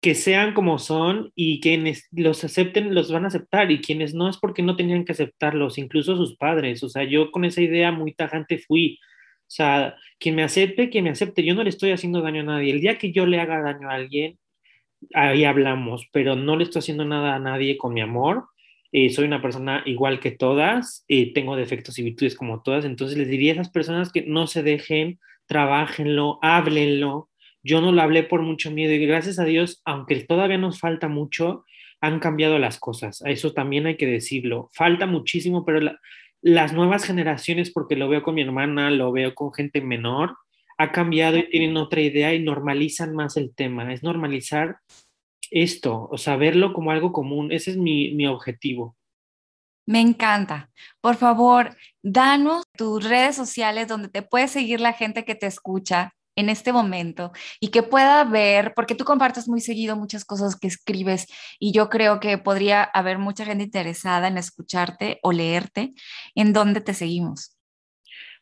que 0.00 0.14
sean 0.14 0.54
como 0.54 0.78
son 0.78 1.30
y 1.34 1.60
quienes 1.60 2.08
los 2.10 2.42
acepten 2.42 2.94
los 2.94 3.12
van 3.12 3.26
a 3.26 3.28
aceptar 3.28 3.70
y 3.70 3.82
quienes 3.82 4.14
no 4.14 4.30
es 4.30 4.38
porque 4.38 4.62
no 4.62 4.74
tenían 4.74 5.04
que 5.04 5.12
aceptarlos, 5.12 5.76
incluso 5.76 6.16
sus 6.16 6.38
padres. 6.38 6.82
O 6.82 6.88
sea, 6.88 7.04
yo 7.04 7.30
con 7.32 7.44
esa 7.44 7.60
idea 7.60 7.92
muy 7.92 8.14
tajante 8.14 8.56
fui. 8.56 8.98
O 9.40 9.50
sea, 9.50 9.94
quien 10.18 10.36
me 10.36 10.42
acepte, 10.42 10.88
quien 10.88 11.04
me 11.04 11.10
acepte, 11.10 11.44
yo 11.44 11.54
no 11.54 11.64
le 11.64 11.68
estoy 11.68 11.90
haciendo 11.90 12.22
daño 12.22 12.40
a 12.40 12.44
nadie. 12.44 12.72
El 12.72 12.80
día 12.80 12.96
que 12.96 13.12
yo 13.12 13.26
le 13.26 13.40
haga 13.40 13.60
daño 13.60 13.90
a 13.90 13.94
alguien, 13.96 14.38
ahí 15.12 15.44
hablamos, 15.44 16.08
pero 16.12 16.34
no 16.34 16.56
le 16.56 16.64
estoy 16.64 16.80
haciendo 16.80 17.04
nada 17.04 17.34
a 17.34 17.38
nadie 17.38 17.76
con 17.76 17.92
mi 17.92 18.00
amor 18.00 18.46
eh, 18.92 19.08
soy 19.10 19.24
una 19.24 19.40
persona 19.40 19.82
igual 19.86 20.20
que 20.20 20.30
todas, 20.30 21.04
eh, 21.08 21.32
tengo 21.32 21.56
defectos 21.56 21.98
y 21.98 22.02
virtudes 22.02 22.36
como 22.36 22.62
todas, 22.62 22.84
entonces 22.84 23.16
les 23.16 23.28
diría 23.28 23.52
a 23.52 23.54
esas 23.54 23.70
personas 23.70 24.12
que 24.12 24.22
no 24.22 24.46
se 24.46 24.62
dejen, 24.62 25.18
trabajenlo, 25.46 26.38
háblenlo. 26.42 27.30
Yo 27.62 27.80
no 27.80 27.92
lo 27.92 28.02
hablé 28.02 28.22
por 28.22 28.42
mucho 28.42 28.70
miedo 28.70 28.92
y 28.92 29.06
gracias 29.06 29.38
a 29.38 29.44
Dios, 29.44 29.80
aunque 29.84 30.16
todavía 30.24 30.58
nos 30.58 30.78
falta 30.78 31.08
mucho, 31.08 31.64
han 32.00 32.18
cambiado 32.18 32.58
las 32.58 32.78
cosas. 32.78 33.22
Eso 33.24 33.52
también 33.52 33.86
hay 33.86 33.96
que 33.96 34.06
decirlo. 34.06 34.68
Falta 34.72 35.06
muchísimo, 35.06 35.64
pero 35.64 35.92
las 36.42 36.72
nuevas 36.72 37.04
generaciones, 37.04 37.70
porque 37.70 37.96
lo 37.96 38.08
veo 38.08 38.22
con 38.22 38.34
mi 38.34 38.42
hermana, 38.42 38.90
lo 38.90 39.12
veo 39.12 39.34
con 39.34 39.54
gente 39.54 39.80
menor, 39.80 40.36
ha 40.76 40.90
cambiado 40.90 41.38
y 41.38 41.48
tienen 41.48 41.76
otra 41.76 42.00
idea 42.00 42.34
y 42.34 42.40
normalizan 42.40 43.14
más 43.14 43.36
el 43.36 43.54
tema. 43.54 43.92
Es 43.92 44.02
normalizar 44.02 44.78
esto, 45.52 46.08
o 46.10 46.18
sea, 46.18 46.36
verlo 46.36 46.72
como 46.72 46.90
algo 46.90 47.12
común. 47.12 47.52
Ese 47.52 47.72
es 47.72 47.76
mi, 47.76 48.12
mi 48.14 48.26
objetivo. 48.26 48.96
Me 49.86 50.00
encanta. 50.00 50.70
Por 51.00 51.16
favor, 51.16 51.76
danos 52.02 52.64
tus 52.76 53.04
redes 53.04 53.36
sociales 53.36 53.88
donde 53.88 54.08
te 54.08 54.22
puede 54.22 54.48
seguir 54.48 54.80
la 54.80 54.92
gente 54.92 55.24
que 55.24 55.34
te 55.34 55.46
escucha 55.46 56.14
en 56.36 56.48
este 56.48 56.72
momento 56.72 57.32
y 57.60 57.68
que 57.68 57.82
pueda 57.82 58.24
ver, 58.24 58.72
porque 58.74 58.94
tú 58.94 59.04
compartes 59.04 59.48
muy 59.48 59.60
seguido 59.60 59.96
muchas 59.96 60.24
cosas 60.24 60.56
que 60.56 60.68
escribes 60.68 61.26
y 61.58 61.72
yo 61.72 61.88
creo 61.88 62.20
que 62.20 62.38
podría 62.38 62.82
haber 62.82 63.18
mucha 63.18 63.44
gente 63.44 63.64
interesada 63.64 64.28
en 64.28 64.38
escucharte 64.38 65.18
o 65.22 65.32
leerte, 65.32 65.92
¿en 66.34 66.52
dónde 66.52 66.80
te 66.80 66.94
seguimos? 66.94 67.51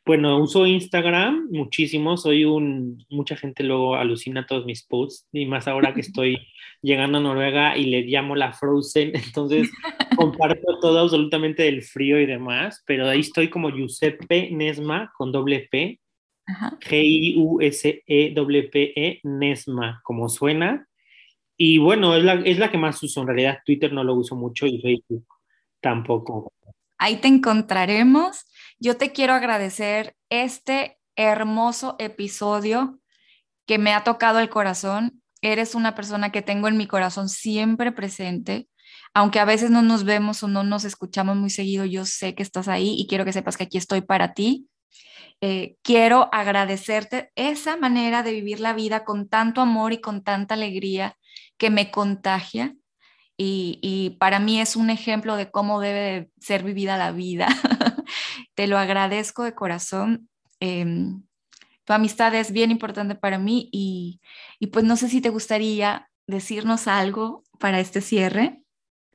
Bueno, 0.05 0.38
uso 0.38 0.66
Instagram 0.66 1.48
muchísimo, 1.51 2.16
soy 2.16 2.44
un, 2.44 3.05
mucha 3.11 3.36
gente 3.36 3.62
luego 3.62 3.96
alucina 3.96 4.46
todos 4.46 4.64
mis 4.64 4.84
posts 4.84 5.28
y 5.30 5.46
más 5.46 5.68
ahora 5.68 5.92
que 5.94 6.01
estoy 6.01 6.38
llegando 6.82 7.18
a 7.18 7.20
Noruega 7.20 7.76
y 7.76 7.84
le 7.86 8.03
llamo 8.03 8.34
la 8.34 8.53
Frozen, 8.53 9.12
entonces 9.14 9.70
comparto 10.16 10.80
todo 10.80 11.01
absolutamente 11.01 11.64
del 11.64 11.82
frío 11.82 12.18
y 12.20 12.26
demás, 12.26 12.82
pero 12.86 13.07
ahí 13.07 13.20
estoy 13.20 13.48
como 13.51 13.70
Giuseppe 13.70 14.51
Nesma 14.51 15.12
con 15.16 15.32
doble 15.32 15.68
P, 15.70 16.01
G-I-U-S-E-P-E, 16.80 18.30
Nesma, 19.22 20.01
como 20.03 20.28
suena. 20.28 20.86
Y 21.57 21.78
bueno, 21.78 22.16
es 22.16 22.24
la, 22.24 22.34
es 22.34 22.59
la 22.59 22.70
que 22.70 22.78
más 22.78 23.03
uso, 23.03 23.20
en 23.20 23.26
realidad 23.28 23.59
Twitter 23.64 23.92
no 23.92 24.03
lo 24.03 24.14
uso 24.14 24.34
mucho 24.34 24.66
y 24.66 24.80
Facebook 24.80 25.26
tampoco. 25.80 26.53
Ahí 26.98 27.16
te 27.16 27.28
encontraremos. 27.28 28.46
Yo 28.82 28.96
te 28.96 29.12
quiero 29.12 29.34
agradecer 29.34 30.16
este 30.30 30.98
hermoso 31.14 31.96
episodio 31.98 32.98
que 33.66 33.76
me 33.76 33.92
ha 33.92 34.04
tocado 34.04 34.38
el 34.38 34.48
corazón. 34.48 35.22
Eres 35.42 35.74
una 35.74 35.94
persona 35.94 36.32
que 36.32 36.40
tengo 36.40 36.66
en 36.66 36.78
mi 36.78 36.86
corazón 36.86 37.28
siempre 37.28 37.92
presente. 37.92 38.68
Aunque 39.12 39.38
a 39.38 39.44
veces 39.44 39.70
no 39.70 39.82
nos 39.82 40.04
vemos 40.04 40.42
o 40.42 40.48
no 40.48 40.64
nos 40.64 40.84
escuchamos 40.84 41.36
muy 41.36 41.50
seguido, 41.50 41.84
yo 41.84 42.06
sé 42.06 42.34
que 42.34 42.42
estás 42.42 42.68
ahí 42.68 42.94
y 42.98 43.06
quiero 43.06 43.26
que 43.26 43.34
sepas 43.34 43.58
que 43.58 43.64
aquí 43.64 43.76
estoy 43.76 44.00
para 44.00 44.32
ti. 44.32 44.66
Eh, 45.42 45.76
quiero 45.82 46.30
agradecerte 46.32 47.32
esa 47.34 47.76
manera 47.76 48.22
de 48.22 48.32
vivir 48.32 48.60
la 48.60 48.72
vida 48.72 49.04
con 49.04 49.28
tanto 49.28 49.60
amor 49.60 49.92
y 49.92 50.00
con 50.00 50.24
tanta 50.24 50.54
alegría 50.54 51.18
que 51.58 51.68
me 51.68 51.90
contagia. 51.90 52.74
Y, 53.36 53.78
y 53.82 54.16
para 54.18 54.38
mí 54.38 54.58
es 54.58 54.74
un 54.74 54.88
ejemplo 54.88 55.36
de 55.36 55.50
cómo 55.50 55.80
debe 55.80 56.30
ser 56.40 56.62
vivida 56.62 56.96
la 56.96 57.12
vida. 57.12 57.48
Te 58.61 58.66
lo 58.66 58.76
agradezco 58.76 59.42
de 59.44 59.54
corazón. 59.54 60.28
Em, 60.61 61.22
tu 61.86 61.94
amistad 61.94 62.34
es 62.34 62.52
bien 62.52 62.70
importante 62.70 63.14
para 63.14 63.38
mí 63.38 63.70
y, 63.72 64.20
y 64.58 64.66
pues 64.66 64.84
no 64.84 64.96
sé 64.96 65.08
si 65.08 65.22
te 65.22 65.30
gustaría 65.30 66.11
decirnos 66.26 66.86
algo 66.86 67.42
para 67.58 67.80
este 67.80 68.02
cierre. 68.02 68.61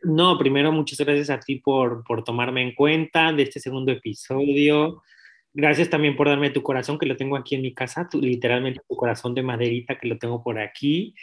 No, 0.01 0.39
primero 0.39 0.71
muchas 0.71 0.97
gracias 0.97 1.29
a 1.29 1.39
ti 1.39 1.57
por, 1.57 2.03
por 2.05 2.23
tomarme 2.23 2.63
en 2.63 2.73
cuenta 2.73 3.33
de 3.33 3.43
este 3.43 3.59
segundo 3.59 3.91
episodio. 3.91 5.03
Gracias 5.53 5.91
también 5.91 6.15
por 6.15 6.27
darme 6.27 6.49
tu 6.49 6.63
corazón, 6.63 6.97
que 6.97 7.05
lo 7.05 7.15
tengo 7.15 7.37
aquí 7.37 7.53
en 7.53 7.61
mi 7.61 7.71
casa, 7.75 8.09
tu, 8.09 8.19
literalmente 8.19 8.81
tu 8.89 8.95
corazón 8.95 9.35
de 9.35 9.43
maderita 9.43 9.99
que 9.99 10.07
lo 10.07 10.17
tengo 10.17 10.41
por 10.41 10.57
aquí. 10.57 11.13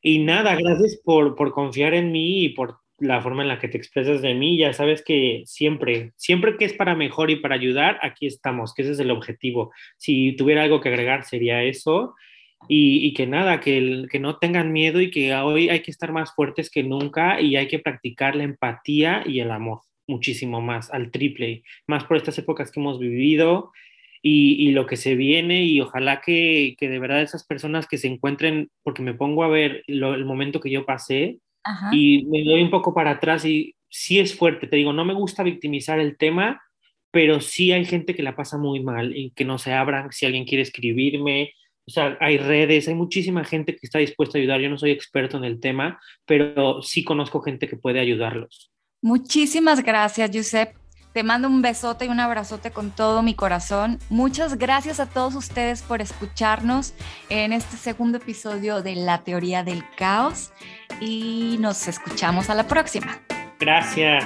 Y 0.00 0.20
nada, 0.20 0.54
gracias 0.54 1.00
por, 1.02 1.34
por 1.34 1.50
confiar 1.50 1.92
en 1.92 2.12
mí 2.12 2.44
y 2.44 2.48
por 2.50 2.83
la 2.98 3.20
forma 3.20 3.42
en 3.42 3.48
la 3.48 3.58
que 3.58 3.68
te 3.68 3.76
expresas 3.76 4.22
de 4.22 4.34
mí, 4.34 4.58
ya 4.58 4.72
sabes 4.72 5.02
que 5.02 5.42
siempre, 5.46 6.12
siempre 6.16 6.56
que 6.56 6.64
es 6.64 6.72
para 6.72 6.94
mejor 6.94 7.30
y 7.30 7.36
para 7.36 7.54
ayudar, 7.54 7.98
aquí 8.02 8.26
estamos, 8.26 8.74
que 8.74 8.82
ese 8.82 8.92
es 8.92 9.00
el 9.00 9.10
objetivo. 9.10 9.72
Si 9.96 10.36
tuviera 10.36 10.62
algo 10.62 10.80
que 10.80 10.88
agregar 10.88 11.24
sería 11.24 11.62
eso. 11.62 12.14
Y, 12.66 13.12
que 13.12 13.26
nada, 13.26 13.60
que, 13.60 14.06
que 14.10 14.18
no 14.18 14.38
tengan 14.38 14.72
miedo 14.72 15.02
y 15.02 15.10
que 15.10 15.34
hoy 15.34 15.68
hay 15.68 15.80
que 15.80 15.90
estar 15.90 16.12
más 16.12 16.34
fuertes 16.34 16.70
que 16.70 16.82
nunca 16.82 17.38
y 17.38 17.56
hay 17.56 17.68
que 17.68 17.78
practicar 17.78 18.36
la 18.36 18.44
empatía 18.44 19.22
y 19.26 19.40
el 19.40 19.50
amor 19.50 19.80
muchísimo 20.06 20.60
más, 20.60 20.90
al 20.90 21.10
triple, 21.10 21.62
más 21.86 22.04
por 22.04 22.16
estas 22.16 22.38
épocas 22.38 22.70
que 22.70 22.80
hemos 22.80 22.98
vivido 22.98 23.70
y, 24.26 24.70
lo 24.70 24.86
que 24.86 24.96
se 24.96 25.14
viene 25.16 25.64
y 25.64 25.80
ojalá 25.82 26.22
que, 26.24 26.76
de 26.80 26.98
verdad 26.98 27.20
esas 27.20 27.44
personas 27.44 27.86
que 27.86 27.98
se 27.98 28.08
encuentren, 28.08 28.70
porque 28.82 29.02
me 29.02 29.12
pongo 29.12 29.44
a 29.44 29.48
ver 29.48 29.84
el 29.86 30.24
momento 30.24 30.60
que 30.60 30.70
yo 30.70 30.86
pasé 30.86 31.40
y 31.92 32.24
me 32.26 32.44
doy 32.44 32.62
un 32.62 32.70
poco 32.70 32.94
para 32.94 33.12
atrás 33.12 33.44
y 33.44 33.74
sí 33.88 34.18
es 34.18 34.36
fuerte, 34.36 34.66
te 34.66 34.76
digo, 34.76 34.92
no 34.92 35.04
me 35.04 35.14
gusta 35.14 35.42
victimizar 35.42 35.98
el 35.98 36.16
tema, 36.16 36.60
pero 37.10 37.40
sí 37.40 37.72
hay 37.72 37.84
gente 37.84 38.14
que 38.14 38.22
la 38.22 38.36
pasa 38.36 38.58
muy 38.58 38.80
mal 38.80 39.16
y 39.16 39.30
que 39.30 39.44
no 39.44 39.58
se 39.58 39.72
abran, 39.72 40.10
si 40.12 40.26
alguien 40.26 40.44
quiere 40.44 40.62
escribirme, 40.62 41.52
o 41.86 41.90
sea, 41.90 42.16
hay 42.20 42.38
redes, 42.38 42.88
hay 42.88 42.94
muchísima 42.94 43.44
gente 43.44 43.76
que 43.76 43.80
está 43.82 43.98
dispuesta 43.98 44.38
a 44.38 44.40
ayudar. 44.40 44.60
Yo 44.60 44.70
no 44.70 44.78
soy 44.78 44.90
experto 44.90 45.36
en 45.36 45.44
el 45.44 45.60
tema, 45.60 46.00
pero 46.24 46.80
sí 46.80 47.04
conozco 47.04 47.42
gente 47.42 47.68
que 47.68 47.76
puede 47.76 48.00
ayudarlos. 48.00 48.72
Muchísimas 49.02 49.82
gracias, 49.82 50.30
Josep. 50.32 50.83
Te 51.14 51.22
mando 51.22 51.46
un 51.46 51.62
besote 51.62 52.06
y 52.06 52.08
un 52.08 52.18
abrazote 52.18 52.72
con 52.72 52.90
todo 52.90 53.22
mi 53.22 53.34
corazón. 53.34 54.00
Muchas 54.10 54.58
gracias 54.58 54.98
a 54.98 55.06
todos 55.06 55.36
ustedes 55.36 55.80
por 55.82 56.02
escucharnos 56.02 56.92
en 57.28 57.52
este 57.52 57.76
segundo 57.76 58.18
episodio 58.18 58.82
de 58.82 58.96
La 58.96 59.22
Teoría 59.22 59.62
del 59.62 59.84
Caos 59.96 60.50
y 61.00 61.56
nos 61.60 61.86
escuchamos 61.86 62.50
a 62.50 62.56
la 62.56 62.66
próxima. 62.66 63.20
Gracias. 63.60 64.24